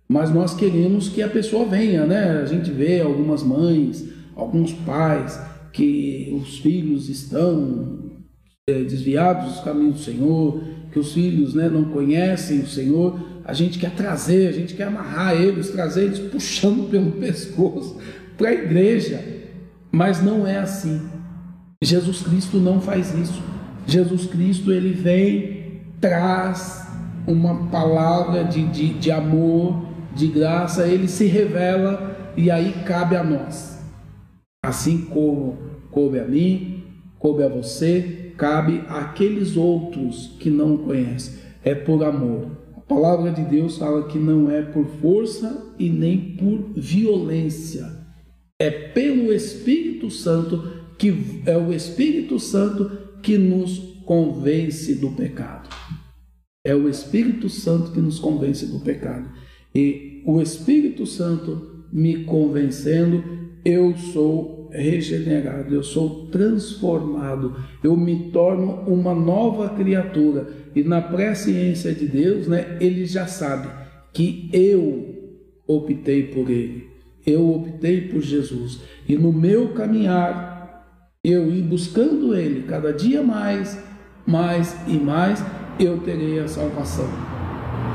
Mas 0.09 0.33
nós 0.33 0.55
queremos 0.55 1.09
que 1.09 1.23
a 1.23 1.29
pessoa 1.29 1.67
venha, 1.67 2.05
né? 2.05 2.41
A 2.43 2.45
gente 2.45 2.69
vê 2.71 3.01
algumas 3.01 3.45
mães, 3.45 4.09
alguns 4.35 4.73
pais, 4.73 5.41
que 5.73 6.33
os 6.35 6.59
filhos 6.59 7.09
estão 7.09 8.11
é, 8.69 8.83
desviados 8.83 9.53
dos 9.53 9.61
caminhos 9.61 9.99
do 9.99 10.01
Senhor, 10.01 10.65
que 10.91 10.99
os 10.99 11.13
filhos 11.13 11.55
né, 11.55 11.69
não 11.69 11.85
conhecem 11.85 12.61
o 12.61 12.67
Senhor, 12.67 13.21
a 13.45 13.53
gente 13.53 13.79
quer 13.79 13.91
trazer, 13.93 14.49
a 14.49 14.53
gente 14.53 14.75
quer 14.75 14.85
amarrar 14.85 15.35
eles, 15.35 15.71
trazer 15.71 16.05
eles 16.05 16.19
puxando 16.19 16.89
pelo 16.91 17.13
pescoço 17.21 17.99
para 18.37 18.49
a 18.49 18.55
igreja. 18.55 19.23
Mas 19.93 20.23
não 20.23 20.47
é 20.47 20.59
assim. 20.59 21.01
Jesus 21.83 22.23
Cristo 22.23 22.59
não 22.59 22.81
faz 22.81 23.15
isso. 23.15 23.43
Jesus 23.87 24.27
Cristo 24.27 24.73
ele 24.73 24.93
vem, 24.93 25.81
traz 26.01 26.87
uma 27.27 27.69
palavra 27.69 28.45
de, 28.45 28.67
de, 28.67 28.95
de 28.95 29.11
amor, 29.11 29.85
de 30.15 30.27
graça, 30.27 30.87
ele 30.87 31.09
se 31.09 31.27
revela 31.27 32.33
e 32.37 32.51
aí 32.51 32.73
cabe 32.85 33.17
a 33.17 33.25
nós. 33.25 33.79
Assim 34.65 35.07
como 35.07 35.59
coube 35.91 36.19
a 36.19 36.25
mim, 36.25 36.85
coube 37.19 37.43
a 37.43 37.49
você, 37.49 38.30
cabe 38.41 38.83
àqueles 38.89 39.57
outros 39.57 40.37
que 40.41 40.51
não 40.51 40.77
conhecem. 40.77 41.39
É 41.63 41.75
por 41.77 42.03
amor 42.03 42.61
palavra 42.91 43.31
de 43.31 43.45
Deus 43.45 43.79
fala 43.79 44.09
que 44.09 44.19
não 44.19 44.51
é 44.51 44.63
por 44.63 44.85
força 45.01 45.73
e 45.79 45.89
nem 45.89 46.35
por 46.37 46.73
violência. 46.75 47.87
É 48.59 48.69
pelo 48.69 49.33
Espírito 49.33 50.11
Santo 50.11 50.81
que 50.99 51.43
é 51.47 51.57
o 51.57 51.73
Espírito 51.73 52.41
Santo 52.41 52.91
que 53.23 53.39
nos 53.39 53.79
convence 54.05 54.97
do 54.97 55.13
pecado. 55.13 55.69
É 56.67 56.75
o 56.75 56.89
Espírito 56.89 57.49
Santo 57.49 57.93
que 57.93 58.01
nos 58.01 58.19
convence 58.19 58.67
do 58.67 58.81
pecado. 58.81 59.31
E 59.73 60.25
o 60.27 60.43
Espírito 60.43 61.07
Santo 61.07 61.87
me 61.93 62.25
convencendo, 62.25 63.23
eu 63.65 63.97
sou 63.97 64.60
regenerado, 64.73 65.75
eu 65.75 65.83
sou 65.83 66.27
transformado, 66.27 67.57
eu 67.83 67.97
me 67.97 68.31
torno 68.31 68.83
uma 68.87 69.15
nova 69.15 69.71
criatura. 69.71 70.49
E 70.75 70.83
na 70.83 71.01
presciência 71.01 71.93
de 71.93 72.07
Deus, 72.07 72.47
né, 72.47 72.77
ele 72.81 73.05
já 73.05 73.27
sabe 73.27 73.69
que 74.13 74.49
eu 74.53 75.11
optei 75.67 76.25
por 76.25 76.51
ele. 76.51 76.89
Eu 77.27 77.51
optei 77.55 78.03
por 78.03 78.21
Jesus. 78.21 78.81
E 79.09 79.17
no 79.17 79.33
meu 79.33 79.69
caminhar, 79.75 81.11
eu 81.23 81.53
ir 81.53 81.63
buscando 81.63 82.35
ele 82.35 82.63
cada 82.63 82.93
dia 82.93 83.23
mais, 83.23 83.83
mais 84.27 84.77
e 84.87 84.95
mais, 84.95 85.45
eu 85.79 85.99
terei 85.99 86.39
a 86.39 86.49
salvação. 86.49 87.09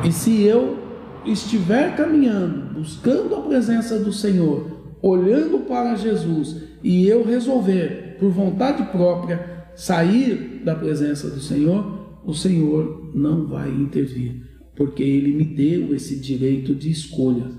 E 0.04 0.12
se 0.12 0.44
eu 0.44 0.78
estiver 1.26 1.96
caminhando, 1.96 2.74
buscando 2.76 3.36
a 3.36 3.42
presença 3.42 3.98
do 3.98 4.14
Senhor, 4.14 4.98
olhando 5.02 5.60
para 5.60 5.96
Jesus, 5.96 6.64
e 6.86 7.08
eu 7.08 7.26
resolver, 7.26 8.16
por 8.20 8.30
vontade 8.30 8.84
própria, 8.92 9.66
sair 9.76 10.62
da 10.64 10.76
presença 10.76 11.28
do 11.32 11.40
Senhor, 11.40 12.22
o 12.24 12.32
Senhor 12.32 13.10
não 13.16 13.48
vai 13.48 13.72
intervir, 13.72 14.44
porque 14.76 15.02
Ele 15.02 15.34
me 15.34 15.44
deu 15.46 15.96
esse 15.96 16.16
direito 16.20 16.76
de 16.76 16.92
escolha. 16.92 17.50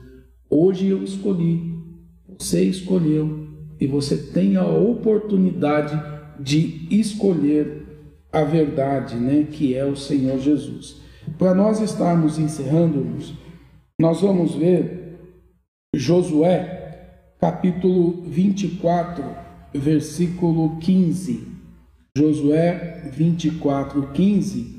Hoje 0.49 0.87
eu 0.87 1.03
escolhi, 1.03 1.75
você 2.39 2.63
escolheu, 2.63 3.49
e 3.81 3.87
você 3.89 4.17
tem 4.17 4.55
a 4.57 4.65
oportunidade 4.65 6.01
de 6.39 6.87
escolher 6.89 7.85
a 8.33 8.45
verdade, 8.45 9.17
né, 9.17 9.49
que 9.51 9.75
é 9.75 9.85
o 9.85 9.97
Senhor 9.97 10.39
Jesus. 10.39 11.01
Para 11.37 11.53
nós 11.53 11.81
estarmos 11.81 12.39
encerrando, 12.39 13.05
nós 14.01 14.21
vamos 14.21 14.55
ver 14.55 15.19
Josué, 15.93 16.76
capítulo 17.41 18.23
24, 18.27 19.25
versículo 19.73 20.79
15. 20.79 21.57
Josué 22.17 23.11
24, 23.13 24.09
15 24.15 24.77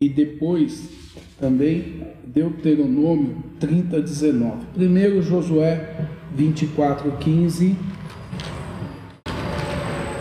e 0.00 0.08
depois 0.08 0.88
também 1.38 2.02
Deuteronômio 2.24 3.42
30, 3.58 4.00
19. 4.00 4.66
Primeiro 4.72 5.20
Josué 5.20 6.08
24, 6.34 7.12
15. 7.18 7.76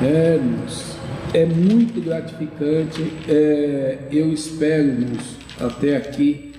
É, 0.02 0.36
irmãos, 0.36 0.98
é 1.34 1.46
muito 1.46 2.02
gratificante. 2.02 3.04
É, 3.28 4.00
eu 4.12 4.34
espero, 4.34 5.00
nos 5.00 5.38
até 5.60 5.96
aqui 5.96 6.52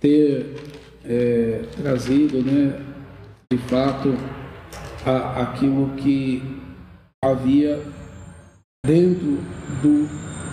ter 0.00 0.54
é, 1.04 1.62
trazido, 1.76 2.42
né, 2.42 2.78
de 3.50 3.58
fato, 3.58 4.14
a, 5.06 5.42
aquilo 5.42 5.90
que 5.96 6.42
havia 7.24 7.80
dentro 8.84 9.38
do, 9.82 10.06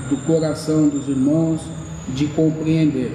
do 0.10 0.26
coração 0.26 0.88
dos 0.88 1.08
irmãos 1.10 1.62
de 2.10 2.28
compreender 2.28 3.12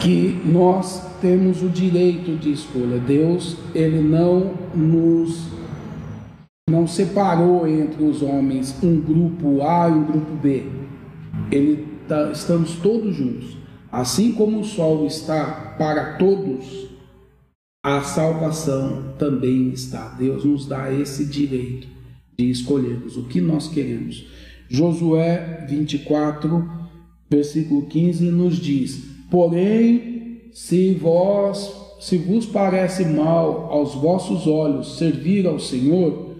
que 0.00 0.40
nós 0.44 1.02
temos 1.20 1.62
o 1.62 1.68
direito 1.68 2.36
de 2.36 2.52
escolha. 2.52 2.98
Deus, 2.98 3.56
ele 3.74 4.00
não 4.02 4.52
nos 4.74 5.54
não 6.68 6.86
separou 6.86 7.68
entre 7.68 8.02
os 8.02 8.22
homens 8.22 8.74
um 8.82 9.00
grupo 9.00 9.62
A 9.62 9.88
e 9.88 9.92
um 9.92 10.04
grupo 10.04 10.32
B. 10.32 10.66
Ele 11.50 11.86
tá, 12.08 12.30
estamos 12.32 12.76
todos 12.76 13.14
juntos. 13.14 13.56
Assim 13.92 14.32
como 14.32 14.60
o 14.60 14.64
sol 14.64 15.06
está 15.06 15.74
para 15.78 16.14
todos, 16.14 16.83
a 17.84 18.00
salvação 18.02 19.14
também 19.18 19.68
está. 19.68 20.08
Deus 20.18 20.44
nos 20.44 20.66
dá 20.66 20.92
esse 20.92 21.24
direito 21.26 21.86
de 22.36 22.50
escolhermos 22.50 23.16
o 23.16 23.24
que 23.24 23.40
nós 23.40 23.68
queremos. 23.68 24.26
Josué 24.68 25.66
24, 25.68 26.68
versículo 27.30 27.86
15 27.86 28.24
nos 28.30 28.56
diz: 28.56 29.04
Porém, 29.30 30.50
se 30.52 30.94
vós 30.94 31.84
se 32.00 32.18
vos 32.18 32.44
parece 32.44 33.04
mal 33.04 33.70
aos 33.70 33.94
vossos 33.94 34.46
olhos 34.46 34.98
servir 34.98 35.46
ao 35.46 35.58
Senhor, 35.58 36.34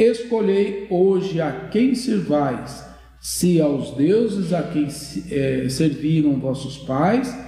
Escolhei 0.00 0.86
hoje 0.88 1.42
a 1.42 1.68
quem 1.68 1.94
servais, 1.94 2.82
se 3.20 3.60
aos 3.60 3.90
deuses 3.90 4.50
a 4.50 4.62
quem 4.62 4.88
é, 5.30 5.68
serviram 5.68 6.40
vossos 6.40 6.78
pais, 6.78 7.38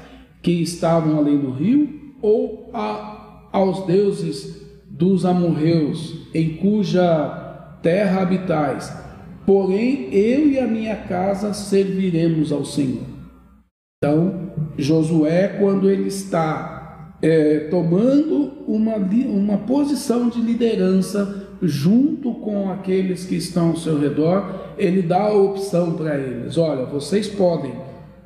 que 0.42 0.52
estavam 0.60 1.16
além 1.16 1.38
do 1.38 1.50
rio, 1.50 2.12
ou 2.20 2.68
a, 2.74 3.21
aos 3.52 3.86
deuses 3.86 4.62
dos 4.88 5.24
amorreus, 5.24 6.28
em 6.34 6.56
cuja 6.56 7.78
terra 7.82 8.22
habitais. 8.22 8.92
Porém, 9.46 10.08
eu 10.12 10.48
e 10.48 10.58
a 10.58 10.66
minha 10.66 10.96
casa 10.96 11.52
serviremos 11.52 12.50
ao 12.52 12.64
Senhor. 12.64 13.02
Então, 13.98 14.50
Josué, 14.76 15.58
quando 15.60 15.90
ele 15.90 16.08
está 16.08 17.16
é, 17.20 17.68
tomando 17.70 18.52
uma, 18.66 18.96
uma 18.96 19.58
posição 19.58 20.28
de 20.28 20.40
liderança 20.40 21.48
junto 21.62 22.34
com 22.34 22.70
aqueles 22.70 23.24
que 23.24 23.36
estão 23.36 23.70
ao 23.70 23.76
seu 23.76 23.98
redor, 24.00 24.74
ele 24.76 25.02
dá 25.02 25.22
a 25.22 25.32
opção 25.32 25.92
para 25.92 26.16
eles: 26.18 26.58
olha, 26.58 26.84
vocês 26.86 27.28
podem 27.28 27.72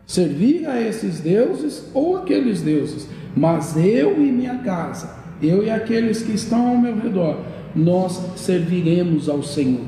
servir 0.07 0.67
a 0.67 0.81
esses 0.81 1.21
deuses 1.21 1.91
ou 1.93 2.17
aqueles 2.17 2.63
deuses, 2.63 3.09
mas 3.37 3.77
eu 3.77 4.23
e 4.23 4.33
minha 4.33 4.59
casa, 4.59 5.16
eu 5.43 5.65
e 5.65 5.71
aqueles 5.71 6.23
que 6.23 6.33
estão 6.33 6.69
ao 6.69 6.79
meu 6.79 6.97
redor, 6.97 7.39
nós 7.75 8.13
serviremos 8.37 9.29
ao 9.29 9.43
Senhor. 9.43 9.85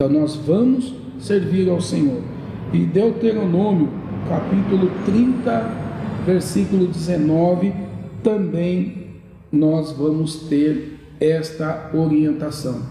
Então 0.00 0.20
nós 0.20 0.36
vamos 0.36 0.94
servir 1.18 1.68
ao 1.68 1.80
Senhor. 1.80 2.22
E 2.72 2.78
Deuteronômio, 2.78 3.88
capítulo 4.28 4.90
30, 5.04 5.70
versículo 6.24 6.86
19, 6.86 7.72
também 8.22 9.08
nós 9.50 9.92
vamos 9.92 10.48
ter 10.48 10.98
esta 11.20 11.90
orientação. 11.94 12.82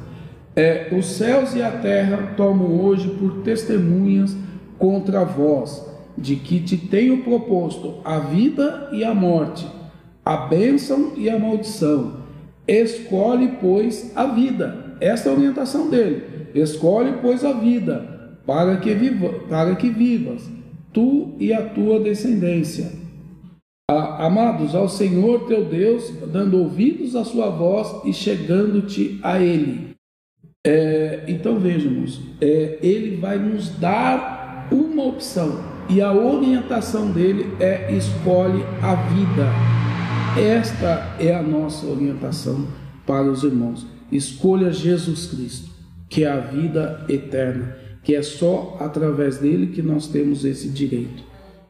É, 0.55 0.89
os 0.91 1.05
céus 1.05 1.55
e 1.55 1.61
a 1.61 1.69
terra 1.69 2.33
tomam 2.35 2.81
hoje 2.81 3.07
por 3.09 3.43
testemunhas 3.43 4.35
contra 4.77 5.23
vós, 5.23 5.85
de 6.17 6.35
que 6.35 6.59
te 6.59 6.75
tenho 6.75 7.23
proposto 7.23 7.95
a 8.03 8.17
vida 8.17 8.89
e 8.91 9.03
a 9.03 9.13
morte, 9.13 9.67
a 10.27 10.35
bênção 10.47 11.13
e 11.15 11.29
a 11.29 11.39
maldição. 11.39 12.17
Escolhe, 12.67 13.53
pois, 13.61 14.11
a 14.13 14.25
vida. 14.25 14.97
Esta 14.99 15.29
é 15.29 15.31
a 15.31 15.35
orientação 15.35 15.89
dele. 15.89 16.49
Escolhe, 16.53 17.13
pois, 17.21 17.45
a 17.45 17.53
vida, 17.53 18.39
para 18.45 18.75
que, 18.75 18.93
viva, 18.93 19.29
para 19.47 19.73
que 19.77 19.89
vivas, 19.89 20.49
tu 20.91 21.33
e 21.39 21.53
a 21.53 21.61
tua 21.69 22.01
descendência 22.01 23.07
amados, 23.89 24.75
ao 24.75 24.89
Senhor 24.89 25.47
teu 25.47 25.63
Deus, 25.63 26.11
dando 26.27 26.57
ouvidos 26.57 27.15
à 27.15 27.23
sua 27.23 27.49
voz 27.49 28.03
e 28.03 28.11
chegando-te 28.11 29.17
a 29.23 29.39
Ele. 29.39 29.91
É, 30.65 31.23
então 31.29 31.57
vejamos, 31.57 32.19
é, 32.41 32.79
Ele 32.81 33.15
vai 33.15 33.37
nos 33.37 33.69
dar 33.69 34.67
uma 34.69 35.05
opção 35.05 35.63
e 35.89 36.01
a 36.01 36.11
orientação 36.11 37.11
dele 37.11 37.47
é 37.61 37.93
escolhe 37.93 38.61
a 38.81 38.95
vida. 38.95 39.76
Esta 40.35 41.15
é 41.19 41.33
a 41.33 41.41
nossa 41.41 41.85
orientação 41.85 42.67
para 43.05 43.31
os 43.31 43.43
irmãos. 43.43 43.85
Escolha 44.11 44.71
Jesus 44.71 45.27
Cristo, 45.27 45.69
que 46.09 46.23
é 46.23 46.27
a 46.27 46.39
vida 46.39 47.05
eterna, 47.07 47.75
que 48.03 48.15
é 48.15 48.21
só 48.21 48.77
através 48.79 49.37
dele 49.37 49.67
que 49.67 49.81
nós 49.81 50.07
temos 50.07 50.43
esse 50.43 50.69
direito. 50.69 51.23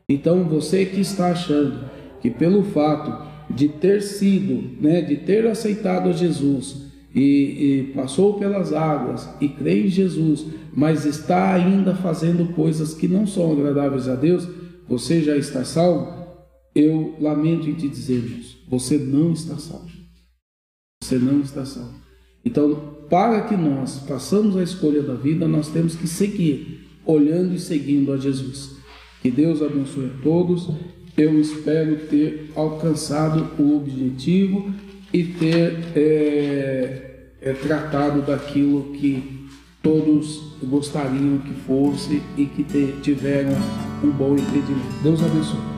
Então 0.10 0.44
você 0.46 0.86
que 0.86 1.02
está 1.02 1.32
achando 1.32 1.90
que 2.22 2.30
pelo 2.30 2.64
fato 2.64 3.28
de 3.50 3.70
ter 3.70 4.02
sido, 4.02 4.82
né, 4.82 5.02
de 5.02 5.18
ter 5.18 5.48
aceitado 5.48 6.10
a 6.10 6.12
Jesus 6.12 6.88
e, 7.16 7.22
e, 7.22 7.94
passou 7.96 8.34
pelas 8.34 8.74
águas 8.74 9.30
e 9.40 9.48
crê 9.48 9.86
em 9.86 9.88
Jesus, 9.88 10.46
mas 10.74 11.06
está 11.06 11.54
ainda 11.54 11.96
fazendo 11.96 12.54
coisas 12.54 12.94
que 12.94 13.08
não 13.08 13.26
são 13.26 13.52
agradáveis 13.52 14.08
a 14.08 14.16
Deus, 14.16 14.48
você 14.88 15.22
já 15.22 15.36
está 15.36 15.64
salvo? 15.64 16.27
eu 16.78 17.16
lamento 17.20 17.68
em 17.68 17.74
te 17.74 17.90
dizer, 17.90 18.18
irmãos, 18.18 18.56
você 18.70 19.00
não 19.00 19.34
está 19.34 19.58
salvo. 19.58 19.90
Você 21.02 21.18
não 21.18 21.42
está 21.42 21.66
salvo. 21.66 21.96
Então, 22.46 22.98
para 23.10 23.42
que 23.42 23.58
nós 23.58 23.98
façamos 24.08 24.56
a 24.56 24.62
escolha 24.62 25.02
da 25.02 25.16
vida, 25.16 25.48
nós 25.48 25.70
temos 25.70 25.96
que 25.96 26.08
seguir, 26.08 26.88
olhando 27.04 27.56
e 27.56 27.60
seguindo 27.60 28.14
a 28.14 28.18
Jesus. 28.18 28.76
Que 29.24 29.32
Deus 29.32 29.64
abençoe 29.64 30.06
a 30.06 30.22
todos. 30.22 30.70
Eu 31.18 31.42
espero 31.42 31.98
ter 32.10 32.52
alcançado 32.56 33.60
o 33.60 33.76
objetivo 33.76 34.72
e 35.12 35.24
ter 35.24 35.80
é, 35.96 37.30
é, 37.42 37.54
tratado 37.54 38.22
daquilo 38.22 38.94
que 38.94 39.48
todos 39.82 40.54
gostariam 40.62 41.40
que 41.40 41.56
fosse 41.66 42.22
e 42.38 42.46
que 42.46 42.64
te, 42.64 42.94
tiveram 43.02 43.54
um 44.04 44.12
bom 44.12 44.34
entendimento. 44.34 45.02
Deus 45.02 45.24
abençoe. 45.24 45.77